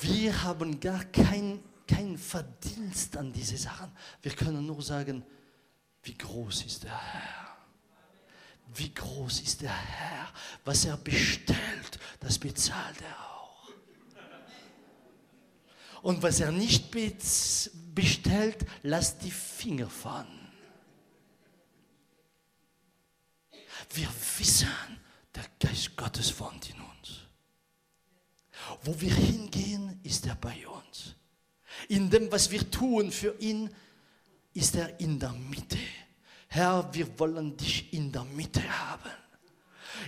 Wir 0.00 0.42
haben 0.42 0.78
gar 0.80 1.04
keinen 1.04 1.62
kein 1.88 2.18
Verdienst 2.18 3.16
an 3.16 3.32
diese 3.32 3.56
Sachen. 3.56 3.90
Wir 4.22 4.32
können 4.32 4.64
nur 4.64 4.82
sagen, 4.82 5.24
wie 6.02 6.16
groß 6.16 6.66
ist 6.66 6.84
der 6.84 6.96
Herr. 6.96 7.56
Wie 8.74 8.92
groß 8.92 9.40
ist 9.40 9.62
der 9.62 9.74
Herr. 9.74 10.28
Was 10.64 10.84
er 10.84 10.98
bestellt, 10.98 11.98
das 12.20 12.38
bezahlt 12.38 13.00
er 13.00 13.18
auch. 13.26 13.72
Und 16.02 16.22
was 16.22 16.40
er 16.40 16.52
nicht 16.52 16.90
bestellt, 17.94 18.66
lasst 18.82 19.22
die 19.22 19.30
Finger 19.30 19.88
von. 19.88 20.26
Wir 23.94 24.08
wissen, 24.36 24.68
der 25.34 25.46
Geist 25.58 25.96
Gottes 25.96 26.38
wohnt 26.38 26.70
in 26.70 26.80
uns. 26.80 26.87
Wo 28.82 29.00
wir 29.00 29.14
hingehen, 29.14 30.00
ist 30.02 30.26
er 30.26 30.34
bei 30.34 30.66
uns. 30.66 31.14
In 31.88 32.10
dem, 32.10 32.30
was 32.30 32.50
wir 32.50 32.70
tun 32.70 33.10
für 33.10 33.34
ihn, 33.38 33.70
ist 34.54 34.74
er 34.74 34.98
in 35.00 35.18
der 35.18 35.32
Mitte. 35.32 35.78
Herr, 36.48 36.88
wir 36.92 37.18
wollen 37.18 37.56
dich 37.56 37.92
in 37.92 38.10
der 38.10 38.24
Mitte 38.24 38.62
haben. 38.62 39.10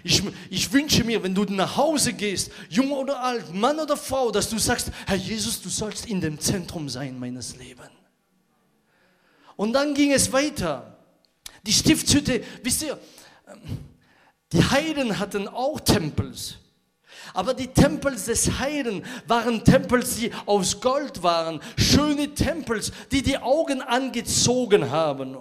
Ich, 0.04 0.22
ich, 0.50 0.72
wünsche 0.72 1.04
mir, 1.04 1.22
wenn 1.22 1.34
du 1.34 1.44
nach 1.44 1.76
Hause 1.76 2.12
gehst, 2.12 2.50
jung 2.68 2.92
oder 2.92 3.20
alt, 3.20 3.52
Mann 3.52 3.78
oder 3.78 3.96
Frau, 3.96 4.30
dass 4.30 4.48
du 4.48 4.58
sagst, 4.58 4.90
Herr 5.06 5.16
Jesus, 5.16 5.60
du 5.60 5.68
sollst 5.68 6.06
in 6.06 6.20
dem 6.20 6.38
Zentrum 6.38 6.88
sein 6.88 7.18
meines 7.18 7.56
Lebens. 7.56 7.90
Und 9.56 9.74
dann 9.74 9.92
ging 9.94 10.12
es 10.12 10.32
weiter. 10.32 10.96
Die 11.64 11.72
Stiftshütte, 11.72 12.42
wisst 12.62 12.82
ihr, 12.82 12.98
die 14.52 14.64
Heiden 14.64 15.18
hatten 15.18 15.48
auch 15.48 15.80
Tempels. 15.80 16.59
Aber 17.34 17.54
die 17.54 17.68
Tempels 17.68 18.26
des 18.26 18.58
Heiden 18.58 19.04
waren 19.26 19.64
Tempels, 19.64 20.16
die 20.16 20.32
aus 20.46 20.80
Gold 20.80 21.22
waren. 21.22 21.60
Schöne 21.76 22.34
Tempels, 22.34 22.92
die 23.10 23.22
die 23.22 23.38
Augen 23.38 23.82
angezogen 23.82 24.90
haben. 24.90 25.36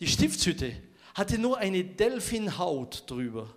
Die 0.00 0.08
Stiftshütte 0.08 0.74
hatte 1.14 1.38
nur 1.38 1.58
eine 1.58 1.84
Delfinhaut 1.84 3.04
drüber. 3.06 3.54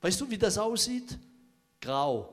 Weißt 0.00 0.20
du, 0.20 0.30
wie 0.30 0.38
das 0.38 0.58
aussieht? 0.58 1.18
Grau. 1.80 2.32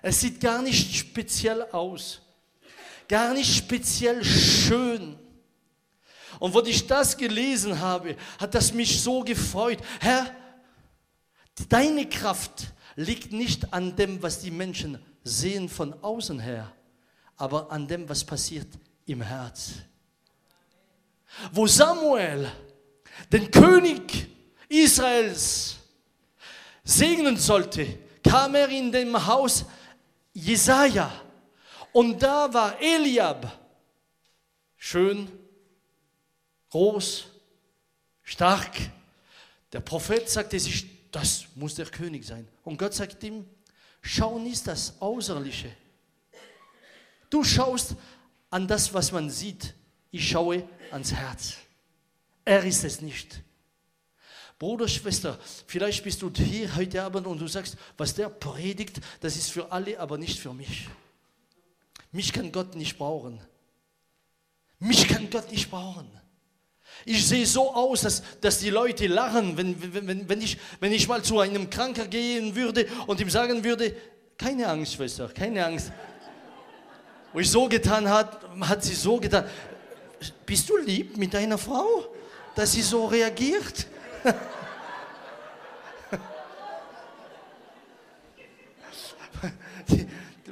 Es 0.00 0.20
sieht 0.20 0.40
gar 0.40 0.62
nicht 0.62 0.94
speziell 0.94 1.62
aus. 1.72 2.20
Gar 3.08 3.34
nicht 3.34 3.56
speziell 3.56 4.24
schön. 4.24 5.18
Und 6.38 6.54
wo 6.54 6.60
ich 6.62 6.86
das 6.86 7.16
gelesen 7.16 7.80
habe, 7.80 8.16
hat 8.38 8.54
das 8.54 8.72
mich 8.72 9.00
so 9.02 9.24
gefreut. 9.24 9.78
Herr, 10.00 10.34
Deine 11.68 12.08
Kraft 12.08 12.72
liegt 12.96 13.32
nicht 13.32 13.72
an 13.72 13.96
dem, 13.96 14.22
was 14.22 14.40
die 14.40 14.50
Menschen 14.50 14.98
sehen 15.24 15.68
von 15.68 15.92
außen 16.02 16.40
her, 16.40 16.72
aber 17.36 17.70
an 17.70 17.86
dem, 17.86 18.08
was 18.08 18.24
passiert 18.24 18.68
im 19.06 19.22
Herz. 19.22 19.74
Wo 21.52 21.66
Samuel 21.66 22.50
den 23.30 23.50
König 23.50 24.28
Israels 24.68 25.76
segnen 26.84 27.36
sollte, 27.36 27.98
kam 28.22 28.54
er 28.54 28.68
in 28.68 28.90
dem 28.90 29.26
Haus 29.26 29.64
Jesaja 30.32 31.10
und 31.92 32.22
da 32.22 32.52
war 32.52 32.80
Eliab, 32.80 33.58
schön, 34.76 35.30
groß, 36.70 37.26
stark. 38.22 38.76
Der 39.72 39.80
Prophet 39.80 40.28
sagte 40.28 40.58
sich, 40.60 40.97
das 41.10 41.46
muss 41.54 41.74
der 41.74 41.86
König 41.86 42.24
sein. 42.24 42.46
Und 42.64 42.78
Gott 42.78 42.94
sagt 42.94 43.22
ihm, 43.22 43.44
schau 44.02 44.38
nicht 44.38 44.66
das 44.66 44.94
Äußerliche. 45.00 45.70
Du 47.30 47.44
schaust 47.44 47.94
an 48.50 48.66
das, 48.66 48.92
was 48.92 49.12
man 49.12 49.30
sieht. 49.30 49.74
Ich 50.10 50.28
schaue 50.28 50.66
ans 50.90 51.12
Herz. 51.12 51.56
Er 52.44 52.64
ist 52.64 52.84
es 52.84 53.00
nicht. 53.00 53.42
Bruder, 54.58 54.88
Schwester, 54.88 55.38
vielleicht 55.66 56.02
bist 56.02 56.20
du 56.20 56.32
hier 56.34 56.74
heute 56.74 57.02
Abend 57.02 57.26
und 57.26 57.38
du 57.38 57.46
sagst, 57.46 57.76
was 57.96 58.14
der 58.14 58.28
predigt, 58.28 59.00
das 59.20 59.36
ist 59.36 59.52
für 59.52 59.70
alle, 59.70 60.00
aber 60.00 60.18
nicht 60.18 60.38
für 60.38 60.52
mich. 60.52 60.88
Mich 62.10 62.32
kann 62.32 62.50
Gott 62.50 62.74
nicht 62.74 62.98
brauchen. 62.98 63.40
Mich 64.80 65.06
kann 65.06 65.30
Gott 65.30 65.50
nicht 65.52 65.70
brauchen. 65.70 66.08
Ich 67.04 67.26
sehe 67.26 67.46
so 67.46 67.74
aus, 67.74 68.02
dass, 68.02 68.22
dass 68.40 68.58
die 68.58 68.70
Leute 68.70 69.06
lachen, 69.06 69.56
wenn, 69.56 69.76
wenn, 70.06 70.28
wenn, 70.28 70.40
ich, 70.40 70.58
wenn 70.80 70.92
ich 70.92 71.08
mal 71.08 71.22
zu 71.22 71.40
einem 71.40 71.70
Kranker 71.70 72.06
gehen 72.06 72.54
würde 72.54 72.86
und 73.06 73.20
ihm 73.20 73.30
sagen 73.30 73.64
würde, 73.64 73.94
keine 74.36 74.68
Angst, 74.68 74.94
Schwester, 74.94 75.28
keine 75.28 75.64
Angst. 75.64 75.92
Wo 77.32 77.40
ich 77.40 77.50
so 77.50 77.68
getan 77.68 78.08
hat, 78.08 78.40
hat 78.60 78.84
sie 78.84 78.94
so 78.94 79.18
getan. 79.18 79.44
Bist 80.44 80.68
du 80.68 80.76
lieb 80.76 81.16
mit 81.16 81.32
deiner 81.34 81.58
Frau, 81.58 82.06
dass 82.54 82.72
sie 82.72 82.82
so 82.82 83.06
reagiert? 83.06 83.86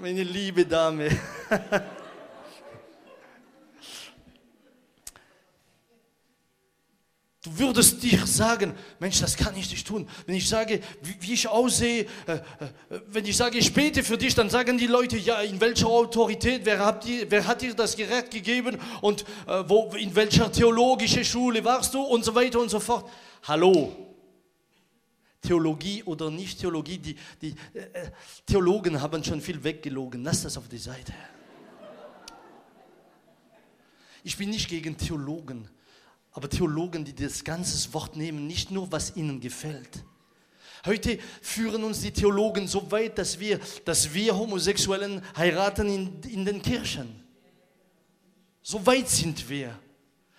Meine 0.00 0.22
liebe 0.22 0.64
Dame. 0.64 1.08
Du 7.46 7.56
würdest 7.60 8.02
dir 8.02 8.26
sagen, 8.26 8.74
Mensch, 8.98 9.20
das 9.20 9.36
kann 9.36 9.56
ich 9.56 9.70
nicht 9.70 9.86
tun. 9.86 10.08
Wenn 10.26 10.34
ich 10.34 10.48
sage, 10.48 10.80
wie, 11.20 11.32
ich 11.32 11.46
aussehe, 11.46 12.04
äh, 12.26 12.32
äh, 12.32 12.40
wenn 13.06 13.24
ich 13.24 13.36
sage, 13.36 13.56
ich 13.56 13.72
bete 13.72 14.02
für 14.02 14.18
dich, 14.18 14.34
dann 14.34 14.50
sagen 14.50 14.76
die 14.76 14.88
Leute, 14.88 15.16
ja, 15.16 15.40
in 15.42 15.60
welcher 15.60 15.86
Autorität, 15.86 16.62
wer 16.64 16.84
hat 16.84 17.04
dir, 17.04 17.30
wer 17.30 17.46
hat 17.46 17.62
dir 17.62 17.72
das 17.72 17.94
Gerät 17.94 18.32
gegeben 18.32 18.76
und 19.00 19.22
äh, 19.46 19.62
wo, 19.68 19.92
in 19.94 20.12
welcher 20.16 20.50
theologischen 20.50 21.24
Schule 21.24 21.64
warst 21.64 21.94
du 21.94 22.02
und 22.02 22.24
so 22.24 22.34
weiter 22.34 22.58
und 22.58 22.68
so 22.68 22.80
fort. 22.80 23.08
Hallo. 23.44 23.94
Theologie 25.40 26.02
oder 26.02 26.28
nicht 26.32 26.58
Theologie, 26.58 26.98
die, 26.98 27.16
die 27.40 27.54
äh, 27.78 28.10
Theologen 28.44 29.00
haben 29.00 29.22
schon 29.22 29.40
viel 29.40 29.62
weggelogen. 29.62 30.24
Lass 30.24 30.42
das 30.42 30.58
auf 30.58 30.66
die 30.66 30.78
Seite. 30.78 31.14
Ich 34.24 34.36
bin 34.36 34.50
nicht 34.50 34.68
gegen 34.68 34.96
Theologen, 34.96 35.68
aber 36.36 36.50
Theologen, 36.50 37.02
die 37.02 37.14
das 37.14 37.42
ganze 37.42 37.94
Wort 37.94 38.14
nehmen, 38.14 38.46
nicht 38.46 38.70
nur, 38.70 38.92
was 38.92 39.16
ihnen 39.16 39.40
gefällt. 39.40 40.04
Heute 40.84 41.18
führen 41.40 41.82
uns 41.82 42.02
die 42.02 42.10
Theologen 42.10 42.68
so 42.68 42.90
weit, 42.90 43.16
dass 43.16 43.40
wir, 43.40 43.58
dass 43.86 44.12
wir 44.12 44.36
Homosexuellen 44.36 45.22
heiraten 45.34 45.88
in, 45.88 46.22
in 46.30 46.44
den 46.44 46.60
Kirchen. 46.60 47.24
So 48.60 48.84
weit 48.84 49.08
sind 49.08 49.48
wir. 49.48 49.78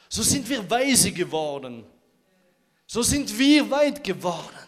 So 0.08 0.22
sind 0.22 0.48
wir 0.48 0.70
weise 0.70 1.12
geworden. 1.12 1.84
So 2.86 3.02
sind 3.02 3.36
wir 3.36 3.68
weit 3.72 4.04
geworden. 4.04 4.68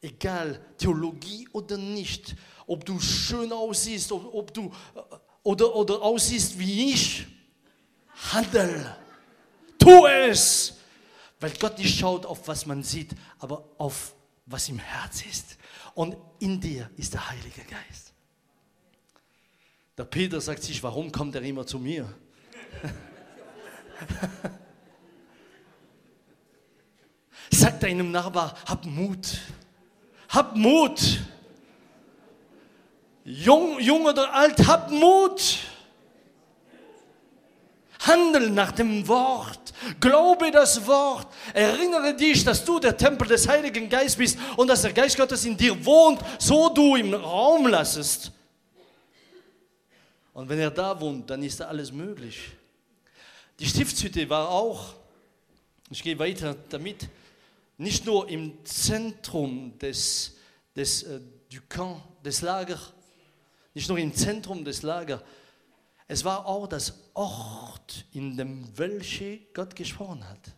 Egal, 0.00 0.64
Theologie 0.78 1.46
oder 1.52 1.76
nicht, 1.76 2.34
ob 2.66 2.86
du 2.86 2.98
schön 2.98 3.52
aussiehst, 3.52 4.10
ob, 4.12 4.32
ob 4.32 4.54
du 4.54 4.72
oder, 5.42 5.76
oder 5.76 6.00
aussiehst 6.00 6.58
wie 6.58 6.90
ich, 6.94 7.26
handel. 8.32 8.96
Tu 9.84 10.06
es. 10.06 10.78
Weil 11.40 11.50
Gott 11.60 11.78
nicht 11.78 11.98
schaut 11.98 12.24
auf, 12.24 12.48
was 12.48 12.64
man 12.64 12.82
sieht, 12.82 13.10
aber 13.38 13.64
auf, 13.76 14.14
was 14.46 14.68
im 14.70 14.78
Herz 14.78 15.26
ist. 15.26 15.58
Und 15.94 16.16
in 16.38 16.60
dir 16.60 16.90
ist 16.96 17.12
der 17.12 17.28
Heilige 17.28 17.60
Geist. 17.62 18.14
Der 19.96 20.04
Peter 20.04 20.40
sagt 20.40 20.62
sich, 20.62 20.82
warum 20.82 21.12
kommt 21.12 21.34
er 21.34 21.42
immer 21.42 21.66
zu 21.66 21.78
mir? 21.78 22.12
Sag 27.50 27.78
deinem 27.80 28.10
Nachbar, 28.10 28.56
hab 28.66 28.86
Mut. 28.86 29.38
Hab 30.30 30.56
Mut. 30.56 31.20
Jung, 33.24 33.78
jung 33.80 34.06
oder 34.06 34.32
alt, 34.34 34.66
hab 34.66 34.90
Mut. 34.90 35.58
Handel 38.06 38.50
nach 38.50 38.72
dem 38.72 39.06
Wort. 39.08 39.72
Glaube 40.00 40.50
das 40.50 40.86
Wort. 40.86 41.26
Erinnere 41.52 42.14
dich, 42.14 42.44
dass 42.44 42.64
du 42.64 42.78
der 42.78 42.96
Tempel 42.96 43.28
des 43.28 43.48
Heiligen 43.48 43.88
Geistes 43.88 44.16
bist 44.16 44.38
und 44.56 44.68
dass 44.68 44.82
der 44.82 44.92
Geist 44.92 45.16
Gottes 45.16 45.44
in 45.44 45.56
dir 45.56 45.84
wohnt, 45.84 46.20
so 46.38 46.68
du 46.68 46.96
im 46.96 47.14
Raum 47.14 47.66
lassest. 47.66 48.32
Und 50.32 50.48
wenn 50.48 50.58
er 50.58 50.70
da 50.70 51.00
wohnt, 51.00 51.30
dann 51.30 51.42
ist 51.42 51.60
da 51.60 51.66
alles 51.66 51.92
möglich. 51.92 52.52
Die 53.60 53.66
Stiftshütte 53.66 54.28
war 54.28 54.48
auch, 54.48 54.94
ich 55.90 56.02
gehe 56.02 56.18
weiter 56.18 56.56
damit, 56.68 57.08
nicht 57.78 58.04
nur 58.04 58.28
im 58.28 58.64
Zentrum 58.64 59.78
des, 59.78 60.34
des, 60.74 61.04
äh, 61.04 61.20
du 61.52 61.60
Camp, 61.68 62.00
des 62.24 62.40
Lagers, 62.40 62.92
nicht 63.74 63.88
nur 63.88 63.98
im 63.98 64.14
Zentrum 64.14 64.64
des 64.64 64.82
Lagers, 64.82 65.20
es 66.06 66.24
war 66.24 66.46
auch 66.46 66.66
das 66.66 66.92
Ort, 67.14 68.04
in 68.12 68.36
dem 68.36 68.76
welche 68.76 69.38
Gott 69.54 69.74
gesprochen 69.74 70.28
hat. 70.28 70.54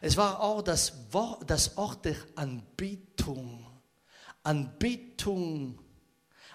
Es 0.00 0.16
war 0.16 0.40
auch 0.40 0.62
das, 0.62 1.12
Wort, 1.12 1.48
das 1.48 1.76
Ort 1.76 2.04
der 2.04 2.16
Anbetung. 2.34 3.66
Anbetung, 4.42 5.78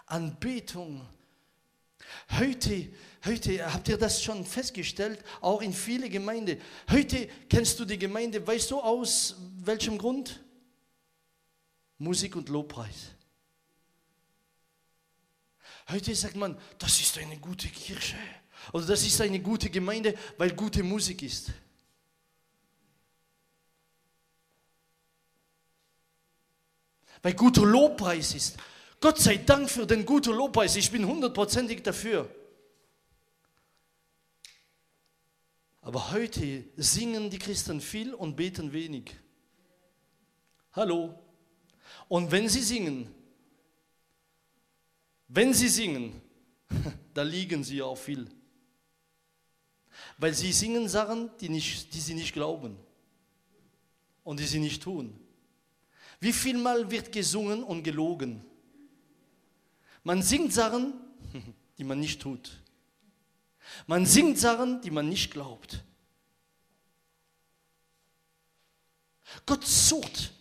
Anbetung. 0.05 1.07
Heute, 2.37 2.89
heute 3.25 3.73
habt 3.73 3.87
ihr 3.89 3.97
das 3.97 4.21
schon 4.21 4.45
festgestellt, 4.45 5.23
auch 5.41 5.61
in 5.61 5.73
viele 5.73 6.09
Gemeinden. 6.09 6.61
Heute 6.89 7.27
kennst 7.49 7.79
du 7.79 7.85
die 7.85 7.97
Gemeinde, 7.97 8.45
weißt 8.45 8.71
du 8.71 8.79
aus 8.79 9.35
welchem 9.59 9.97
Grund? 9.97 10.43
Musik 11.97 12.35
und 12.35 12.49
Lobpreis. 12.49 13.16
Heute 15.89 16.13
sagt 16.15 16.35
man, 16.35 16.57
das 16.79 16.99
ist 16.99 17.17
eine 17.17 17.37
gute 17.37 17.69
Kirche 17.69 18.17
oder 18.73 18.85
das 18.85 19.05
ist 19.05 19.21
eine 19.21 19.39
gute 19.39 19.69
Gemeinde, 19.69 20.17
weil 20.37 20.53
gute 20.53 20.83
Musik 20.83 21.23
ist. 21.23 21.51
Weil 27.21 27.33
guter 27.33 27.65
Lobpreis 27.65 28.35
ist. 28.35 28.57
Gott 28.99 29.19
sei 29.19 29.37
Dank 29.37 29.69
für 29.69 29.85
den 29.85 30.05
guten 30.05 30.33
Lobpreis. 30.33 30.75
Ich 30.75 30.91
bin 30.91 31.05
hundertprozentig 31.05 31.83
dafür. 31.83 32.29
Aber 35.81 36.11
heute 36.11 36.65
singen 36.75 37.29
die 37.29 37.39
Christen 37.39 37.79
viel 37.79 38.13
und 38.13 38.35
beten 38.35 38.73
wenig. 38.73 39.15
Hallo. 40.73 41.17
Und 42.09 42.31
wenn 42.31 42.49
sie 42.49 42.61
singen, 42.61 43.13
wenn 45.27 45.53
sie 45.53 45.67
singen, 45.67 46.21
da 47.13 47.23
liegen 47.23 47.63
sie 47.63 47.81
auch 47.81 47.97
viel. 47.97 48.27
Weil 50.17 50.33
sie 50.33 50.51
singen 50.51 50.87
Sachen, 50.87 51.29
die, 51.39 51.49
nicht, 51.49 51.93
die 51.93 51.99
sie 51.99 52.13
nicht 52.13 52.33
glauben 52.33 52.77
und 54.23 54.39
die 54.39 54.45
sie 54.45 54.59
nicht 54.59 54.83
tun. 54.83 55.19
Wie 56.19 56.33
viel 56.33 56.57
Mal 56.57 56.89
wird 56.89 57.11
gesungen 57.11 57.63
und 57.63 57.83
gelogen? 57.83 58.43
Man 60.03 60.21
singt 60.21 60.53
Sachen, 60.53 60.93
die 61.77 61.83
man 61.83 61.99
nicht 61.99 62.21
tut. 62.21 62.61
Man 63.85 64.05
singt 64.05 64.39
Sachen, 64.39 64.81
die 64.81 64.91
man 64.91 65.09
nicht 65.09 65.31
glaubt. 65.31 65.83
Gott 69.45 69.65
sucht 69.65 70.31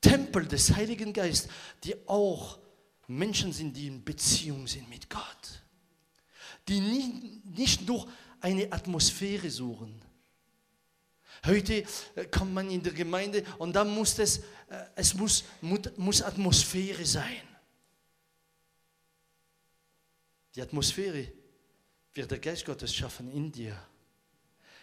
Tempel 0.00 0.46
des 0.46 0.74
Heiligen 0.74 1.12
Geistes, 1.12 1.50
die 1.82 1.94
auch 2.08 2.58
Menschen 3.06 3.52
sind, 3.52 3.76
die 3.76 3.86
in 3.86 4.04
Beziehung 4.04 4.66
sind 4.66 4.88
mit 4.88 5.08
Gott. 5.10 5.62
Die 6.68 6.80
nicht 6.80 7.86
nur 7.86 8.08
eine 8.40 8.72
Atmosphäre 8.72 9.50
suchen. 9.50 10.00
Heute 11.46 11.84
äh, 12.14 12.24
kommt 12.30 12.54
man 12.54 12.70
in 12.70 12.82
der 12.82 12.92
Gemeinde 12.92 13.44
und 13.58 13.74
dann 13.74 13.90
muss 13.90 14.18
es, 14.18 14.38
äh, 14.38 14.42
es 14.96 15.14
muss, 15.14 15.44
muss 15.96 16.22
Atmosphäre 16.22 17.04
sein. 17.04 17.42
Die 20.54 20.62
Atmosphäre 20.62 21.32
wird 22.14 22.30
der 22.30 22.38
Geist 22.38 22.64
Gottes 22.64 22.94
schaffen 22.94 23.30
in 23.32 23.50
dir. 23.50 23.76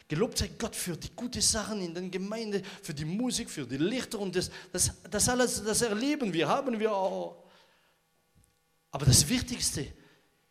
Gelobt 0.07 0.37
sei 0.37 0.49
Gott 0.57 0.75
für 0.75 0.97
die 0.97 1.09
guten 1.15 1.41
Sachen 1.41 1.81
in 1.81 1.93
der 1.93 2.03
Gemeinde, 2.03 2.61
für 2.83 2.93
die 2.93 3.05
Musik, 3.05 3.49
für 3.49 3.65
die 3.65 3.77
Lichter 3.77 4.19
und 4.19 4.35
das, 4.35 4.51
das, 4.71 4.91
das 5.09 5.29
alles, 5.29 5.63
das 5.63 5.81
erleben 5.81 6.33
wir, 6.33 6.47
haben 6.47 6.77
wir 6.79 6.91
auch. 6.93 7.40
Aber 8.91 9.05
das 9.05 9.27
Wichtigste 9.29 9.87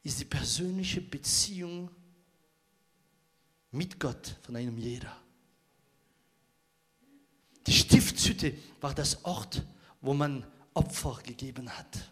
ist 0.03 0.19
die 0.19 0.25
persönliche 0.25 1.01
Beziehung 1.01 1.91
mit 3.71 4.01
Gott 4.01 4.37
von 4.43 4.57
einem 4.57 4.77
jeder. 4.79 5.15
Die 7.67 7.73
Stiftshütte 7.73 8.55
war 8.81 8.95
das 8.95 9.25
Ort, 9.25 9.63
wo 10.01 10.15
man 10.15 10.45
Opfer 10.73 11.21
gegeben 11.23 11.69
hat. 11.69 12.11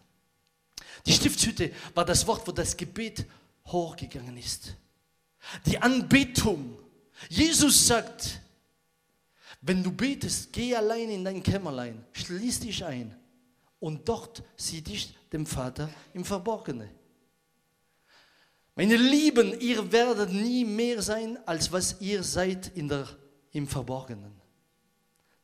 Die 1.05 1.13
Stiftshütte 1.13 1.73
war 1.95 2.05
das 2.05 2.27
Wort, 2.27 2.47
wo 2.47 2.51
das 2.51 2.77
Gebet 2.77 3.25
hochgegangen 3.65 4.37
ist. 4.37 4.75
Die 5.65 5.77
Anbetung. 5.79 6.77
Jesus 7.27 7.87
sagt, 7.87 8.39
wenn 9.61 9.83
du 9.83 9.91
betest, 9.91 10.53
geh 10.53 10.75
allein 10.75 11.09
in 11.09 11.25
dein 11.25 11.43
Kämmerlein, 11.43 12.05
schließ 12.13 12.61
dich 12.61 12.85
ein 12.85 13.18
und 13.79 14.07
dort 14.07 14.43
sieh 14.57 14.81
dich 14.81 15.15
dem 15.31 15.45
Vater 15.45 15.89
im 16.13 16.25
Verborgenen. 16.25 16.89
Meine 18.75 18.95
Lieben, 18.95 19.59
ihr 19.59 19.91
werdet 19.91 20.31
nie 20.31 20.63
mehr 20.63 21.01
sein, 21.01 21.37
als 21.45 21.71
was 21.71 21.99
ihr 21.99 22.23
seid 22.23 22.71
in 22.75 22.87
der, 22.87 23.07
im 23.51 23.67
Verborgenen. 23.67 24.33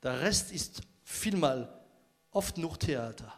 Der 0.01 0.21
Rest 0.21 0.51
ist 0.51 0.81
vielmal 1.03 1.81
oft 2.31 2.57
nur 2.57 2.77
Theater. 2.79 3.33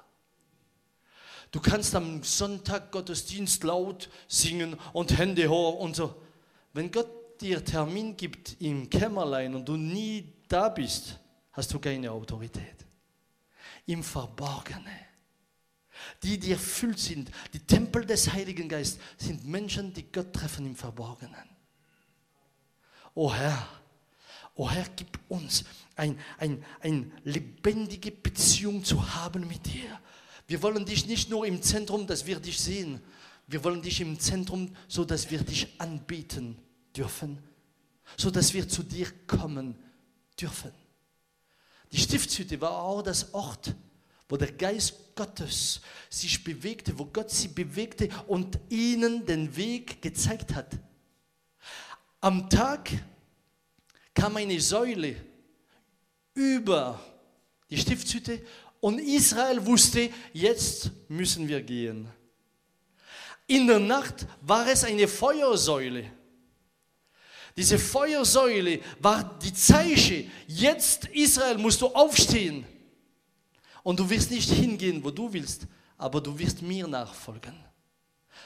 Du 1.52 1.60
kannst 1.60 1.96
am 1.96 2.22
Sonntag 2.24 2.92
Gottesdienst 2.92 3.64
laut 3.64 4.10
singen 4.28 4.78
und 4.94 5.18
Hände 5.18 5.48
hoch 5.50 5.80
und 5.80 5.96
so. 5.96 6.14
Wenn 6.74 6.92
Gott 6.92 7.42
dir 7.42 7.64
Termin 7.64 8.18
gibt 8.18 8.60
im 8.62 8.90
Kämmerlein 8.90 9.56
und 9.56 9.68
du 9.68 9.78
nie 9.78 10.34
da 10.48 10.70
bist, 10.70 11.18
hast 11.54 11.74
du 11.74 11.80
keine 11.80 12.12
Autorität. 12.12 12.87
Im 13.88 14.04
Verborgenen. 14.04 14.86
Die, 16.22 16.40
die 16.40 16.52
erfüllt 16.52 17.00
sind, 17.00 17.32
die 17.54 17.60
Tempel 17.60 18.06
des 18.06 18.32
Heiligen 18.32 18.70
Geistes, 18.70 19.00
sind 19.18 19.46
Menschen, 19.46 19.94
die 19.94 20.12
Gott 20.12 20.32
treffen 20.32 20.66
im 20.66 20.76
Verborgenen. 20.76 21.50
O 23.16 23.34
Herr, 23.34 23.68
o 24.56 24.70
Herr, 24.70 24.86
gib 24.96 25.20
uns 25.28 25.64
eine 25.96 26.16
ein, 26.38 26.64
ein 26.82 27.12
lebendige 27.24 28.12
Beziehung 28.12 28.84
zu 28.84 29.16
haben 29.16 29.48
mit 29.48 29.66
dir. 29.66 30.00
Wir 30.48 30.62
wollen 30.62 30.86
dich 30.86 31.08
nicht 31.08 31.30
nur 31.30 31.46
im 31.46 31.62
Zentrum, 31.62 32.08
dass 32.08 32.26
wir 32.26 32.40
dich 32.40 32.60
sehen. 32.60 33.02
Wir 33.48 33.64
wollen 33.64 33.82
dich 33.82 34.02
im 34.02 34.20
Zentrum, 34.20 34.74
so 34.88 35.04
dass 35.04 35.30
wir 35.30 35.42
dich 35.42 35.80
anbeten 35.80 36.58
dürfen, 36.96 37.42
so 38.16 38.30
dass 38.30 38.54
wir 38.54 38.68
zu 38.68 38.84
dir 38.84 39.08
kommen 39.26 39.76
dürfen. 40.40 40.72
Die 41.92 41.98
Stiftshütte 41.98 42.60
war 42.60 42.84
auch 42.84 43.02
das 43.02 43.34
Ort, 43.34 43.74
wo 44.30 44.38
der 44.38 44.52
Geist 44.52 45.16
Gottes 45.16 45.82
sich 46.10 46.44
bewegte, 46.44 46.98
wo 46.98 47.06
Gott 47.06 47.32
sie 47.32 47.48
bewegte 47.48 48.10
und 48.28 48.60
ihnen 48.70 49.26
den 49.26 49.56
Weg 49.56 50.02
gezeigt 50.02 50.54
hat. 50.54 50.78
Am 52.20 52.50
Tag 52.50 52.92
kam 54.14 54.36
eine 54.36 54.60
Säule 54.60 55.16
über 56.34 57.00
die 57.70 57.78
Stiftshütte 57.78 58.42
und 58.80 59.00
Israel 59.00 59.66
wusste, 59.66 60.10
jetzt 60.34 60.92
müssen 61.08 61.48
wir 61.48 61.62
gehen. 61.62 62.08
In 63.48 63.68
der 63.68 63.80
Nacht 63.80 64.28
war 64.42 64.68
es 64.68 64.84
eine 64.84 65.08
Feuersäule. 65.08 66.12
Diese 67.58 67.80
Feuersäule 67.80 68.80
war 69.00 69.40
die 69.40 69.52
Zeichen, 69.52 70.32
jetzt 70.48 71.06
Israel 71.06 71.58
musst 71.58 71.82
du 71.82 71.88
aufstehen. 71.88 72.64
Und 73.82 74.00
du 74.00 74.08
wirst 74.08 74.30
nicht 74.30 74.52
hingehen, 74.52 75.04
wo 75.04 75.10
du 75.10 75.34
willst, 75.34 75.66
aber 75.98 76.22
du 76.22 76.38
wirst 76.38 76.62
mir 76.62 76.88
nachfolgen. 76.88 77.56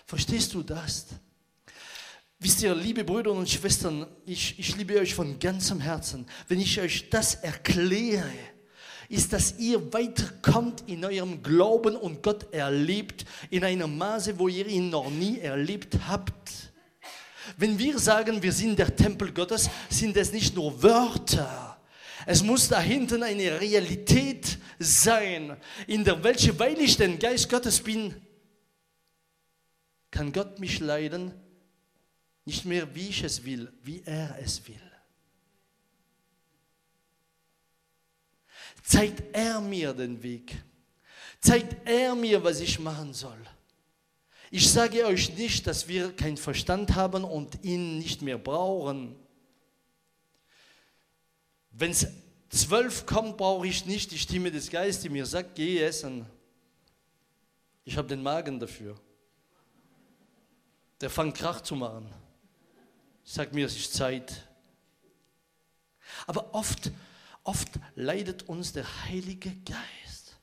Verstehst 0.06 0.54
du 0.54 0.64
das? 0.64 1.08
Wisst 2.40 2.64
ihr, 2.64 2.74
liebe 2.74 3.04
Brüder 3.04 3.34
und 3.34 3.50
Schwestern, 3.50 4.08
ich, 4.26 4.58
ich 4.58 4.78
liebe 4.78 4.98
euch 4.98 5.14
von 5.14 5.38
ganzem 5.38 5.82
Herzen. 5.82 6.26
Wenn 6.48 6.62
ich 6.62 6.80
euch 6.80 7.10
das 7.10 7.36
erkläre, 7.36 8.32
ist, 9.10 9.34
dass 9.34 9.60
ihr 9.60 9.92
weiterkommt 9.92 10.86
in 10.88 11.04
eurem 11.04 11.44
Glauben 11.44 11.98
und 11.98 12.24
Gott 12.24 12.52
erlebt 12.54 13.26
in 13.50 13.66
einer 13.66 13.88
Maße, 13.88 14.40
wo 14.40 14.48
ihr 14.48 14.66
ihn 14.68 14.90
noch 14.90 15.10
nie 15.10 15.38
erlebt 15.40 15.98
habt. 16.08 16.71
Wenn 17.58 17.78
wir 17.78 18.00
sagen, 18.00 18.42
wir 18.42 18.52
sind 18.52 18.80
der 18.80 18.96
Tempel 18.96 19.32
Gottes, 19.32 19.70
sind 19.90 20.16
es 20.18 20.32
nicht 20.32 20.56
nur 20.56 20.82
Wörter. 20.82 21.80
Es 22.26 22.44
muss 22.44 22.68
da 22.68 22.80
hinten 22.80 23.24
eine 23.24 23.60
Realität 23.60 24.58
sein, 24.80 25.58
in 25.88 26.04
der 26.04 26.24
welche, 26.24 26.58
weil 26.58 26.80
ich 26.80 26.98
den 26.98 27.18
Geist 27.18 27.50
Gottes 27.50 27.82
bin, 27.82 28.16
kann 30.12 30.32
Gott 30.32 30.60
mich 30.60 30.80
leiden, 30.80 31.34
nicht 32.46 32.66
mehr 32.66 32.94
wie 32.94 33.10
ich 33.10 33.24
es 33.24 33.44
will, 33.44 33.72
wie 33.84 34.02
er 34.06 34.38
es 34.42 34.68
will. 34.68 34.92
Zeigt 38.84 39.24
er 39.34 39.62
mir 39.62 39.94
den 39.94 40.22
Weg. 40.22 40.56
Zeigt 41.40 41.88
er 41.88 42.14
mir, 42.16 42.44
was 42.44 42.60
ich 42.60 42.80
machen 42.80 43.14
soll. 43.14 43.40
Ich 44.54 44.70
sage 44.70 45.06
euch 45.06 45.34
nicht, 45.38 45.66
dass 45.66 45.88
wir 45.88 46.14
keinen 46.14 46.36
Verstand 46.36 46.94
haben 46.94 47.24
und 47.24 47.64
ihn 47.64 47.98
nicht 48.00 48.22
mehr 48.22 48.38
brauchen. 48.38 49.16
Wenn 51.72 51.92
es 51.92 52.06
zwölf 52.50 53.06
kommt, 53.06 53.38
brauche 53.38 53.66
ich 53.66 53.86
nicht 53.86 54.12
die 54.12 54.20
Stimme 54.20 54.52
des 54.52 54.70
Geistes, 54.70 55.04
die 55.04 55.10
mir 55.10 55.26
sagt, 55.26 55.56
geh 55.56 55.82
essen. 55.82 56.26
Ich 57.86 57.96
habe 57.96 58.10
den 58.10 58.22
Magen 58.22 58.60
dafür. 58.60 59.00
Der 61.00 61.10
fängt 61.10 61.38
Krach 61.38 61.62
zu 61.62 61.78
machen. 61.78 62.14
Sagt 63.24 63.54
mir, 63.54 63.68
es 63.68 63.78
ist 63.78 63.94
Zeit. 63.94 64.50
Aber 66.28 66.54
oft, 66.54 66.92
oft 67.46 67.70
leidet 67.96 68.50
uns 68.50 68.74
der 68.74 69.06
Heilige 69.06 69.56
Geist. 69.64 70.36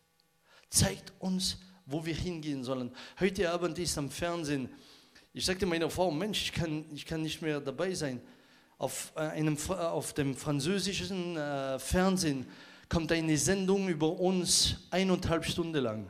Zeigt 0.71 1.13
uns, 1.19 1.59
wo 1.89 2.05
wir 2.05 2.15
hingehen 2.15 2.63
sollen. 2.63 2.91
Heute 3.19 3.51
Abend 3.51 3.79
ist 3.79 3.97
am 3.97 4.11
Fernsehen, 4.11 4.69
ich 5.33 5.45
sagte 5.45 5.67
meiner 5.67 5.89
Frau, 5.89 6.11
Mensch, 6.11 6.43
ich 6.43 6.53
kann, 6.53 6.85
ich 6.93 7.07
kann 7.07 7.23
nicht 7.23 7.41
mehr 7.41 7.61
dabei 7.61 7.95
sein. 7.95 8.21
Auf, 8.77 9.13
äh, 9.17 9.21
einem, 9.21 9.57
auf 9.71 10.13
dem 10.13 10.37
französischen 10.37 11.37
äh, 11.37 11.79
Fernsehen 11.79 12.47
kommt 12.89 13.11
eine 13.11 13.37
Sendung 13.37 13.89
über 13.89 14.21
uns 14.21 14.77
eineinhalb 14.91 15.45
Stunden 15.45 15.83
lang. 15.83 16.09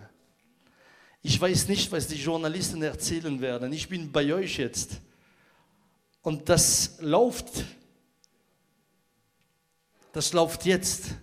Ich 1.22 1.41
weiß 1.41 1.68
nicht, 1.68 1.91
was 1.93 2.09
die 2.09 2.16
Journalisten 2.16 2.83
erzählen 2.83 3.41
werden. 3.41 3.72
Ich 3.72 3.89
bin 3.89 4.11
bei 4.11 4.33
euch 4.33 4.59
jetzt. 4.59 5.01
Und 6.22 6.49
das 6.49 6.99
läuft. 7.01 7.64
Das 10.12 10.33
läuft 10.33 10.64
jetzt. 10.64 11.14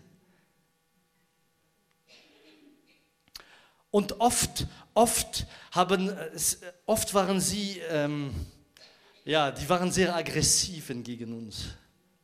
Und 3.96 4.20
oft, 4.20 4.68
oft, 4.94 5.46
haben, 5.72 6.12
oft 6.86 7.14
waren 7.14 7.40
sie, 7.40 7.80
ähm, 7.90 8.30
ja, 9.24 9.52
die 9.52 9.70
waren 9.70 9.90
sehr 9.90 10.14
aggressiv 10.14 10.92
gegen 11.02 11.32
uns. 11.32 11.68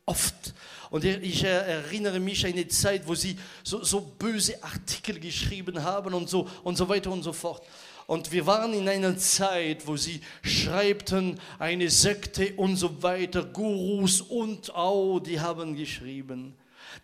Oft. 0.04 0.52
Und 0.90 1.02
ich 1.06 1.42
erinnere 1.44 2.20
mich 2.20 2.44
an 2.44 2.52
eine 2.52 2.68
Zeit, 2.68 3.06
wo 3.06 3.14
sie 3.14 3.38
so, 3.64 3.82
so 3.82 4.02
böse 4.02 4.62
Artikel 4.62 5.18
geschrieben 5.18 5.82
haben 5.82 6.12
und 6.12 6.28
so, 6.28 6.46
und 6.62 6.76
so 6.76 6.86
weiter 6.90 7.10
und 7.10 7.22
so 7.22 7.32
fort. 7.32 7.66
Und 8.06 8.30
wir 8.30 8.44
waren 8.44 8.74
in 8.74 8.86
einer 8.86 9.16
Zeit, 9.16 9.86
wo 9.86 9.96
sie 9.96 10.20
schreibten, 10.42 11.40
eine 11.58 11.88
Sekte 11.88 12.52
und 12.56 12.76
so 12.76 13.02
weiter, 13.02 13.44
Gurus 13.44 14.20
und 14.20 14.74
auch, 14.74 15.20
die 15.20 15.40
haben 15.40 15.74
geschrieben. 15.74 16.54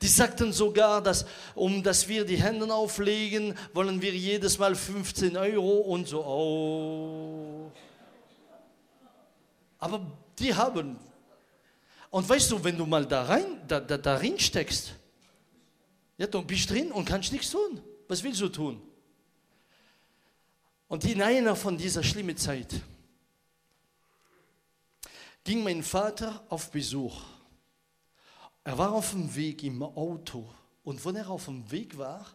Die 0.01 0.09
sagten 0.09 0.53
sogar, 0.53 1.03
dass 1.03 1.27
um 1.55 1.83
dass 1.83 2.07
wir 2.09 2.25
die 2.25 2.37
Hände 2.37 2.73
auflegen, 2.73 3.55
wollen 3.73 4.01
wir 4.01 4.15
jedes 4.15 4.59
Mal 4.59 4.75
15 4.75 5.37
Euro 5.37 5.79
und 5.79 6.09
so. 6.09 6.25
Oh. 6.25 7.73
Aber 9.79 10.01
die 10.39 10.55
haben. 10.55 10.99
Und 12.11 12.29
weißt 12.29 12.51
du, 12.51 12.63
wenn 12.63 12.77
du 12.77 12.87
mal 12.87 13.05
da 13.07 13.25
rein, 13.25 13.61
da, 13.67 13.81
da, 13.81 13.99
da 13.99 14.17
rein 14.17 14.39
steckst, 14.39 14.95
ja, 16.17 16.27
dann 16.27 16.47
bist 16.47 16.69
du 16.71 16.75
drin 16.75 16.93
und 16.93 17.05
kannst 17.05 17.33
nichts 17.33 17.51
tun. 17.51 17.81
Was 18.09 18.23
willst 18.23 18.41
du 18.41 18.49
tun? 18.49 18.83
Und 20.89 21.05
in 21.05 21.21
einer 21.23 21.55
von 21.55 21.77
dieser 21.77 22.03
schlimmen 22.03 22.37
Zeit 22.37 22.75
ging 25.45 25.63
mein 25.63 25.83
Vater 25.83 26.43
auf 26.49 26.71
Besuch. 26.71 27.23
Er 28.69 28.77
war 28.77 28.93
auf 28.93 29.13
dem 29.13 29.35
Weg 29.35 29.63
im 29.63 29.83
Auto 29.83 30.47
und 30.85 31.03
wenn 31.03 31.17
er 31.17 31.31
auf 31.31 31.47
dem 31.47 31.71
Weg 31.71 31.97
war, 31.97 32.27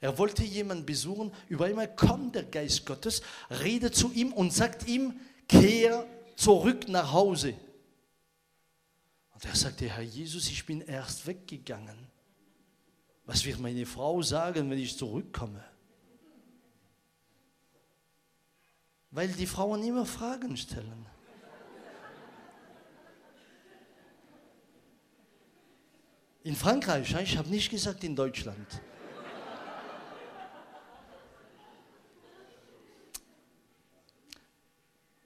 er 0.00 0.16
wollte 0.18 0.44
jemanden 0.44 0.86
besuchen, 0.86 1.32
über 1.48 1.64
einmal 1.64 1.92
kommt 1.92 2.36
der 2.36 2.44
Geist 2.44 2.86
Gottes, 2.86 3.22
redet 3.50 3.92
zu 3.92 4.12
ihm 4.12 4.32
und 4.32 4.52
sagt 4.52 4.86
ihm, 4.86 5.18
kehr 5.48 6.06
zurück 6.36 6.86
nach 6.86 7.12
Hause. 7.12 7.54
Und 9.32 9.44
er 9.44 9.56
sagte, 9.56 9.88
Herr 9.88 10.04
Jesus, 10.04 10.48
ich 10.48 10.64
bin 10.64 10.80
erst 10.80 11.26
weggegangen. 11.26 12.06
Was 13.26 13.44
wird 13.44 13.58
meine 13.58 13.84
Frau 13.84 14.22
sagen, 14.22 14.70
wenn 14.70 14.78
ich 14.78 14.96
zurückkomme? 14.96 15.64
Weil 19.10 19.26
die 19.26 19.48
Frauen 19.48 19.82
immer 19.82 20.06
Fragen 20.06 20.56
stellen. 20.56 21.04
In 26.44 26.54
Frankreich, 26.54 27.14
ich 27.22 27.38
habe 27.38 27.48
nicht 27.48 27.70
gesagt 27.70 28.04
in 28.04 28.14
Deutschland. 28.14 28.68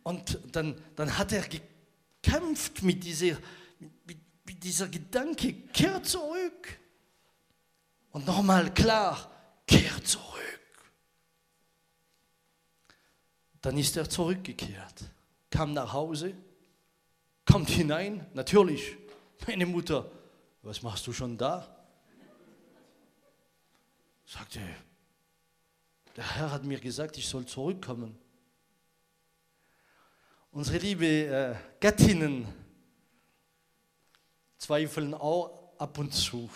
Und 0.05 0.39
dann, 0.53 0.81
dann 0.95 1.19
hat 1.19 1.33
er 1.33 1.43
gekämpft 1.43 2.85
mit 2.85 3.03
dieser, 3.03 3.37
mit, 4.07 4.19
mit 4.47 4.63
dieser 4.63 4.87
Gedanke, 4.87 5.53
kehr 5.73 6.01
zurück. 6.05 6.79
Und 8.13 8.25
nochmal 8.25 8.73
klar, 8.73 9.29
kehr 9.67 10.03
zurück. 10.05 10.25
Dann 13.61 13.77
ist 13.77 13.97
er 13.97 14.09
zurückgekehrt, 14.09 15.11
kam 15.51 15.73
nach 15.73 15.93
Hause, 15.93 16.33
kommt 17.45 17.71
hinein, 17.71 18.25
natürlich, 18.35 18.97
meine 19.49 19.67
Mutter, 19.67 20.09
was 20.69 20.83
machst 20.83 21.07
du 21.07 21.15
schon 21.15 21.39
da? 21.39 21.67
Sagte, 24.27 24.61
der 26.15 26.37
Herr 26.37 26.51
hat 26.51 26.63
mir 26.63 26.79
gesagt, 26.79 27.17
ich 27.17 27.27
soll 27.27 27.47
zurückkommen. 27.47 28.19
Unsere 30.53 30.77
liebe 30.77 31.07
äh, 31.07 31.55
Gattinnen 31.81 32.47
zweifeln 34.59 35.15
auch 35.15 35.73
ab 35.79 35.97
und 35.97 36.13
zu. 36.13 36.51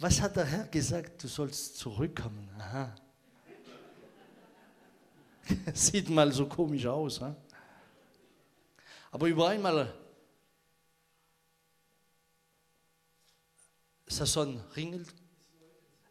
Was 0.00 0.20
hat 0.20 0.34
der 0.34 0.46
Herr 0.46 0.66
gesagt? 0.66 1.22
Du 1.22 1.28
sollst 1.28 1.78
zurückkommen. 1.78 2.50
Aha. 2.58 2.92
Sieht 5.72 6.10
mal 6.10 6.32
so 6.32 6.46
komisch 6.46 6.86
aus. 6.86 7.20
Ha? 7.20 7.36
Aber 9.12 9.28
über 9.28 9.50
einmal 9.50 9.94
Saison 14.06 14.60
ringelt, 14.76 15.08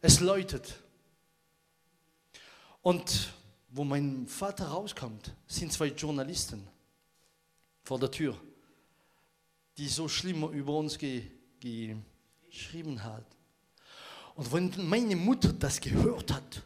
es 0.00 0.20
läutet. 0.20 0.74
Und 2.82 3.32
wo 3.70 3.84
mein 3.84 4.26
Vater 4.26 4.66
rauskommt, 4.66 5.34
sind 5.46 5.72
zwei 5.72 5.88
Journalisten 5.88 6.66
vor 7.82 7.98
der 7.98 8.10
Tür, 8.10 8.40
die 9.76 9.88
so 9.88 10.08
schlimm 10.08 10.42
über 10.52 10.74
uns 10.74 10.98
ge 10.98 11.30
geschrieben 12.48 13.02
hat. 13.02 13.24
Und 14.36 14.52
wenn 14.52 14.88
meine 14.88 15.16
Mutter 15.16 15.52
das 15.52 15.80
gehört 15.80 16.32
hat, 16.32 16.62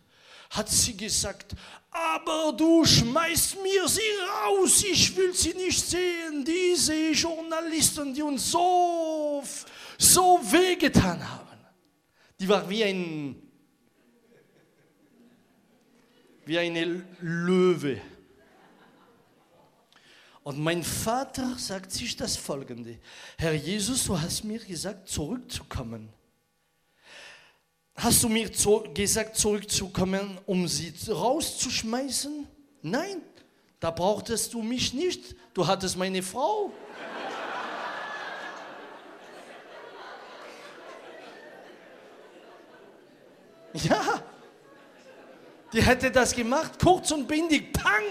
hat 0.51 0.69
sie 0.69 0.97
gesagt, 0.97 1.55
aber 1.91 2.53
du 2.57 2.85
schmeißt 2.85 3.57
mir 3.63 3.89
sie 3.89 4.01
raus, 4.45 4.85
ich 4.85 5.17
will 5.17 5.35
sie 5.35 5.55
nicht 5.55 5.85
sehen, 5.85 6.45
diese 6.45 7.13
Journalisten, 7.13 8.13
die 8.13 8.23
uns 8.23 8.51
so, 8.51 9.43
so 10.01 10.41
wehgetan 10.43 11.29
haben. 11.29 11.59
Die 12.39 12.49
war 12.49 12.69
wie 12.71 12.83
ein, 12.83 13.37
wie 16.47 16.59
eine 16.59 17.05
Löwe. 17.21 18.01
Und 20.43 20.59
mein 20.59 20.83
Vater 20.83 21.57
sagt 21.59 21.93
sich 21.93 22.17
das 22.17 22.37
folgende, 22.37 22.99
Herr 23.37 23.53
Jesus, 23.53 24.05
du 24.05 24.19
hast 24.19 24.43
mir 24.43 24.59
gesagt, 24.59 25.07
zurückzukommen. 25.09 26.09
Hast 27.95 28.23
du 28.23 28.31
mir 28.31 28.51
zu, 28.51 28.85
gesagt, 28.95 29.37
zurückzukommen, 29.37 30.39
um 30.47 30.67
sie 30.67 30.95
rauszuschmeißen? 31.07 32.47
Nein, 32.81 33.21
da 33.79 33.91
brauchtest 33.91 34.55
du 34.55 34.63
mich 34.63 34.95
nicht. 34.95 35.37
Du 35.53 35.67
hattest 35.67 35.99
meine 35.99 36.23
Frau. 36.23 36.73
Ja, 43.75 44.23
die 45.73 45.83
hätte 45.83 46.11
das 46.11 46.35
gemacht, 46.35 46.73
kurz 46.81 47.11
und 47.13 47.29
bindig, 47.29 47.73
pang! 47.73 48.03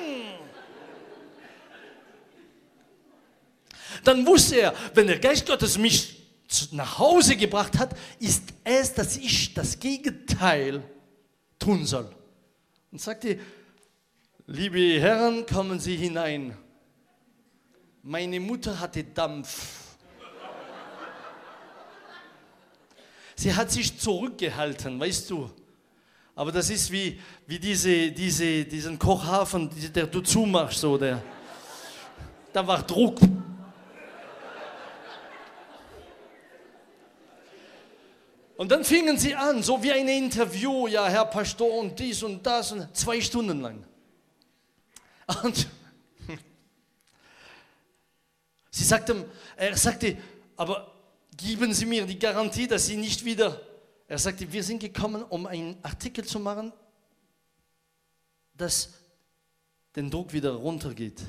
Dann 4.03 4.25
wusste 4.25 4.61
er, 4.61 4.73
wenn 4.93 5.07
der 5.07 5.19
Geist 5.19 5.45
Gottes 5.45 5.77
mich 5.77 6.19
nach 6.71 6.97
Hause 6.97 7.35
gebracht 7.35 7.77
hat, 7.77 7.95
ist 8.19 8.43
es, 8.63 8.93
dass 8.93 9.17
ich 9.17 9.53
das 9.53 9.79
Gegenteil 9.79 10.83
tun 11.59 11.85
soll. 11.85 12.09
Und 12.91 13.01
sagte, 13.01 13.39
liebe 14.47 14.99
Herren, 14.99 15.45
kommen 15.45 15.79
Sie 15.79 15.95
hinein. 15.95 16.57
Meine 18.01 18.39
Mutter 18.39 18.79
hatte 18.79 19.03
Dampf. 19.03 19.88
Sie 23.39 23.55
hat 23.55 23.71
sich 23.71 23.97
zurückgehalten, 23.97 24.99
weißt 24.99 25.29
du. 25.29 25.49
Aber 26.35 26.51
das 26.51 26.69
ist 26.69 26.91
wie, 26.91 27.21
wie 27.47 27.57
diese, 27.57 28.11
diese, 28.11 28.65
diesen 28.65 28.99
Kochhafen, 28.99 29.69
der 29.95 30.07
du 30.07 30.19
zumachst, 30.19 30.81
so 30.81 30.97
der. 30.97 31.23
Da 32.51 32.67
war 32.67 32.83
Druck. 32.83 33.17
Und 38.57 38.69
dann 38.69 38.83
fingen 38.83 39.17
sie 39.17 39.33
an, 39.33 39.63
so 39.63 39.81
wie 39.81 39.93
ein 39.93 40.09
Interview, 40.09 40.87
ja, 40.87 41.07
Herr 41.07 41.23
Pastor 41.23 41.75
und 41.75 41.97
dies 41.97 42.21
und 42.21 42.45
das, 42.45 42.73
und 42.73 42.93
zwei 42.93 43.21
Stunden 43.21 43.61
lang. 43.61 43.85
Und 45.43 45.65
sie 48.69 48.83
sagten, 48.83 49.23
er 49.55 49.77
sagte, 49.77 50.17
aber 50.57 50.98
geben 51.39 51.73
Sie 51.73 51.85
mir 51.85 52.05
die 52.05 52.19
Garantie, 52.19 52.67
dass 52.67 52.87
Sie 52.87 52.97
nicht 52.97 53.23
wieder. 53.23 53.59
Er 54.07 54.17
sagte, 54.17 54.51
wir 54.51 54.63
sind 54.63 54.79
gekommen, 54.79 55.23
um 55.23 55.45
einen 55.45 55.77
Artikel 55.83 56.25
zu 56.25 56.39
machen, 56.39 56.73
dass 58.53 58.89
den 59.95 60.09
Druck 60.09 60.33
wieder 60.33 60.51
runtergeht. 60.51 61.21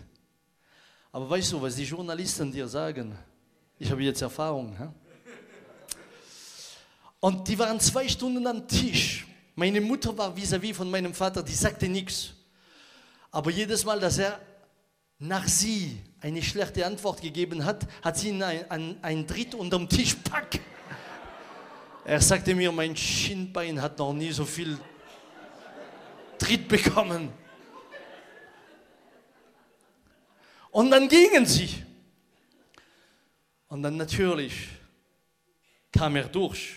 Aber 1.12 1.28
weißt 1.28 1.52
du, 1.52 1.62
was 1.62 1.76
die 1.76 1.84
Journalisten 1.84 2.52
dir 2.52 2.68
sagen? 2.68 3.16
Ich 3.78 3.90
habe 3.90 4.02
jetzt 4.02 4.22
Erfahrung. 4.22 4.76
Ja? 4.78 4.92
Und 7.20 7.46
die 7.48 7.58
waren 7.58 7.78
zwei 7.80 8.08
Stunden 8.08 8.46
am 8.46 8.66
Tisch. 8.66 9.26
Meine 9.54 9.80
Mutter 9.80 10.16
war 10.16 10.34
vis-à-vis 10.34 10.70
-vis 10.70 10.74
von 10.74 10.90
meinem 10.90 11.12
Vater, 11.12 11.42
die 11.42 11.54
sagte 11.54 11.88
nichts. 11.88 12.32
Aber 13.30 13.50
jedes 13.50 13.84
Mal, 13.84 14.00
dass 14.00 14.18
er 14.18 14.40
nach 15.21 15.47
sie 15.47 16.01
eine 16.23 16.43
schlechte 16.43 16.85
Antwort 16.85 17.21
gegeben 17.21 17.64
hat, 17.64 17.87
hat 18.03 18.16
sie 18.16 18.31
ihn 18.31 18.43
ein, 18.43 18.71
ein, 18.71 18.99
ein 19.03 19.27
Dritt 19.27 19.55
unterm 19.55 19.89
Tisch 19.89 20.14
pack. 20.14 20.59
Er 22.05 22.21
sagte 22.21 22.55
mir, 22.55 22.73
mein 22.73 22.97
Schienbein 22.97 23.81
hat 23.81 23.99
noch 23.99 24.14
nie 24.14 24.33
so 24.33 24.45
viel 24.47 24.79
Tritt 26.39 26.66
bekommen. 26.66 27.31
Und 30.71 30.91
dann 30.91 31.07
gingen 31.07 31.45
sie. 31.45 31.68
Und 33.68 33.83
dann 33.83 33.99
natürlich 33.99 34.68
kam 35.93 36.16
er 36.16 36.29
durch. 36.29 36.77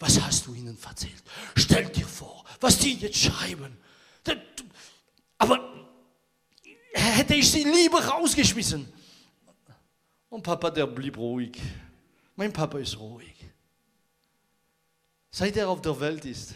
Was 0.00 0.20
hast 0.20 0.46
du 0.46 0.54
ihnen 0.54 0.76
erzählt? 0.82 1.22
Stell 1.54 1.86
dir 1.86 2.06
vor, 2.06 2.44
was 2.60 2.78
die 2.78 2.94
jetzt 2.94 3.18
schreiben. 3.18 3.76
Aber 5.38 5.69
hätte 6.92 7.34
ich 7.34 7.50
sie 7.50 7.64
lieber 7.64 8.04
rausgeschmissen. 8.04 8.90
Und 10.28 10.42
Papa, 10.42 10.70
der 10.70 10.86
blieb 10.86 11.16
ruhig. 11.16 11.60
Mein 12.36 12.52
Papa 12.52 12.78
ist 12.78 12.98
ruhig. 12.98 13.34
Seit 15.30 15.56
er 15.56 15.68
auf 15.68 15.80
der 15.80 15.98
Welt 16.00 16.24
ist. 16.24 16.54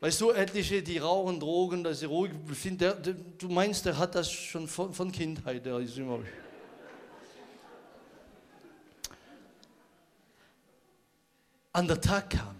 Weißt 0.00 0.20
du, 0.20 0.30
etliche, 0.30 0.82
die 0.82 0.98
rauchen 0.98 1.40
Drogen, 1.40 1.82
dass 1.82 2.00
sie 2.00 2.06
ruhig 2.06 2.32
der, 2.78 2.94
du 2.94 3.48
meinst, 3.48 3.86
der 3.86 3.96
hat 3.96 4.14
das 4.14 4.30
schon 4.30 4.68
von, 4.68 4.92
von 4.92 5.10
Kindheit, 5.10 5.64
der 5.64 5.78
ist 5.78 5.96
immer. 5.96 6.20
an 11.76 11.86
der 11.86 12.00
Tag 12.00 12.30
kam, 12.30 12.56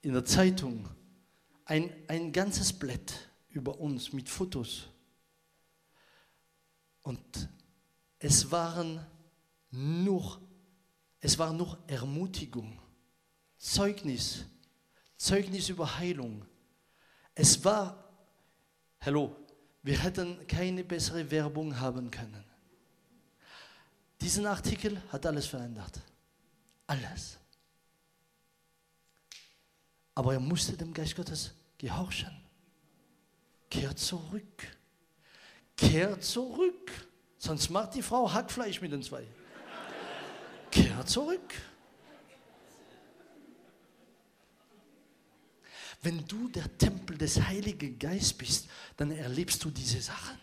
in 0.00 0.14
der 0.14 0.24
Zeitung, 0.24 0.88
ein, 1.66 1.92
ein 2.06 2.32
ganzes 2.32 2.72
Blatt 2.72 3.28
über 3.50 3.78
uns 3.78 4.14
mit 4.14 4.30
Fotos. 4.30 4.88
Und 7.08 7.48
es 8.18 8.50
waren 8.50 9.00
nur, 9.70 10.38
es 11.20 11.38
war 11.38 11.54
nur 11.54 11.78
Ermutigung, 11.86 12.78
Zeugnis, 13.56 14.44
Zeugnis 15.16 15.70
über 15.70 15.96
Heilung. 15.96 16.44
Es 17.34 17.64
war, 17.64 18.12
hallo, 19.00 19.34
wir 19.82 19.98
hätten 19.98 20.46
keine 20.46 20.84
bessere 20.84 21.30
Werbung 21.30 21.80
haben 21.80 22.10
können. 22.10 22.44
Diesen 24.20 24.44
Artikel 24.44 25.00
hat 25.08 25.24
alles 25.24 25.46
verändert. 25.46 25.98
Alles. 26.86 27.38
Aber 30.14 30.34
er 30.34 30.40
musste 30.40 30.76
dem 30.76 30.92
Geist 30.92 31.16
Gottes 31.16 31.54
gehorchen. 31.78 32.38
Kehr 33.70 33.96
zurück. 33.96 34.77
Kehr 35.78 36.20
zurück. 36.20 36.90
Sonst 37.38 37.70
macht 37.70 37.94
die 37.94 38.02
Frau 38.02 38.30
Hackfleisch 38.30 38.80
mit 38.82 38.92
den 38.92 39.02
zwei. 39.02 39.24
Kehr 40.70 41.06
zurück. 41.06 41.54
Wenn 46.02 46.26
du 46.26 46.48
der 46.48 46.76
Tempel 46.78 47.16
des 47.16 47.40
Heiligen 47.40 47.98
Geistes 47.98 48.32
bist, 48.32 48.68
dann 48.96 49.10
erlebst 49.10 49.64
du 49.64 49.70
diese 49.70 50.00
Sachen. 50.00 50.38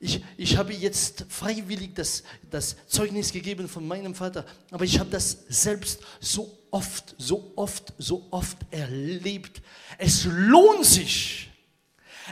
Ich, 0.00 0.22
ich 0.36 0.56
habe 0.56 0.72
jetzt 0.72 1.26
freiwillig 1.28 1.94
das, 1.94 2.24
das 2.50 2.76
Zeugnis 2.88 3.32
gegeben 3.32 3.68
von 3.68 3.86
meinem 3.86 4.14
Vater, 4.14 4.44
aber 4.70 4.84
ich 4.84 4.98
habe 4.98 5.10
das 5.10 5.44
selbst 5.48 6.00
so 6.20 6.58
oft, 6.72 7.14
so 7.18 7.52
oft, 7.54 7.92
so 7.98 8.26
oft 8.32 8.58
erlebt. 8.72 9.62
Es 9.98 10.24
lohnt 10.24 10.84
sich. 10.84 11.50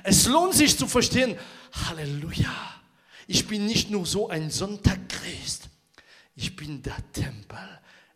Es 0.03 0.27
lohnt 0.27 0.55
sich 0.55 0.77
zu 0.77 0.89
verstehen, 0.89 1.39
Halleluja, 1.73 2.55
ich 3.27 3.47
bin 3.47 3.67
nicht 3.67 3.91
nur 3.91 4.07
so 4.07 4.29
ein 4.29 4.51
Sonntagchrist, 4.51 5.69
ich 6.35 6.57
bin 6.57 6.83
der 6.83 6.97
Tempel, 7.13 7.59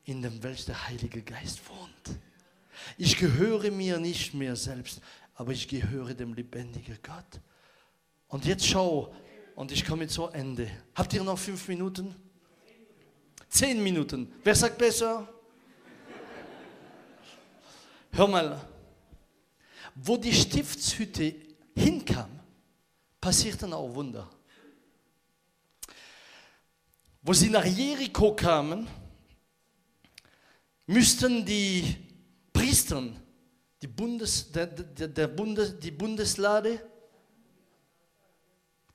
in 0.04 0.22
dem 0.22 0.42
welch 0.42 0.64
der 0.64 0.86
Heilige 0.88 1.22
Geist 1.22 1.60
wohnt. 1.68 2.18
Ich 2.98 3.16
gehöre 3.16 3.70
mir 3.70 3.98
nicht 3.98 4.34
mehr 4.34 4.56
selbst, 4.56 5.00
aber 5.34 5.52
ich 5.52 5.68
gehöre 5.68 6.14
dem 6.14 6.34
lebendigen 6.34 6.98
Gott. 7.02 7.40
Und 8.28 8.44
jetzt 8.44 8.66
schau, 8.66 9.14
und 9.54 9.70
ich 9.72 9.84
komme 9.84 10.06
zu 10.08 10.26
Ende. 10.28 10.68
Habt 10.94 11.12
ihr 11.12 11.22
noch 11.22 11.38
fünf 11.38 11.68
Minuten? 11.68 12.14
Zehn 13.48 13.82
Minuten. 13.82 14.32
Wer 14.42 14.54
sagt 14.54 14.78
besser? 14.78 15.28
Hör 18.10 18.28
mal, 18.28 18.60
wo 19.94 20.16
die 20.16 20.32
Stiftshütte 20.32 21.34
hinkam, 21.76 22.30
passierten 23.24 23.72
auch 23.72 23.94
Wunder. 23.94 24.28
Wo 27.22 27.32
sie 27.32 27.48
nach 27.48 27.64
Jericho 27.64 28.36
kamen, 28.36 28.86
müssten 30.86 31.42
die 31.42 31.96
Priester 32.52 33.02
die, 33.80 33.86
Bundes, 33.86 34.52
der, 34.52 34.66
der, 34.66 35.08
der 35.08 35.28
Bundes, 35.28 35.78
die 35.78 35.90
Bundeslade 35.90 36.86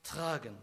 tragen. 0.04 0.56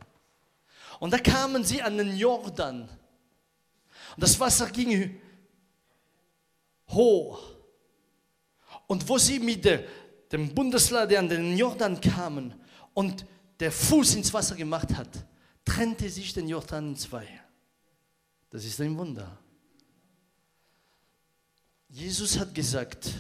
Und 1.01 1.13
da 1.13 1.19
kamen 1.19 1.65
sie 1.65 1.83
an 1.83 1.99
den 1.99 2.17
Jordan. 2.17 2.83
Und 2.83 4.23
das 4.23 4.39
Wasser 4.39 4.71
ging 4.71 5.21
hoch. 6.91 7.51
Und 8.87 9.09
wo 9.09 9.19
sie 9.19 9.41
mit 9.41 9.65
der, 9.65 9.83
dem 10.31 10.55
Bundesland, 10.55 11.11
der 11.11 11.19
an 11.19 11.29
den 11.29 11.59
Jordan 11.59 12.01
kamen 12.01 12.55
und 12.95 13.27
der 13.61 13.73
Fuß 13.73 14.15
ins 14.17 14.33
Wasser 14.33 14.57
gemacht 14.57 14.95
hat, 14.95 15.09
trennte 15.65 16.09
sich 16.11 16.33
den 16.33 16.49
Jordan 16.49 16.91
in 16.91 16.97
zwei. 16.97 17.27
Das 18.51 18.65
ist 18.65 18.81
ein 18.81 18.97
Wunder. 18.97 19.39
Jesus 21.89 22.39
hat 22.39 22.55
gesagt 22.55 23.13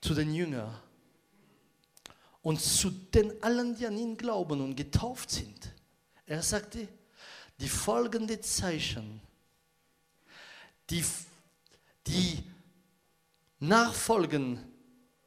zu 0.00 0.14
den 0.14 0.34
Jüngern 0.34 0.74
und 2.42 2.60
zu 2.60 2.90
den 2.90 3.42
allen, 3.42 3.74
die 3.76 3.86
an 3.86 3.96
ihn 3.96 4.16
glauben 4.16 4.60
und 4.60 4.76
getauft 4.76 5.30
sind, 5.30 5.72
er 6.26 6.42
sagte, 6.42 6.88
die 7.58 7.68
folgenden 7.68 8.42
Zeichen, 8.42 9.20
die, 10.90 11.04
die 12.06 12.42
nachfolgen 13.60 14.58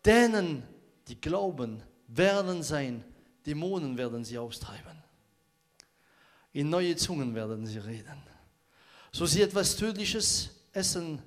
denen, 0.06 0.64
die 1.08 1.20
glauben, 1.20 1.82
werden 2.08 2.64
sein, 2.64 3.04
Dämonen 3.48 3.98
werden 3.98 4.26
sie 4.26 4.38
austreiben. 4.38 5.02
In 6.52 6.70
neue 6.70 6.98
Zungen 6.98 7.34
werden 7.34 7.66
sie 7.66 7.80
reden. 7.80 8.22
So 9.12 9.26
sie 9.26 9.42
etwas 9.42 9.78
Tödliches 9.78 10.50
essen, 10.74 11.22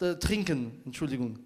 äh, 0.00 0.16
trinken, 0.16 0.82
Entschuldigung, 0.84 1.38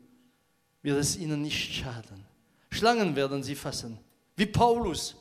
wird 0.83 0.99
es 0.99 1.17
ihnen 1.17 1.43
nicht 1.43 1.75
schaden. 1.75 2.25
Schlangen 2.71 3.15
werden 3.15 3.43
sie 3.43 3.55
fassen, 3.55 3.99
wie 4.35 4.47
Paulus. 4.47 5.15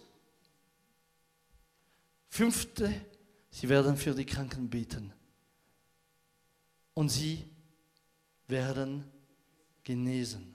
Fünfte, 2.29 2.93
sie 3.51 3.67
werden 3.67 3.97
für 3.97 4.15
die 4.15 4.25
Kranken 4.25 4.69
beten. 4.69 5.11
Und 6.93 7.09
sie 7.09 7.45
werden 8.47 9.03
genesen. 9.83 10.52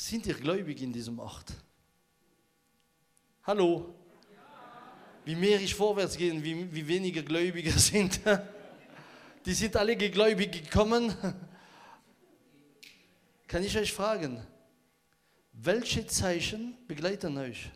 Sind 0.00 0.26
ihr 0.26 0.34
gläubig 0.34 0.80
in 0.80 0.94
diesem 0.94 1.18
Ort? 1.18 1.52
Hallo? 3.42 3.94
Wie 5.26 5.34
mehr 5.34 5.60
ich 5.60 5.74
vorwärts 5.74 6.16
gehe, 6.16 6.42
wie, 6.42 6.72
wie 6.72 6.88
weniger 6.88 7.22
Gläubige 7.22 7.70
sind. 7.78 8.18
Die 9.44 9.52
sind 9.52 9.76
alle 9.76 9.94
gegläubig 9.96 10.52
gekommen. 10.52 11.14
Kann 13.46 13.62
ich 13.62 13.76
euch 13.76 13.92
fragen, 13.92 14.42
welche 15.52 16.06
Zeichen 16.06 16.78
begleiten 16.86 17.36
euch? 17.36 17.70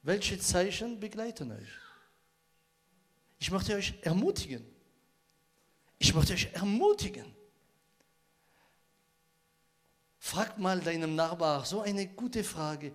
Welche 0.00 0.38
Zeichen 0.38 0.98
begleiten 0.98 1.52
euch? 1.52 1.68
Ich 3.38 3.50
möchte 3.50 3.74
euch 3.74 3.92
ermutigen. 4.00 4.64
Ich 5.98 6.14
möchte 6.14 6.32
euch 6.32 6.48
ermutigen. 6.54 7.39
Frag 10.22 10.58
mal 10.58 10.78
deinem 10.80 11.16
Nachbar 11.16 11.64
so 11.64 11.80
eine 11.80 12.06
gute 12.06 12.44
Frage. 12.44 12.92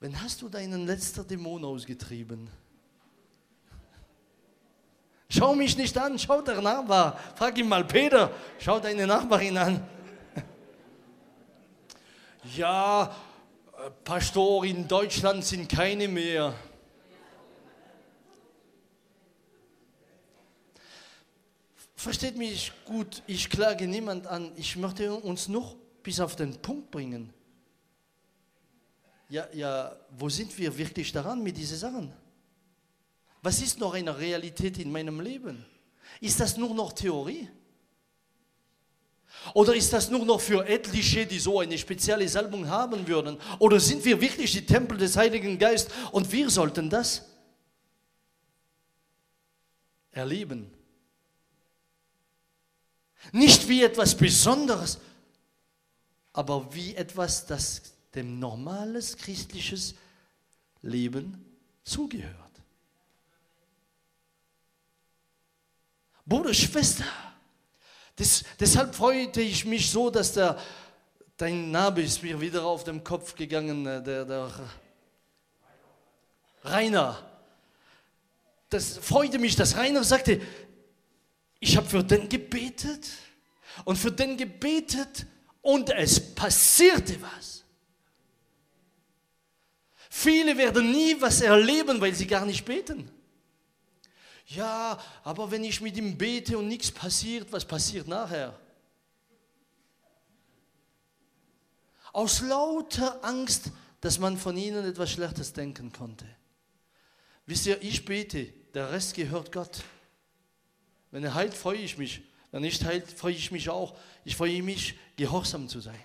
Wann 0.00 0.20
hast 0.22 0.40
du 0.40 0.48
deinen 0.48 0.86
letzten 0.86 1.28
Dämon 1.28 1.62
ausgetrieben? 1.64 2.48
Schau 5.28 5.54
mich 5.54 5.76
nicht 5.76 5.96
an, 5.98 6.18
schau 6.18 6.40
der 6.40 6.62
Nachbar. 6.62 7.20
Frag 7.36 7.56
ihn 7.58 7.68
mal, 7.68 7.84
Peter, 7.84 8.32
schau 8.58 8.80
deine 8.80 9.06
Nachbarin 9.06 9.56
an. 9.56 9.86
Ja, 12.56 13.14
Pastor, 14.02 14.64
in 14.64 14.88
Deutschland 14.88 15.44
sind 15.44 15.68
keine 15.68 16.08
mehr. 16.08 16.54
Versteht 21.94 22.38
mich 22.38 22.72
gut, 22.86 23.22
ich 23.26 23.50
klage 23.50 23.86
niemand 23.86 24.26
an. 24.26 24.52
Ich 24.56 24.74
möchte 24.76 25.12
uns 25.12 25.48
noch 25.48 25.76
bis 26.02 26.20
auf 26.20 26.36
den 26.36 26.60
Punkt 26.60 26.90
bringen. 26.90 27.32
Ja, 29.28 29.48
ja, 29.52 29.96
wo 30.10 30.28
sind 30.28 30.56
wir 30.58 30.76
wirklich 30.76 31.12
daran 31.12 31.42
mit 31.42 31.56
diesen 31.56 31.78
Sachen? 31.78 32.12
Was 33.42 33.62
ist 33.62 33.78
noch 33.78 33.94
eine 33.94 34.18
Realität 34.18 34.78
in 34.78 34.90
meinem 34.90 35.20
Leben? 35.20 35.64
Ist 36.20 36.40
das 36.40 36.56
nur 36.56 36.74
noch 36.74 36.92
Theorie? 36.92 37.48
Oder 39.54 39.74
ist 39.74 39.92
das 39.92 40.10
nur 40.10 40.24
noch 40.26 40.40
für 40.40 40.66
etliche, 40.66 41.26
die 41.26 41.38
so 41.38 41.60
eine 41.60 41.78
spezielle 41.78 42.28
Salbung 42.28 42.68
haben 42.68 43.06
würden? 43.06 43.38
Oder 43.58 43.80
sind 43.80 44.04
wir 44.04 44.20
wirklich 44.20 44.52
die 44.52 44.66
Tempel 44.66 44.98
des 44.98 45.16
Heiligen 45.16 45.58
Geistes 45.58 45.94
und 46.12 46.30
wir 46.32 46.50
sollten 46.50 46.90
das 46.90 47.24
erleben? 50.10 50.70
Nicht 53.32 53.68
wie 53.68 53.82
etwas 53.82 54.16
Besonderes, 54.16 54.98
aber 56.32 56.72
wie 56.74 56.94
etwas, 56.94 57.46
das 57.46 57.82
dem 58.14 58.38
normales 58.38 59.16
christliches 59.16 59.94
Leben 60.82 61.44
zugehört. 61.84 62.36
Bruder, 66.26 66.54
Schwester, 66.54 67.04
das, 68.16 68.44
deshalb 68.58 68.94
freute 68.94 69.40
ich 69.40 69.64
mich 69.64 69.90
so, 69.90 70.10
dass 70.10 70.32
der, 70.32 70.58
dein 71.36 71.70
Name 71.70 72.02
ist 72.02 72.22
mir 72.22 72.40
wieder 72.40 72.64
auf 72.64 72.84
den 72.84 73.02
Kopf 73.02 73.34
gegangen, 73.34 73.86
äh, 73.86 74.02
der, 74.02 74.24
der 74.24 74.50
Rainer. 76.62 77.26
Das 78.68 78.98
freute 78.98 79.38
mich, 79.38 79.56
dass 79.56 79.76
Rainer 79.76 80.04
sagte, 80.04 80.40
ich 81.58 81.76
habe 81.76 81.88
für 81.88 82.04
den 82.04 82.28
gebetet 82.28 83.08
und 83.84 83.96
für 83.96 84.12
den 84.12 84.36
gebetet 84.36 85.26
und 85.62 85.90
es 85.90 86.34
passierte 86.34 87.20
was. 87.20 87.64
Viele 90.08 90.56
werden 90.56 90.90
nie 90.90 91.20
was 91.20 91.40
erleben, 91.40 92.00
weil 92.00 92.14
sie 92.14 92.26
gar 92.26 92.44
nicht 92.44 92.64
beten. 92.64 93.10
Ja, 94.46 94.98
aber 95.22 95.50
wenn 95.50 95.62
ich 95.62 95.80
mit 95.80 95.96
ihm 95.96 96.18
bete 96.18 96.58
und 96.58 96.66
nichts 96.66 96.90
passiert, 96.90 97.52
was 97.52 97.64
passiert 97.64 98.08
nachher? 98.08 98.58
Aus 102.12 102.40
lauter 102.40 103.24
Angst, 103.24 103.70
dass 104.00 104.18
man 104.18 104.36
von 104.36 104.56
ihnen 104.56 104.84
etwas 104.84 105.12
Schlechtes 105.12 105.52
denken 105.52 105.92
konnte. 105.92 106.26
Wisst 107.46 107.66
ihr, 107.66 107.80
ich 107.82 108.04
bete, 108.04 108.46
der 108.74 108.90
Rest 108.90 109.14
gehört 109.14 109.52
Gott. 109.52 109.84
Wenn 111.12 111.22
er 111.22 111.34
heilt, 111.34 111.54
freue 111.54 111.78
ich 111.78 111.96
mich. 111.98 112.22
Nicht 112.52 112.84
heilt, 112.84 113.10
freue 113.10 113.34
ich 113.34 113.50
mich 113.50 113.68
auch. 113.68 113.96
Ich 114.24 114.36
freue 114.36 114.62
mich, 114.62 114.94
gehorsam 115.16 115.68
zu 115.68 115.80
sein. 115.80 116.02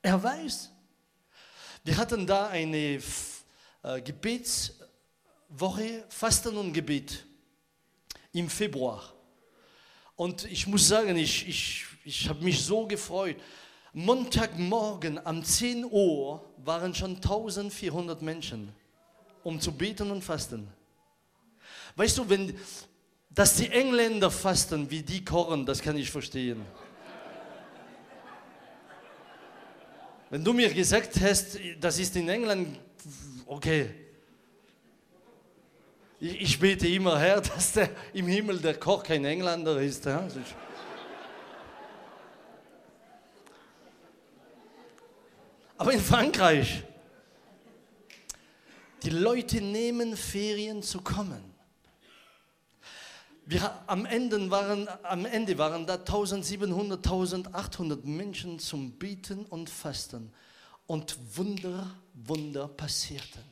Er 0.00 0.22
weiß. 0.22 0.70
Wir 1.82 1.96
hatten 1.96 2.26
da 2.26 2.48
eine 2.48 3.00
äh, 3.82 4.00
Gebetswoche, 4.00 6.04
Fasten 6.08 6.56
und 6.56 6.72
Gebet 6.72 7.26
im 8.32 8.48
Februar. 8.48 9.12
Und 10.16 10.44
ich 10.44 10.66
muss 10.66 10.88
sagen, 10.88 11.16
ich, 11.16 11.48
ich, 11.48 11.84
ich 12.04 12.28
habe 12.28 12.42
mich 12.42 12.64
so 12.64 12.86
gefreut. 12.86 13.36
Montagmorgen 13.92 15.18
um 15.18 15.44
10 15.44 15.84
Uhr 15.84 16.44
waren 16.64 16.94
schon 16.94 17.16
1400 17.16 18.22
Menschen, 18.22 18.74
um 19.42 19.60
zu 19.60 19.72
beten 19.72 20.10
und 20.10 20.22
fasten. 20.22 20.68
Weißt 21.96 22.18
du, 22.18 22.28
wenn, 22.28 22.58
dass 23.34 23.56
die 23.56 23.68
Engländer 23.70 24.30
fasten, 24.30 24.88
wie 24.90 25.02
die 25.02 25.24
kochen, 25.24 25.66
das 25.66 25.82
kann 25.82 25.96
ich 25.96 26.10
verstehen. 26.10 26.64
Wenn 30.30 30.44
du 30.44 30.52
mir 30.52 30.72
gesagt 30.72 31.20
hast, 31.20 31.58
das 31.80 31.98
ist 31.98 32.14
in 32.16 32.28
England, 32.28 32.78
okay. 33.46 33.90
Ich, 36.20 36.40
ich 36.40 36.60
bete 36.60 36.88
immer 36.88 37.18
her, 37.18 37.40
dass 37.54 37.72
der 37.72 37.90
im 38.12 38.26
Himmel 38.26 38.58
der 38.58 38.74
Koch 38.74 39.02
kein 39.02 39.24
Engländer 39.24 39.80
ist. 39.80 40.04
Ja? 40.04 40.26
Aber 45.76 45.92
in 45.92 46.00
Frankreich, 46.00 46.82
die 49.02 49.10
Leute 49.10 49.60
nehmen 49.60 50.16
Ferien 50.16 50.82
zu 50.82 51.00
kommen. 51.00 51.53
Wir, 53.46 53.82
am, 53.86 54.06
Ende 54.06 54.50
waren, 54.50 54.88
am 55.02 55.26
Ende 55.26 55.58
waren 55.58 55.86
da 55.86 55.94
1700, 55.94 57.06
1800 57.06 58.04
Menschen 58.04 58.58
zum 58.58 58.92
Beten 58.92 59.44
und 59.46 59.68
Fasten. 59.68 60.32
Und 60.86 61.16
Wunder, 61.36 61.94
Wunder 62.14 62.68
passierten. 62.68 63.42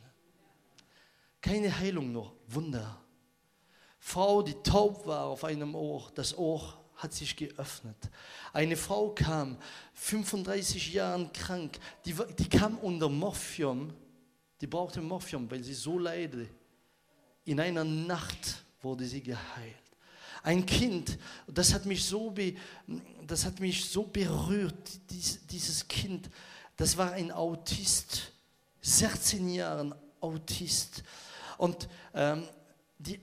Keine 1.40 1.76
Heilung 1.76 2.12
nur, 2.12 2.32
Wunder. 2.49 2.99
Frau, 3.99 4.43
die 4.43 4.55
taub 4.62 5.07
war 5.07 5.26
auf 5.26 5.45
einem 5.45 5.74
Ohr, 5.74 6.11
das 6.14 6.36
Ohr 6.36 6.78
hat 6.97 7.12
sich 7.12 7.36
geöffnet. 7.36 7.97
Eine 8.53 8.76
Frau 8.76 9.11
kam, 9.11 9.57
35 9.95 10.93
Jahre 10.93 11.28
krank, 11.32 11.78
die, 12.05 12.14
die 12.38 12.49
kam 12.49 12.78
unter 12.78 13.09
Morphium, 13.09 13.93
die 14.61 14.66
brauchte 14.66 15.01
Morphium, 15.01 15.51
weil 15.51 15.62
sie 15.62 15.74
so 15.74 15.99
leidete. 15.99 16.49
In 17.45 17.59
einer 17.59 17.84
Nacht 17.84 18.64
wurde 18.80 19.05
sie 19.05 19.22
geheilt. 19.22 19.82
Ein 20.43 20.66
Kind, 20.66 21.18
das 21.47 21.72
hat 21.72 21.86
mich 21.86 22.05
so, 22.05 22.30
be, 22.30 22.55
das 23.26 23.45
hat 23.45 23.61
mich 23.61 23.84
so 23.84 24.03
berührt, 24.03 25.01
dies, 25.11 25.47
dieses 25.47 25.86
Kind, 25.86 26.28
das 26.76 26.97
war 26.97 27.12
ein 27.12 27.30
Autist, 27.30 28.32
16 28.80 29.49
Jahre 29.51 29.97
Autist. 30.20 31.05
Und 31.59 31.88
ähm, 32.14 32.49
die, 32.99 33.20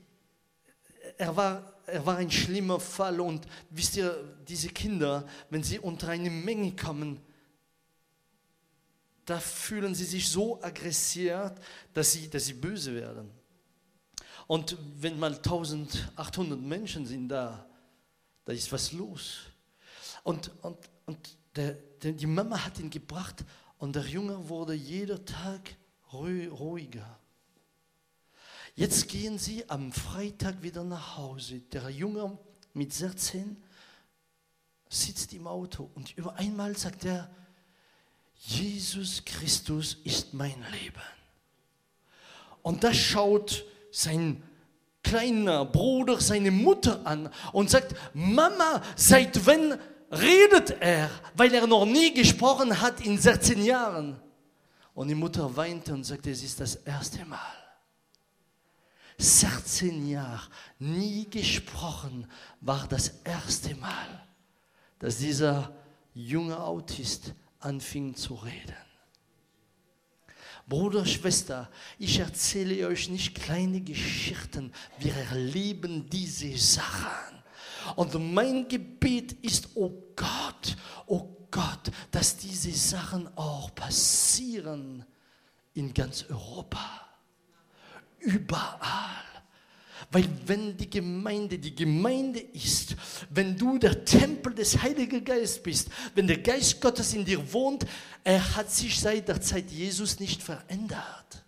er, 1.18 1.36
war, 1.36 1.74
er 1.86 2.06
war 2.06 2.18
ein 2.18 2.32
schlimmer 2.32 2.80
Fall. 2.80 3.20
Und 3.20 3.46
wisst 3.70 3.98
ihr, 3.98 4.38
diese 4.48 4.70
Kinder, 4.70 5.28
wenn 5.50 5.64
sie 5.64 5.80
unter 5.80 6.10
eine 6.10 6.30
Menge 6.30 6.76
kommen, 6.76 7.20
da 9.26 9.40
fühlen 9.40 9.94
sie 9.94 10.06
sich 10.06 10.28
so 10.28 10.62
aggressiert, 10.64 11.60
dass 11.94 12.14
sie, 12.14 12.30
dass 12.30 12.46
sie 12.46 12.54
böse 12.54 12.96
werden. 12.96 13.30
Und 14.50 14.76
wenn 14.96 15.20
mal 15.20 15.36
1800 15.36 16.60
Menschen 16.60 17.06
sind 17.06 17.30
da, 17.30 17.68
da 18.46 18.52
ist 18.52 18.72
was 18.72 18.94
los. 18.94 19.42
Und, 20.24 20.50
und, 20.64 20.76
und 21.06 21.38
der, 21.56 21.74
der, 22.02 22.14
die 22.14 22.26
Mama 22.26 22.66
hat 22.66 22.80
ihn 22.80 22.90
gebracht 22.90 23.46
und 23.78 23.96
der 23.96 24.08
Junge 24.08 24.50
wurde 24.50 24.74
jeder 24.74 25.24
Tag 25.24 25.76
ruhiger. 26.12 27.20
Jetzt 28.74 29.08
gehen 29.08 29.38
sie 29.38 29.70
am 29.70 29.92
Freitag 29.92 30.64
wieder 30.64 30.84
nach 30.84 31.18
Hause. 31.18 31.60
Der 31.72 31.88
Junge 31.92 32.36
mit 32.74 32.92
16 32.92 33.56
sitzt 34.90 35.32
im 35.34 35.46
Auto 35.46 35.92
und 35.94 36.18
über 36.18 36.38
einmal 36.38 36.76
sagt 36.76 37.06
er, 37.06 37.30
Jesus 38.34 39.24
Christus 39.26 39.98
ist 40.06 40.34
mein 40.34 40.66
Leben. 40.72 41.04
Und 42.64 42.84
da 42.84 42.92
schaut 42.92 43.64
sein 43.92 44.44
kleiner 45.04 45.66
Bruder 45.66 46.20
seine 46.20 46.52
Mutter 46.52 47.06
an 47.06 47.30
und 47.54 47.70
sagt, 47.70 47.96
Mama, 48.14 48.82
seit 48.96 49.46
wann 49.46 49.80
redet 50.12 50.82
er? 50.82 51.10
Weil 51.36 51.54
er 51.54 51.68
noch 51.68 51.86
nie 51.86 52.14
gesprochen 52.14 52.80
hat 52.80 53.02
in 53.02 53.18
16 53.18 53.64
Jahren. 53.64 54.20
Und 54.94 55.08
die 55.08 55.16
Mutter 55.16 55.56
weinte 55.56 55.94
und 55.94 56.04
sagte, 56.04 56.32
es 56.32 56.44
ist 56.44 56.60
das 56.60 56.76
erste 56.76 57.26
Mal. 57.26 57.40
16 59.18 60.08
Jahre 60.08 60.48
nie 60.80 61.30
gesprochen 61.30 62.26
war 62.62 62.88
das 62.88 63.10
erste 63.24 63.76
Mal, 63.76 64.28
dass 64.98 65.18
dieser 65.18 65.74
junge 66.14 66.58
Autist 66.58 67.34
anfing 67.60 68.16
zu 68.16 68.36
reden. 68.36 68.89
Bruder, 70.70 71.04
Schwester, 71.04 71.68
ich 71.98 72.20
erzähle 72.20 72.88
euch 72.88 73.10
nicht 73.10 73.34
kleine 73.34 73.82
Geschichten, 73.82 74.72
wir 75.00 75.16
erleben 75.16 76.08
diese 76.08 76.56
Sachen. 76.58 77.44
Und 77.96 78.14
mein 78.34 78.68
Gebet 78.68 79.34
ist, 79.42 79.70
oh 79.74 79.92
Gott, 80.16 80.78
oh 81.08 81.28
Gott, 81.50 81.92
dass 82.12 82.38
diese 82.38 82.72
Sachen 82.72 83.28
auch 83.36 83.74
passieren 83.74 85.04
in 85.74 85.92
ganz 85.92 86.26
Europa. 86.30 87.08
Überall. 88.20 89.24
Weil 90.12 90.28
wenn 90.48 90.76
die 90.76 90.90
Gemeinde 90.90 91.60
die 91.60 91.76
Gemeinde 91.76 92.40
ist, 92.40 92.96
wenn 93.30 93.56
du 93.56 93.78
der 93.78 94.06
Tempel 94.06 94.56
des 94.56 94.82
Heiligen 94.82 95.24
Geistes 95.24 95.62
bist, 95.62 95.90
wenn 96.16 96.26
der 96.26 96.40
Geist 96.40 96.82
Gottes 96.82 97.14
in 97.14 97.26
dir 97.26 97.54
wohnt, 97.54 97.86
er 98.24 98.56
hat 98.56 98.72
sich 98.72 99.00
seit 99.00 99.28
der 99.28 99.40
Zeit 99.40 99.70
Jesus 99.70 100.20
nicht 100.20 100.42
verändert. 100.42 101.46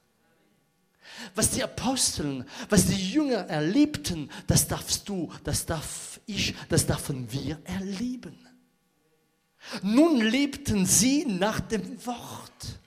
Was 1.33 1.51
die 1.51 1.63
Aposteln, 1.63 2.45
was 2.69 2.87
die 2.87 3.11
Jünger 3.11 3.47
erlebten, 3.47 4.29
das 4.47 4.67
darfst 4.67 5.09
du, 5.09 5.31
das 5.43 5.65
darf 5.65 6.19
ich, 6.25 6.53
das 6.69 6.85
dürfen 6.85 7.31
wir 7.31 7.59
erleben. 7.63 8.47
Nun 9.81 10.21
lebten 10.21 10.85
sie 10.85 11.25
nach 11.25 11.59
dem 11.59 12.05
Wort. 12.05 12.79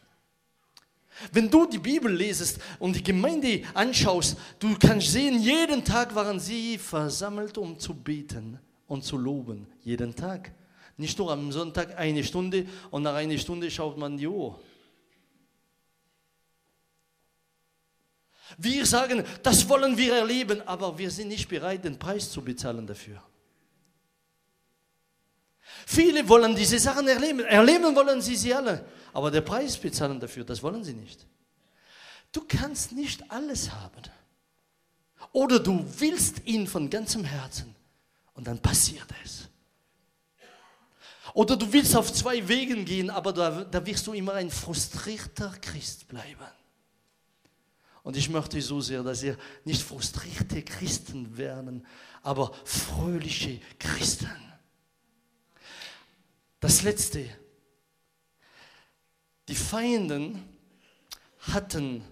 Wenn 1.33 1.49
du 1.49 1.67
die 1.67 1.79
Bibel 1.79 2.12
lesest 2.12 2.61
und 2.79 2.97
die 2.97 3.03
Gemeinde 3.03 3.62
anschaust, 3.73 4.37
du 4.59 4.77
kannst 4.79 5.12
sehen, 5.12 5.41
jeden 5.41 5.85
Tag 5.85 6.15
waren 6.15 6.41
sie 6.41 6.79
versammelt, 6.79 7.57
um 7.57 7.79
zu 7.79 7.95
beten 7.95 8.59
und 8.87 9.05
zu 9.05 9.17
loben. 9.17 9.67
Jeden 9.83 10.15
Tag. 10.15 10.53
Nicht 10.97 11.19
nur 11.19 11.33
am 11.33 11.51
Sonntag 11.51 11.99
eine 11.99 12.23
Stunde 12.23 12.67
und 12.91 13.03
nach 13.03 13.15
einer 13.15 13.39
Stunde 13.39 13.71
schaut 13.71 13.97
man 13.97 14.17
die 14.17 14.27
Uhr. 14.27 14.61
Wir 18.59 18.85
sagen, 18.87 19.25
das 19.43 19.69
wollen 19.69 19.97
wir 19.97 20.15
erleben, 20.15 20.61
aber 20.67 20.97
wir 20.97 21.11
sind 21.11 21.29
nicht 21.29 21.49
bereit, 21.49 21.85
den 21.85 21.99
Preis 21.99 22.31
zu 22.31 22.43
bezahlen 22.43 22.87
dafür. 22.87 23.23
Viele 25.87 26.28
wollen 26.28 26.55
diese 26.55 26.78
Sachen 26.78 27.07
erleben. 27.09 27.41
Erleben 27.41 27.95
wollen 27.95 28.20
sie 28.20 28.37
sie 28.37 28.55
alle. 28.55 28.85
Aber 29.12 29.30
der 29.30 29.43
Preis 29.43 29.76
bezahlen 29.76 30.18
dafür, 30.18 30.45
das 30.45 30.62
wollen 30.62 30.82
sie 30.82 30.95
nicht. 30.95 31.26
Du 32.32 32.43
kannst 32.47 32.93
nicht 32.93 33.30
alles 33.30 33.70
haben. 33.70 34.03
Oder 35.32 35.61
du 35.61 35.85
willst 35.99 36.47
ihn 36.47 36.66
von 36.66 36.91
ganzem 36.91 37.24
Herzen 37.24 37.74
und 38.35 38.47
dann 38.47 38.59
passiert 38.59 39.07
es. 39.24 39.49
Oder 41.32 41.57
du 41.57 41.72
willst 41.72 41.97
auf 41.97 42.12
zwei 42.12 42.47
Wegen 42.47 42.85
gehen, 42.85 43.11
aber 43.11 43.32
da, 43.32 43.64
da 43.64 43.85
wirst 43.85 44.07
du 44.07 44.12
immer 44.12 44.35
ein 44.35 44.51
frustrierter 44.51 45.53
Christ 45.61 46.07
bleiben. 46.07 46.47
Und 48.05 48.16
ich 48.16 48.28
möchte 48.28 48.61
so 48.61 48.80
sehr, 48.80 49.03
dass 49.03 49.22
ihr 49.22 49.37
nicht 49.64 49.82
frustrierte 49.82 50.62
Christen 50.62 51.37
werden, 51.37 51.87
aber 52.22 52.53
fröhliche 52.64 53.61
Christen. 53.78 54.30
Das 56.65 56.81
Letzte, 56.83 57.29
die 59.49 59.55
Feinden 59.55 60.43
hatten 61.41 62.03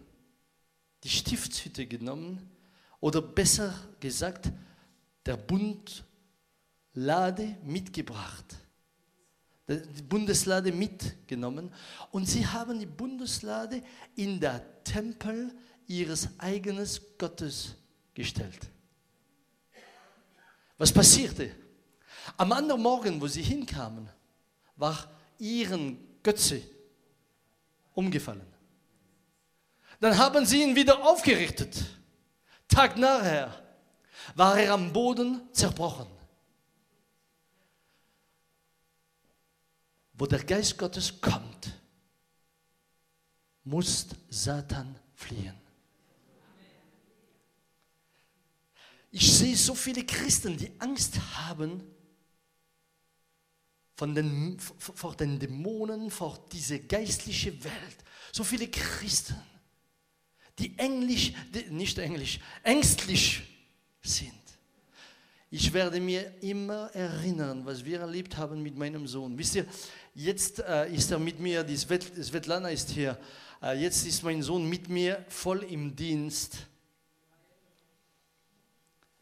die 1.03 1.09
Stiftshütte 1.09 1.87
genommen 1.87 2.51
oder 3.01 3.23
besser 3.23 3.73
gesagt, 3.99 4.53
der 5.25 5.39
Bundlade 5.39 6.05
mitgebracht. 7.65 8.59
Die 9.69 10.03
Bundeslade 10.03 10.71
mitgenommen 10.71 11.73
und 12.11 12.29
sie 12.29 12.47
haben 12.47 12.79
die 12.79 12.85
Bundeslade 12.85 13.83
in 14.17 14.39
der 14.39 14.85
Tempel 14.85 15.51
ihres 15.87 16.29
eigenen 16.37 16.87
Gottes 17.17 17.75
gestellt. 18.13 18.69
Was 20.77 20.93
passierte? 20.93 21.55
Am 22.37 22.53
anderen 22.53 22.83
Morgen, 22.83 23.19
wo 23.19 23.27
sie 23.27 23.41
hinkamen, 23.41 24.11
war 24.83 25.09
ihren 25.39 25.97
Götze 26.25 26.61
umgefallen. 27.95 28.53
Dann 30.01 30.19
haben 30.19 30.45
sie 30.45 30.61
ihn 30.61 30.75
wieder 30.75 31.07
aufgerichtet. 31.07 31.85
Tag 32.67 32.97
nachher 32.97 33.63
war 34.35 34.59
er 34.59 34.75
am 34.75 34.93
Boden 34.93 35.41
zerbrochen. 35.53 36.09
Wo 40.15 40.27
der 40.27 40.43
Geist 40.43 40.77
Gottes 40.77 41.21
kommt, 41.21 41.79
muss 43.63 44.09
Satan 44.31 44.99
fliehen. 45.15 45.55
Ich 49.13 49.33
sehe 49.33 49.57
so 49.57 49.77
viele 49.77 50.05
Christen, 50.05 50.57
die 50.57 50.73
Angst 50.81 51.21
haben, 51.37 51.92
von 53.95 54.15
den, 54.15 54.59
vor 54.79 55.15
den 55.15 55.39
Dämonen, 55.39 56.11
vor 56.11 56.47
diese 56.51 56.81
geistliche 56.81 57.53
Welt. 57.65 57.97
So 58.33 58.45
viele 58.45 58.69
Christen, 58.69 59.37
die 60.59 60.79
englisch, 60.79 61.33
die, 61.53 61.71
nicht 61.71 61.99
englisch, 61.99 62.41
ängstlich 62.63 63.43
sind. 64.03 64.33
Ich 65.51 65.71
werde 65.73 66.01
mir 66.01 66.33
immer 66.43 66.91
erinnern, 66.95 67.67
was 67.67 67.85
wir 67.85 68.01
erlebt 68.01 68.39
haben 68.39 68.63
mit 68.63 68.77
meinem 68.77 69.07
Sohn. 69.07 69.37
Wisst 69.37 69.57
ihr, 69.57 69.67
jetzt 70.15 70.61
äh, 70.61 70.91
ist 70.91 71.11
er 71.11 71.19
mit 71.19 71.39
mir, 71.39 71.67
Svetlana 71.69 72.71
ist 72.71 72.89
hier, 72.89 73.19
äh, 73.63 73.79
jetzt 73.79 74.07
ist 74.07 74.23
mein 74.23 74.43
Sohn 74.43 74.67
mit 74.67 74.89
mir 74.89 75.23
voll 75.29 75.63
im 75.65 75.95
Dienst. 75.95 76.67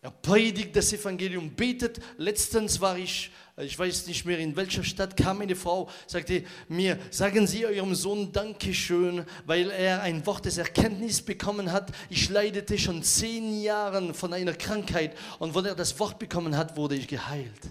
Er 0.03 0.13
predigt 0.13 0.75
das 0.77 0.93
Evangelium, 0.93 1.51
betet. 1.51 2.01
Letztens 2.17 2.81
war 2.81 2.97
ich 2.97 3.31
ich 3.62 3.78
weiß 3.78 4.07
nicht 4.07 4.24
mehr 4.24 4.39
in 4.39 4.57
welcher 4.57 4.85
Stadt, 4.85 5.16
kam 5.16 5.41
eine 5.41 5.57
Frau, 5.57 5.89
sagte 6.07 6.45
mir, 6.69 6.99
sagen 7.11 7.47
Sie 7.47 7.66
eurem 7.66 7.95
Sohn 7.95 8.32
Dankeschön, 8.32 9.24
weil 9.47 9.70
er 9.70 10.03
ein 10.03 10.24
Wort 10.27 10.45
des 10.45 10.59
Erkenntnis 10.59 11.23
bekommen 11.23 11.73
hat. 11.73 11.91
Ich 12.09 12.28
leidete 12.28 12.78
schon 12.78 13.03
zehn 13.03 13.62
Jahre 13.62 14.15
von 14.15 14.32
einer 14.32 14.55
Krankheit 14.55 15.16
und 15.39 15.55
wenn 15.55 15.65
er 15.65 15.74
das 15.74 15.99
Wort 15.99 16.19
bekommen 16.19 16.57
hat, 16.57 16.77
wurde 16.77 16.95
ich 16.95 17.09
geheilt. 17.09 17.70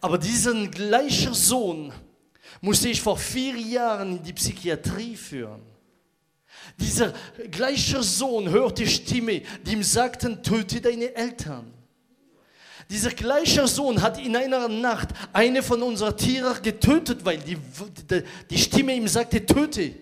Aber 0.00 0.18
diesen 0.18 0.70
gleichen 0.70 1.34
Sohn 1.34 1.92
musste 2.60 2.88
ich 2.88 3.00
vor 3.00 3.16
vier 3.16 3.56
Jahren 3.56 4.18
in 4.18 4.22
die 4.22 4.32
Psychiatrie 4.32 5.16
führen. 5.16 5.62
Dieser 6.78 7.12
gleiche 7.50 8.02
Sohn 8.02 8.48
hörte 8.48 8.86
Stimme, 8.86 9.42
die 9.64 9.72
ihm 9.72 9.82
sagten, 9.82 10.42
töte 10.42 10.80
deine 10.80 11.14
Eltern. 11.14 11.77
Dieser 12.90 13.10
gleiche 13.10 13.66
Sohn 13.66 14.00
hat 14.00 14.18
in 14.18 14.34
einer 14.34 14.66
Nacht 14.68 15.10
eine 15.32 15.62
von 15.62 15.82
unseren 15.82 16.16
Tieren 16.16 16.62
getötet, 16.62 17.22
weil 17.22 17.38
die, 17.38 17.58
die, 18.50 18.58
Stimme 18.58 18.94
ihm 18.94 19.06
sagte, 19.06 19.44
töte. 19.44 19.94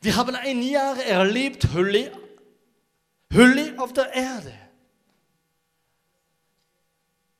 Wir 0.00 0.16
haben 0.16 0.34
ein 0.34 0.62
Jahr 0.62 1.02
erlebt, 1.02 1.68
Hölle, 1.74 2.12
Hölle 3.32 3.74
auf 3.78 3.92
der 3.92 4.12
Erde. 4.12 4.54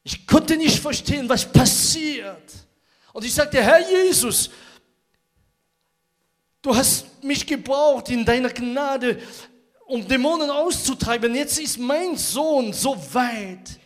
Ich 0.02 0.26
konnte 0.26 0.56
nicht 0.58 0.78
verstehen, 0.78 1.26
was 1.26 1.50
passiert. 1.50 2.52
Und 3.14 3.24
ich 3.24 3.32
sagte, 3.32 3.62
Herr 3.62 3.80
Jesus, 3.90 4.50
du 6.60 6.76
hast 6.76 7.24
mich 7.24 7.46
gebraucht 7.46 8.10
in 8.10 8.22
deiner 8.22 8.50
Gnade, 8.50 9.18
um 9.86 10.06
Dämonen 10.06 10.50
auszutreiben. 10.50 11.34
Jetzt 11.34 11.58
ist 11.58 11.78
mein 11.78 12.16
Sohn 12.16 12.72
so 12.72 12.96
weit, 13.14 13.78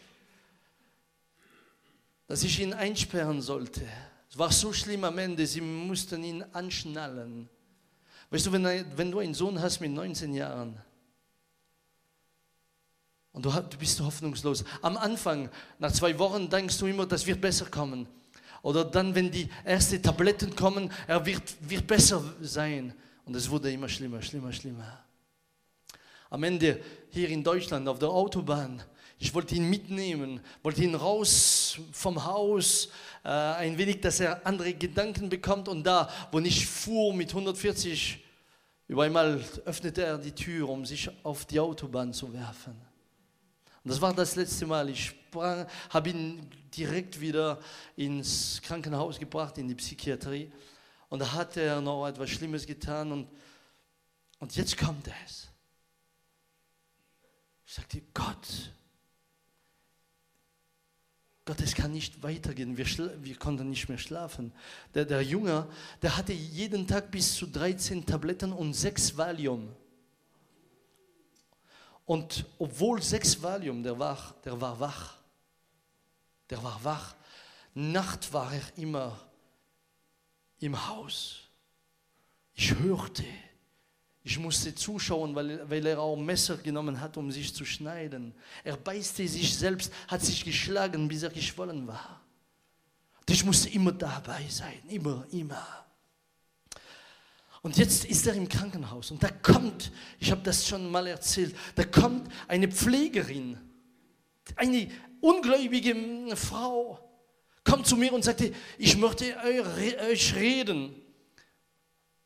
dass 2.26 2.42
ich 2.42 2.60
ihn 2.60 2.72
einsperren 2.72 3.40
sollte. 3.40 3.82
Es 4.30 4.38
war 4.38 4.52
so 4.52 4.72
schlimm 4.72 5.04
am 5.04 5.18
Ende, 5.18 5.46
sie 5.46 5.60
mussten 5.60 6.22
ihn 6.22 6.44
anschnallen. 6.52 7.48
Weißt 8.30 8.46
du, 8.46 8.52
wenn, 8.52 8.64
wenn 8.96 9.10
du 9.10 9.18
einen 9.20 9.34
Sohn 9.34 9.60
hast 9.60 9.80
mit 9.80 9.90
19 9.90 10.34
Jahren 10.34 10.78
und 13.32 13.44
du, 13.44 13.50
du 13.50 13.78
bist 13.78 14.00
hoffnungslos, 14.00 14.64
am 14.82 14.96
Anfang, 14.96 15.48
nach 15.78 15.92
zwei 15.92 16.18
Wochen, 16.18 16.50
denkst 16.50 16.78
du 16.78 16.86
immer, 16.86 17.06
das 17.06 17.26
wird 17.26 17.40
besser 17.40 17.66
kommen. 17.66 18.06
Oder 18.62 18.84
dann, 18.84 19.14
wenn 19.14 19.30
die 19.30 19.48
ersten 19.64 20.02
Tabletten 20.02 20.54
kommen, 20.54 20.90
er 21.06 21.24
wird, 21.24 21.42
wird 21.60 21.86
besser 21.86 22.22
sein. 22.42 22.92
Und 23.24 23.34
es 23.36 23.48
wurde 23.48 23.72
immer 23.72 23.88
schlimmer, 23.88 24.20
schlimmer, 24.20 24.52
schlimmer. 24.52 25.04
Am 26.30 26.42
Ende 26.42 26.80
hier 27.10 27.28
in 27.28 27.42
Deutschland 27.42 27.88
auf 27.88 27.98
der 27.98 28.10
Autobahn, 28.10 28.82
ich 29.18 29.34
wollte 29.34 29.54
ihn 29.56 29.68
mitnehmen, 29.68 30.40
wollte 30.62 30.82
ihn 30.84 30.94
raus 30.94 31.80
vom 31.90 32.24
Haus, 32.24 32.88
äh, 33.24 33.28
ein 33.28 33.76
wenig, 33.76 34.00
dass 34.00 34.20
er 34.20 34.46
andere 34.46 34.74
Gedanken 34.74 35.28
bekommt. 35.28 35.68
Und 35.68 35.84
da, 35.84 36.08
wo 36.30 36.38
ich 36.38 36.66
fuhr 36.66 37.12
mit 37.12 37.30
140, 37.30 38.24
über 38.86 39.04
einmal 39.04 39.44
öffnete 39.64 40.04
er 40.04 40.18
die 40.18 40.32
Tür, 40.32 40.68
um 40.68 40.86
sich 40.86 41.10
auf 41.24 41.44
die 41.46 41.58
Autobahn 41.58 42.12
zu 42.12 42.32
werfen. 42.32 42.80
Und 43.82 43.90
das 43.90 44.00
war 44.00 44.14
das 44.14 44.36
letzte 44.36 44.66
Mal. 44.66 44.88
Ich 44.88 45.14
habe 45.90 46.10
ihn 46.10 46.48
direkt 46.76 47.20
wieder 47.20 47.58
ins 47.96 48.60
Krankenhaus 48.62 49.18
gebracht, 49.18 49.58
in 49.58 49.66
die 49.66 49.74
Psychiatrie. 49.74 50.52
Und 51.08 51.20
da 51.20 51.32
hat 51.32 51.56
er 51.56 51.80
noch 51.80 52.06
etwas 52.06 52.30
Schlimmes 52.30 52.66
getan. 52.66 53.10
Und, 53.10 53.28
und 54.38 54.54
jetzt 54.54 54.76
kommt 54.78 55.08
es. 55.24 55.47
Ich 57.68 57.74
sagte, 57.74 58.00
Gott, 58.14 58.72
Gott, 61.44 61.60
es 61.60 61.74
kann 61.74 61.92
nicht 61.92 62.22
weitergehen. 62.22 62.78
Wir, 62.78 62.86
wir 63.22 63.36
konnten 63.36 63.68
nicht 63.68 63.90
mehr 63.90 63.98
schlafen. 63.98 64.54
Der, 64.94 65.04
der 65.04 65.20
Junge, 65.20 65.68
der 66.00 66.16
hatte 66.16 66.32
jeden 66.32 66.86
Tag 66.86 67.10
bis 67.10 67.34
zu 67.34 67.46
13 67.46 68.06
Tabletten 68.06 68.54
und 68.54 68.72
6 68.72 69.18
Valium. 69.18 69.68
Und 72.06 72.46
obwohl 72.58 73.02
6 73.02 73.42
Valium, 73.42 73.82
der 73.82 73.98
war, 73.98 74.34
der 74.46 74.58
war 74.58 74.80
wach. 74.80 75.18
Der 76.48 76.62
war 76.62 76.82
wach. 76.82 77.16
Nacht 77.74 78.32
war 78.32 78.50
er 78.50 78.78
immer 78.78 79.20
im 80.58 80.88
Haus. 80.88 81.40
Ich 82.54 82.74
hörte, 82.78 83.26
ich 84.28 84.38
musste 84.38 84.74
zuschauen, 84.74 85.34
weil, 85.34 85.70
weil 85.70 85.86
er 85.86 86.00
auch 86.00 86.14
Messer 86.14 86.58
genommen 86.58 87.00
hat, 87.00 87.16
um 87.16 87.32
sich 87.32 87.54
zu 87.54 87.64
schneiden. 87.64 88.34
Er 88.62 88.76
beißte 88.76 89.26
sich 89.26 89.56
selbst, 89.56 89.90
hat 90.06 90.20
sich 90.20 90.44
geschlagen, 90.44 91.08
bis 91.08 91.22
er 91.22 91.30
geschwollen 91.30 91.86
war. 91.86 92.20
Ich 93.26 93.42
musste 93.42 93.70
immer 93.70 93.92
dabei 93.92 94.44
sein, 94.50 94.82
immer, 94.90 95.26
immer. 95.32 95.66
Und 97.62 97.78
jetzt 97.78 98.04
ist 98.04 98.26
er 98.26 98.34
im 98.34 98.46
Krankenhaus 98.46 99.10
und 99.10 99.22
da 99.22 99.30
kommt, 99.30 99.90
ich 100.20 100.30
habe 100.30 100.42
das 100.42 100.66
schon 100.66 100.90
mal 100.90 101.06
erzählt, 101.06 101.56
da 101.74 101.84
kommt 101.84 102.30
eine 102.48 102.68
Pflegerin, 102.68 103.58
eine 104.56 104.90
ungläubige 105.22 106.36
Frau, 106.36 106.98
kommt 107.64 107.86
zu 107.86 107.96
mir 107.96 108.12
und 108.12 108.24
sagte, 108.24 108.52
ich 108.76 108.94
möchte 108.98 109.34
euch 110.10 110.34
reden, 110.34 110.94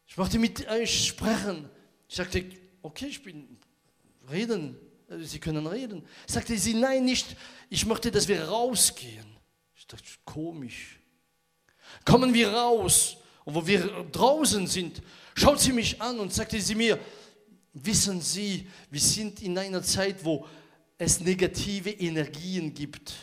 ich 0.09 0.17
möchte 0.17 0.41
mit 0.41 0.69
euch 0.69 1.07
sprechen. 1.07 1.71
Ich 2.13 2.17
sagte, 2.17 2.45
okay, 2.83 3.07
ich 3.07 3.23
bin 3.23 3.57
reden, 4.31 4.77
äh, 5.09 5.17
Sie 5.21 5.39
können 5.39 5.67
reden. 5.67 6.05
Sagte 6.27 6.59
sie, 6.59 6.75
nein, 6.75 7.07
nicht, 7.07 7.35
ich 7.71 7.87
möchte, 7.87 8.11
dass 8.11 8.29
wir 8.29 8.45
rausgehen. 8.45 9.25
Ich 9.75 9.87
dachte, 9.87 10.05
komisch. 10.23 11.01
Kommen 12.05 12.35
wir 12.35 12.51
raus. 12.53 13.17
Wo 13.47 13.67
wir 13.67 14.05
draußen 14.13 14.67
sind, 14.67 15.01
schaut 15.35 15.59
sie 15.59 15.73
mich 15.73 16.03
an 16.03 16.21
und 16.21 16.35
sagte 16.35 16.61
sie 16.61 16.75
mir, 16.75 16.99
wissen 17.73 18.21
Sie, 18.21 18.69
wir 18.91 19.01
sind 19.01 19.41
in 19.41 19.57
einer 19.57 19.83
Zeit, 19.83 20.23
wo 20.23 20.47
es 20.99 21.19
negative 21.19 21.93
Energien 21.93 22.75
gibt. 22.75 23.15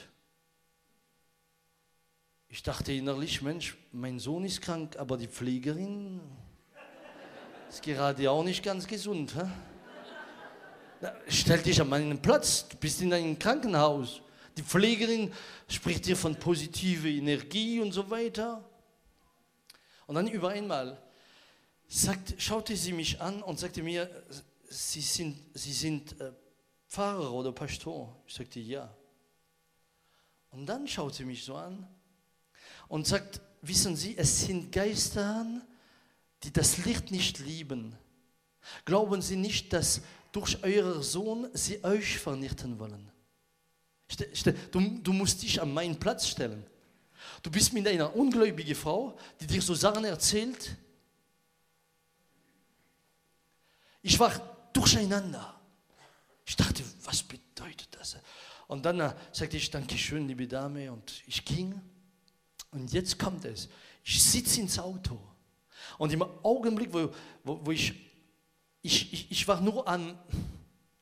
Ich 2.48 2.64
dachte 2.64 2.92
innerlich, 2.92 3.44
Mensch, 3.44 3.78
mein 3.92 4.18
Sohn 4.18 4.46
ist 4.46 4.62
krank, 4.62 4.98
aber 4.98 5.16
die 5.16 5.28
Pflegerin, 5.28 6.22
ist 7.70 7.82
gerade 7.82 8.30
auch 8.30 8.44
nicht 8.44 8.64
ganz 8.64 8.88
gesund. 8.88 9.36
Hä? 9.36 9.48
Na, 11.02 11.14
stell 11.28 11.62
dich 11.62 11.80
an 11.80 11.90
meinen 11.90 12.22
Platz, 12.22 12.68
du 12.68 12.78
bist 12.78 13.02
in 13.02 13.14
einem 13.14 13.38
Krankenhaus. 13.38 14.22
Die 14.58 14.64
Pflegerin 14.64 15.32
spricht 15.68 16.06
dir 16.06 16.18
von 16.18 16.36
positiver 16.36 17.08
Energie 17.08 17.80
und 17.80 17.92
so 17.92 18.10
weiter. 18.10 18.64
Und 20.08 20.16
dann 20.16 20.28
über 20.28 20.50
einmal 20.50 21.02
sagt, 21.88 22.36
schaute 22.38 22.76
sie 22.76 22.92
mich 22.92 23.22
an 23.22 23.42
und 23.42 23.60
sagte 23.60 23.82
mir, 23.82 24.10
Sie 24.72 25.02
sind, 25.02 25.36
sie 25.56 25.74
sind 25.74 26.20
äh, 26.22 26.32
Pfarrer 26.88 27.34
oder 27.34 27.52
Pastor. 27.52 28.22
Ich 28.28 28.36
sagte, 28.36 28.60
ja. 28.60 28.96
Und 30.52 30.68
dann 30.68 30.88
schaut 30.88 31.16
sie 31.16 31.26
mich 31.26 31.44
so 31.44 31.56
an 31.56 31.88
und 32.88 33.08
sagt, 33.08 33.42
wissen 33.62 33.96
Sie, 33.96 34.16
es 34.16 34.42
sind 34.42 34.72
Geister, 34.72 35.46
die 36.44 36.52
das 36.52 36.78
Licht 36.86 37.12
nicht 37.12 37.40
lieben, 37.40 37.96
glauben 38.86 39.22
Sie 39.22 39.36
nicht, 39.36 39.74
dass 39.74 40.02
durch 40.32 40.64
euren 40.64 41.02
Sohn 41.02 41.50
sie 41.54 41.84
euch 41.84 42.20
vernichten 42.20 42.78
wollen. 42.80 43.12
Du, 44.72 44.80
du 45.02 45.14
musst 45.14 45.42
dich 45.42 45.62
an 45.62 45.74
meinen 45.74 46.00
Platz 46.00 46.28
stellen. 46.28 46.66
Du 47.44 47.52
bist 47.52 47.74
mit 47.74 47.88
einer 47.88 48.16
ungläubigen 48.16 48.76
Frau, 48.76 49.18
die 49.40 49.48
dir 49.48 49.62
so 49.62 49.74
Sachen 49.74 50.06
erzählt. 50.06 50.76
Ich 54.02 54.18
war 54.20 54.32
durcheinander. 54.74 55.60
Ich 56.46 56.56
dachte, 56.56 56.84
was 57.04 57.22
bedeutet 57.22 57.90
das? 57.92 58.18
Und 58.68 58.86
dann 58.86 59.00
äh, 59.00 59.14
sagte 59.32 59.58
ich, 59.58 59.70
danke 59.70 59.98
schön, 59.98 60.28
liebe 60.28 60.48
Dame, 60.48 60.92
und 60.92 61.24
ich 61.28 61.44
ging. 61.44 61.80
Und 62.72 62.92
jetzt 62.94 63.20
kommt 63.20 63.46
es. 63.46 63.68
Ich 64.04 64.24
sitze 64.24 64.62
ins 64.62 64.80
Auto 64.80 65.20
und 66.00 66.14
im 66.14 66.24
Augenblick, 66.24 66.94
wo, 66.94 67.12
wo, 67.44 67.60
wo 67.66 67.72
ich, 67.72 67.94
ich, 68.82 69.14
ich, 69.14 69.32
ich 69.32 69.48
war 69.50 69.60
nur 69.60 69.86
am 69.86 70.18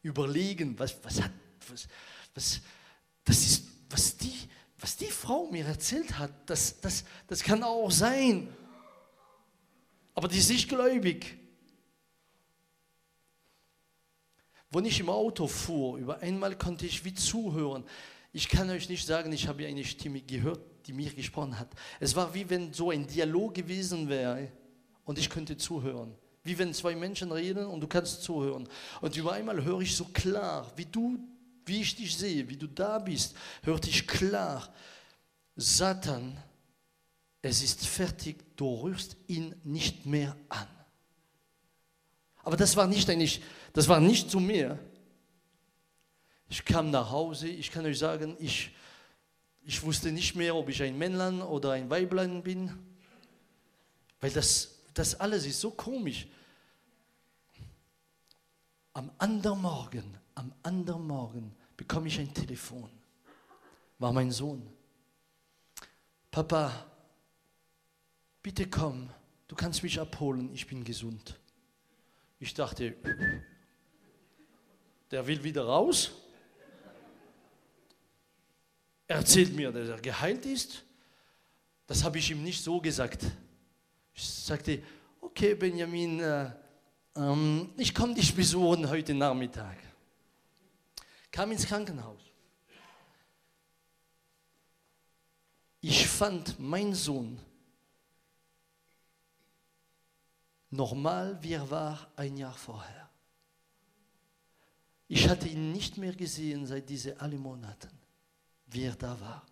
Überlegen, 0.02 0.78
was, 0.80 0.98
was 1.04 1.22
hat, 1.22 1.32
was, 1.70 1.88
was, 2.34 2.62
das 3.24 3.38
ist, 3.46 3.68
was 3.92 4.18
die, 4.18 4.34
was 4.80 4.98
die 4.98 5.06
Frau 5.06 5.52
mir 5.52 5.68
erzählt 5.68 6.18
hat, 6.18 6.32
das, 6.50 6.82
das, 6.82 7.06
das 7.28 7.44
kann 7.44 7.62
auch 7.62 7.92
sein. 7.92 8.50
Aber 10.16 10.28
die 10.28 10.40
ist 10.40 10.50
nicht 10.50 10.68
gläubig. 10.68 11.38
Wenn 14.72 14.86
ich 14.86 15.00
im 15.00 15.10
Auto 15.10 15.46
fuhr, 15.46 16.00
über 16.00 16.20
einmal 16.22 16.58
konnte 16.58 16.88
ich 16.88 17.06
wie 17.06 17.14
zuhören. 17.14 17.84
Ich 18.34 18.50
kann 18.50 18.68
euch 18.72 18.90
nicht 18.90 19.06
sagen, 19.06 19.32
ich 19.32 19.48
habe 19.48 19.68
eine 19.68 19.86
Stimme 19.86 20.22
gehört, 20.22 20.88
die 20.88 20.94
mir 20.94 21.14
gesprochen 21.14 21.60
hat. 21.60 21.70
Es 22.00 22.16
war 22.16 22.34
wie 22.34 22.50
wenn 22.50 22.74
so 22.74 22.90
ein 22.90 23.06
Dialog 23.06 23.54
gewesen 23.54 24.10
wäre 24.10 24.52
und 25.08 25.18
ich 25.18 25.30
könnte 25.30 25.58
zuhören. 25.58 26.14
Wie 26.44 26.58
wenn 26.60 26.74
zwei 26.74 26.94
Menschen 26.96 27.32
reden 27.32 27.66
und 27.66 27.80
du 27.80 27.88
kannst 27.88 28.22
zuhören. 28.24 28.70
Und 29.02 29.16
über 29.16 29.32
einmal 29.32 29.64
höre 29.64 29.80
ich 29.80 29.96
so 29.96 30.06
klar, 30.06 30.70
wie 30.76 30.86
du, 30.86 31.18
wie 31.66 31.82
ich 31.82 31.96
dich 31.96 32.16
sehe, 32.16 32.48
wie 32.48 32.58
du 32.58 32.68
da 32.68 33.00
bist, 33.00 33.36
hörte 33.64 33.90
ich 33.90 34.06
klar, 34.06 34.72
Satan, 35.56 36.38
es 37.42 37.64
ist 37.64 37.88
fertig, 37.88 38.58
du 38.58 38.82
rührst 38.82 39.16
ihn 39.28 39.56
nicht 39.64 40.06
mehr 40.06 40.36
an. 40.50 40.68
Aber 42.44 42.58
das 42.58 42.76
war 42.76 42.86
nicht 42.86 43.10
eigentlich, 43.10 43.42
das 43.72 43.88
war 43.88 44.02
nicht 44.02 44.30
zu 44.30 44.42
mir. 44.42 44.78
Ich 46.50 46.66
kam 46.66 46.92
nach 46.92 47.12
Hause, 47.12 47.48
ich 47.48 47.72
kann 47.72 47.86
euch 47.86 47.98
sagen, 47.98 48.36
ich, 48.40 48.72
ich 49.64 49.82
wusste 49.84 50.12
nicht 50.12 50.36
mehr, 50.36 50.56
ob 50.56 50.68
ich 50.68 50.84
ein 50.84 50.98
Männlein 50.98 51.42
oder 51.42 51.72
ein 51.72 51.90
Weiblein 51.90 52.44
bin, 52.44 52.72
weil 54.20 54.32
das 54.32 54.77
das 54.98 55.20
alles 55.20 55.46
ist 55.46 55.62
so 55.62 55.72
komisch. 55.72 56.28
Am 58.94 59.12
anderen 59.20 59.62
Morgen, 59.62 60.18
am 60.34 60.52
anderen 60.64 61.06
Morgen 61.06 61.56
bekomme 61.76 62.08
ich 62.08 62.20
ein 62.20 62.34
Telefon. 62.34 62.90
War 64.00 64.12
mein 64.12 64.32
Sohn. 64.32 64.68
Papa, 66.32 66.86
bitte 68.42 68.68
komm, 68.68 69.10
du 69.48 69.56
kannst 69.56 69.84
mich 69.84 70.00
abholen, 70.00 70.52
ich 70.52 70.66
bin 70.66 70.84
gesund. 70.84 71.40
Ich 72.40 72.54
dachte, 72.56 72.96
der 75.12 75.28
will 75.28 75.44
wieder 75.44 75.66
raus. 75.66 76.12
Er 79.08 79.18
erzählt 79.18 79.56
mir, 79.56 79.72
dass 79.72 79.90
er 79.90 80.02
geheilt 80.02 80.46
ist. 80.46 80.84
Das 81.86 82.04
habe 82.04 82.18
ich 82.18 82.32
ihm 82.32 82.44
nicht 82.44 82.64
so 82.64 82.82
gesagt. 82.82 83.26
Ich 84.18 84.28
sagte, 84.28 84.82
okay 85.22 85.54
Benjamin, 85.54 86.20
äh, 86.20 86.52
ähm, 87.16 87.70
ich 87.78 87.94
komme 87.94 88.16
dich 88.16 88.34
besuchen 88.34 88.90
heute 88.90 89.14
Nachmittag. 89.14 89.78
Kam 91.30 91.52
ins 91.52 91.68
Krankenhaus. 91.68 92.20
Ich 95.82 96.08
fand 96.08 96.60
meinen 96.60 96.96
Sohn 96.96 97.40
normal, 100.72 101.38
wie 101.44 101.54
er 101.54 101.70
war 101.70 102.12
ein 102.16 102.38
Jahr 102.38 102.56
vorher. 102.56 103.08
Ich 105.08 105.30
hatte 105.30 105.48
ihn 105.48 105.72
nicht 105.72 105.98
mehr 105.98 106.16
gesehen 106.16 106.66
seit 106.66 106.90
diesen 106.90 107.20
alle 107.20 107.38
Monaten, 107.38 107.92
wie 108.66 108.86
er 108.86 108.96
da 108.96 109.20
war. 109.22 109.46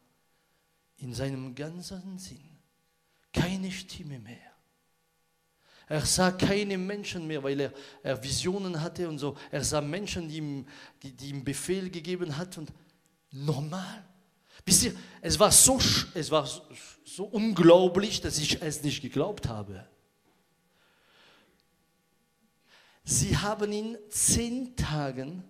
In 0.98 1.14
seinem 1.14 1.54
ganzen 1.54 2.18
Sinn. 2.18 2.58
Keine 3.32 3.72
Stimme 3.72 4.18
mehr. 4.18 4.44
Er 5.88 6.06
sah 6.06 6.32
keine 6.32 6.78
Menschen 6.78 7.28
mehr, 7.28 7.44
weil 7.44 7.60
er, 7.60 7.74
er 8.02 8.22
Visionen 8.24 8.82
hatte 8.82 9.07
und 9.07 9.20
so. 9.20 9.38
Er 9.52 9.64
sah 9.64 9.82
Menschen, 9.82 10.28
die 10.28 10.38
ihm, 10.38 10.68
die, 11.03 11.12
die 11.12 11.30
ihm 11.30 11.44
Befehl 11.44 11.90
gegeben 11.90 12.36
hat 12.36 12.57
und 12.57 12.72
normal. 13.32 14.03
Wisst 14.66 14.84
ihr, 14.86 14.95
es 15.22 15.40
war, 15.40 15.52
so, 15.52 15.80
es 16.14 16.32
war 16.32 16.49
so, 17.03 17.26
unglaublich, 17.26 18.20
dass 18.20 18.40
ich 18.40 18.62
es 18.62 18.82
nicht 18.82 19.02
geglaubt 19.02 19.48
habe. 19.48 19.88
Sie 23.03 23.38
haben 23.38 23.72
ihn 23.72 23.98
zehn 24.10 24.76
Tagen 24.76 25.44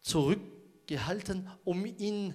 zurückgehalten, 0.00 1.50
um 1.64 1.84
ihn 1.84 2.34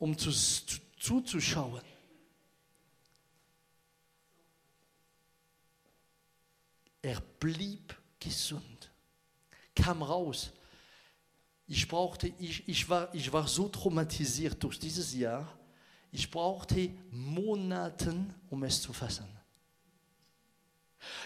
um 0.00 0.16
zu, 0.16 0.30
zu, 0.30 0.80
zuzuschauen. 0.98 1.82
Er 7.02 7.20
blieb 7.20 7.96
gesund, 8.18 8.90
kam 9.74 10.02
raus. 10.02 10.50
Ich, 11.66 11.86
brauchte, 11.88 12.32
ich, 12.38 12.68
ich, 12.68 12.88
war, 12.88 13.14
ich 13.14 13.32
war 13.32 13.46
so 13.46 13.68
traumatisiert 13.68 14.62
durch 14.62 14.78
dieses 14.78 15.14
Jahr, 15.14 15.56
ich 16.12 16.30
brauchte 16.30 16.90
Monaten, 17.10 18.34
um 18.50 18.64
es 18.64 18.82
zu 18.82 18.92
fassen. 18.92 19.28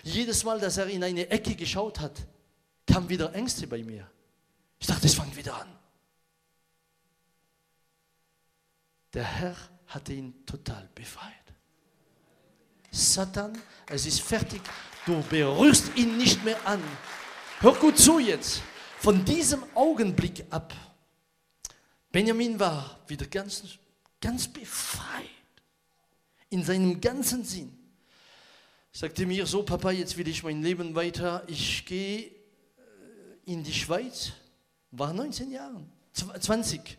Jedes 0.03 0.45
Mal, 0.45 0.61
dass 0.61 0.77
er 0.77 0.87
in 0.87 1.03
eine 1.03 1.29
Ecke 1.31 1.57
geschaut 1.57 1.99
hat, 1.99 2.27
kamen 2.87 3.09
wieder 3.09 3.35
Ängste 3.35 3.67
bei 3.67 3.83
mir. 3.83 4.09
Ich 4.79 4.87
dachte, 4.87 5.07
es 5.07 5.15
fängt 5.15 5.35
wieder 5.37 5.61
an. 5.61 5.69
Der 9.15 9.25
Herr 9.25 9.57
hatte 9.87 10.13
ihn 10.13 10.45
total 10.45 10.89
befreit. 10.95 11.33
Satan, 12.91 13.57
es 13.87 14.07
ist 14.07 14.21
fertig. 14.21 14.61
Du 15.07 15.23
berührst 15.23 15.97
ihn 15.97 16.17
nicht 16.17 16.43
mehr 16.45 16.67
an. 16.67 16.83
Hör 17.61 17.75
gut 17.75 17.99
zu 17.99 18.19
jetzt. 18.19 18.63
Von 18.99 19.25
diesem 19.25 19.63
Augenblick 19.75 20.45
ab, 20.49 20.73
Benjamin 22.11 22.59
war 22.59 23.01
wieder 23.07 23.27
ganz, 23.27 23.65
ganz 24.21 24.49
befreit 24.49 25.29
in 26.49 26.65
seinem 26.65 27.01
ganzen 27.01 27.45
Sinn. 27.45 27.77
Sagte 28.93 29.27
mir 29.27 29.45
so, 29.45 29.63
Papa, 29.63 29.91
jetzt 29.91 30.17
will 30.17 30.29
ich 30.29 30.43
mein 30.43 30.63
Leben 30.63 30.95
weiter. 30.95 31.43
Ich 31.49 31.85
gehe 31.85 32.27
äh, 32.27 32.31
in 33.45 33.63
die 33.63 33.75
Schweiz. 33.75 34.33
War 34.93 35.13
19 35.13 35.51
Jahre, 35.51 35.85
20. 36.13 36.97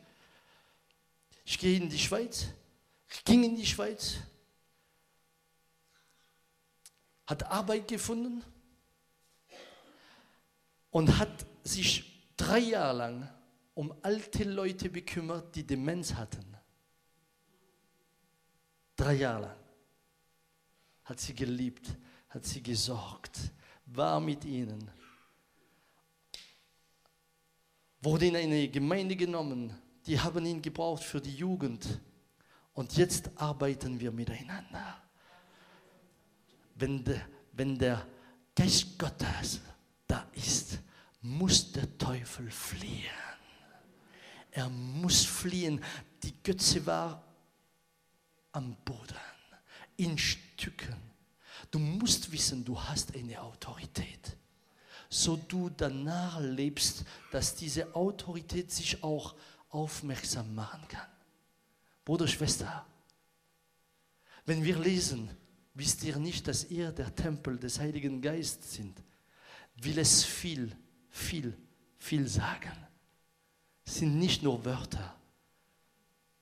Ich 1.46 1.58
gehe 1.58 1.78
in 1.78 1.90
die 1.90 1.98
Schweiz, 1.98 2.48
ging 3.24 3.46
in 3.46 3.56
die 3.56 3.66
Schweiz, 3.66 4.16
hat 7.28 7.44
Arbeit 7.44 7.88
gefunden 7.88 8.44
und 10.92 11.18
hat 11.18 11.46
sich 11.64 12.32
drei 12.38 12.60
Jahre 12.60 12.98
lang 12.98 13.30
um 13.74 13.94
alte 14.02 14.44
Leute 14.44 14.90
bekümmert, 14.90 15.56
die 15.56 15.66
Demenz 15.66 16.14
hatten. 16.14 16.46
Drei 18.96 19.16
Jahre 19.16 19.42
lang. 19.42 19.58
Hat 21.04 21.20
sie 21.20 21.36
geliebt, 21.36 21.86
hat 22.30 22.46
sie 22.46 22.64
gesorgt, 22.64 23.38
war 23.86 24.20
mit 24.20 24.46
ihnen. 24.46 24.90
Wurde 28.02 28.28
in 28.28 28.36
eine 28.36 28.70
Gemeinde 28.70 29.16
genommen, 29.16 29.76
die 30.06 30.20
haben 30.20 30.46
ihn 30.46 30.62
gebraucht 30.62 31.04
für 31.04 31.20
die 31.20 31.36
Jugend. 31.36 32.00
Und 32.74 32.96
jetzt 32.98 33.30
arbeiten 33.36 34.00
wir 34.00 34.12
miteinander 34.12 35.05
wenn 36.76 37.04
der, 37.04 37.22
wenn 37.54 37.78
der 37.78 38.06
Geist 38.54 38.98
Gottes 38.98 39.62
da 40.08 40.28
ist, 40.34 40.80
muss 41.22 41.72
der 41.72 41.98
Teufel 41.98 42.50
fliehen. 42.52 43.12
Er 44.52 44.70
muss 44.70 45.26
fliehen. 45.26 45.84
Die 46.24 46.34
Götze 46.44 46.86
war 46.86 47.22
am 48.52 48.76
Boden, 48.86 49.18
in 49.98 50.18
Stücken. 50.18 50.96
Du 51.72 51.80
musst 51.80 52.32
wissen, 52.32 52.64
du 52.64 52.80
hast 52.80 53.14
eine 53.16 53.42
Autorität. 53.42 54.38
So 55.10 55.36
du 55.36 55.70
danach 55.70 56.40
lebst, 56.40 57.04
dass 57.32 57.56
diese 57.56 57.94
Autorität 57.96 58.72
sich 58.72 59.04
auch 59.04 59.36
aufmerksam 59.70 60.56
machen 60.56 60.88
kann. 60.88 61.08
Bruder, 62.06 62.28
Schwester, 62.28 62.86
wenn 64.46 64.64
wir 64.64 64.78
lesen, 64.78 65.30
Wisst 65.76 66.04
ihr 66.06 66.16
nicht, 66.18 66.48
dass 66.48 66.64
ihr 66.72 66.92
der 66.92 67.14
Tempel 67.14 67.60
des 67.60 67.80
Heiligen 67.80 68.22
Geistes 68.22 68.74
sind? 68.74 68.98
Will 69.76 70.00
es 70.00 70.24
viel, 70.24 70.76
viel, 71.10 71.56
viel 71.98 72.28
sagen. 72.28 72.72
Es 73.86 73.96
sind 73.96 74.18
nicht 74.18 74.42
nur 74.42 74.64
Wörter. 74.64 75.16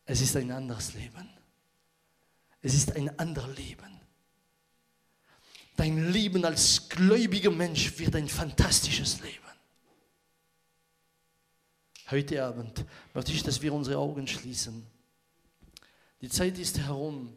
Es 0.05 0.21
ist 0.21 0.35
ein 0.35 0.51
anderes 0.51 0.93
Leben. 0.93 1.27
Es 2.61 2.75
ist 2.75 2.95
ein 2.95 3.19
anderes 3.19 3.57
Leben. 3.57 3.99
Dein 5.75 6.11
Leben 6.11 6.45
als 6.45 6.87
gläubiger 6.87 7.49
Mensch 7.49 7.97
wird 7.97 8.15
ein 8.15 8.29
fantastisches 8.29 9.19
Leben. 9.21 9.39
Heute 12.11 12.45
Abend 12.45 12.85
möchte 13.15 13.31
ich, 13.31 13.41
dass 13.41 13.59
wir 13.63 13.73
unsere 13.73 13.97
Augen 13.97 14.27
schließen. 14.27 14.85
Die 16.21 16.29
Zeit 16.29 16.59
ist 16.59 16.77
herum. 16.77 17.35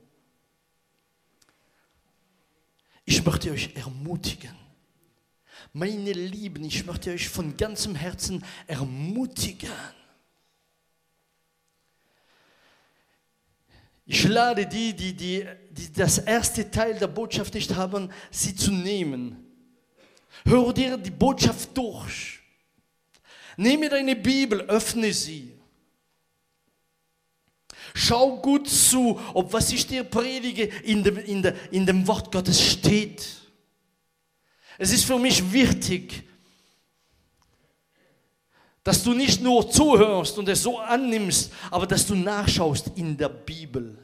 Ich 3.07 3.25
möchte 3.25 3.53
euch 3.53 3.71
ermutigen. 3.77 4.51
Meine 5.73 6.13
Lieben, 6.13 6.65
ich 6.65 6.85
möchte 6.85 7.13
euch 7.13 7.29
von 7.29 7.57
ganzem 7.57 7.95
Herzen 7.95 8.45
ermutigen. 8.67 9.71
Ich 14.05 14.25
lade 14.25 14.67
die, 14.67 14.95
die, 14.95 15.15
die, 15.15 15.47
die 15.71 15.93
das 15.93 16.19
erste 16.19 16.71
Teil 16.71 16.99
der 16.99 17.07
Botschaft 17.07 17.55
nicht 17.55 17.75
haben, 17.75 18.11
sie 18.31 18.55
zu 18.55 18.73
nehmen. 18.73 19.37
Hör 20.45 20.73
dir 20.73 20.97
die 20.97 21.11
Botschaft 21.11 21.77
durch. 21.77 22.41
Nehme 23.57 23.89
deine 23.89 24.17
Bibel, 24.17 24.63
öffne 24.63 25.13
sie. 25.13 25.56
Schau 27.99 28.37
gut 28.37 28.69
zu, 28.69 29.19
ob 29.33 29.55
was 29.55 29.73
ich 29.73 29.87
dir 29.87 30.05
predige 30.05 30.65
in 30.85 31.03
dem, 31.03 31.17
in, 31.17 31.41
der, 31.41 31.55
in 31.73 31.87
dem 31.87 32.07
Wort 32.07 32.31
Gottes 32.31 32.61
steht. 32.61 33.27
Es 34.77 34.93
ist 34.93 35.07
für 35.07 35.19
mich 35.19 35.51
wichtig, 35.51 36.25
dass 38.85 39.03
du 39.03 39.15
nicht 39.15 39.41
nur 39.41 39.71
zuhörst 39.71 40.37
und 40.37 40.47
es 40.51 40.63
so 40.63 40.79
annimmst, 40.79 41.51
aber 41.71 41.87
dass 41.87 42.07
du 42.07 42.15
nachschaust 42.15 42.93
in 42.97 43.17
der 43.17 43.31
Bibel. 43.31 43.97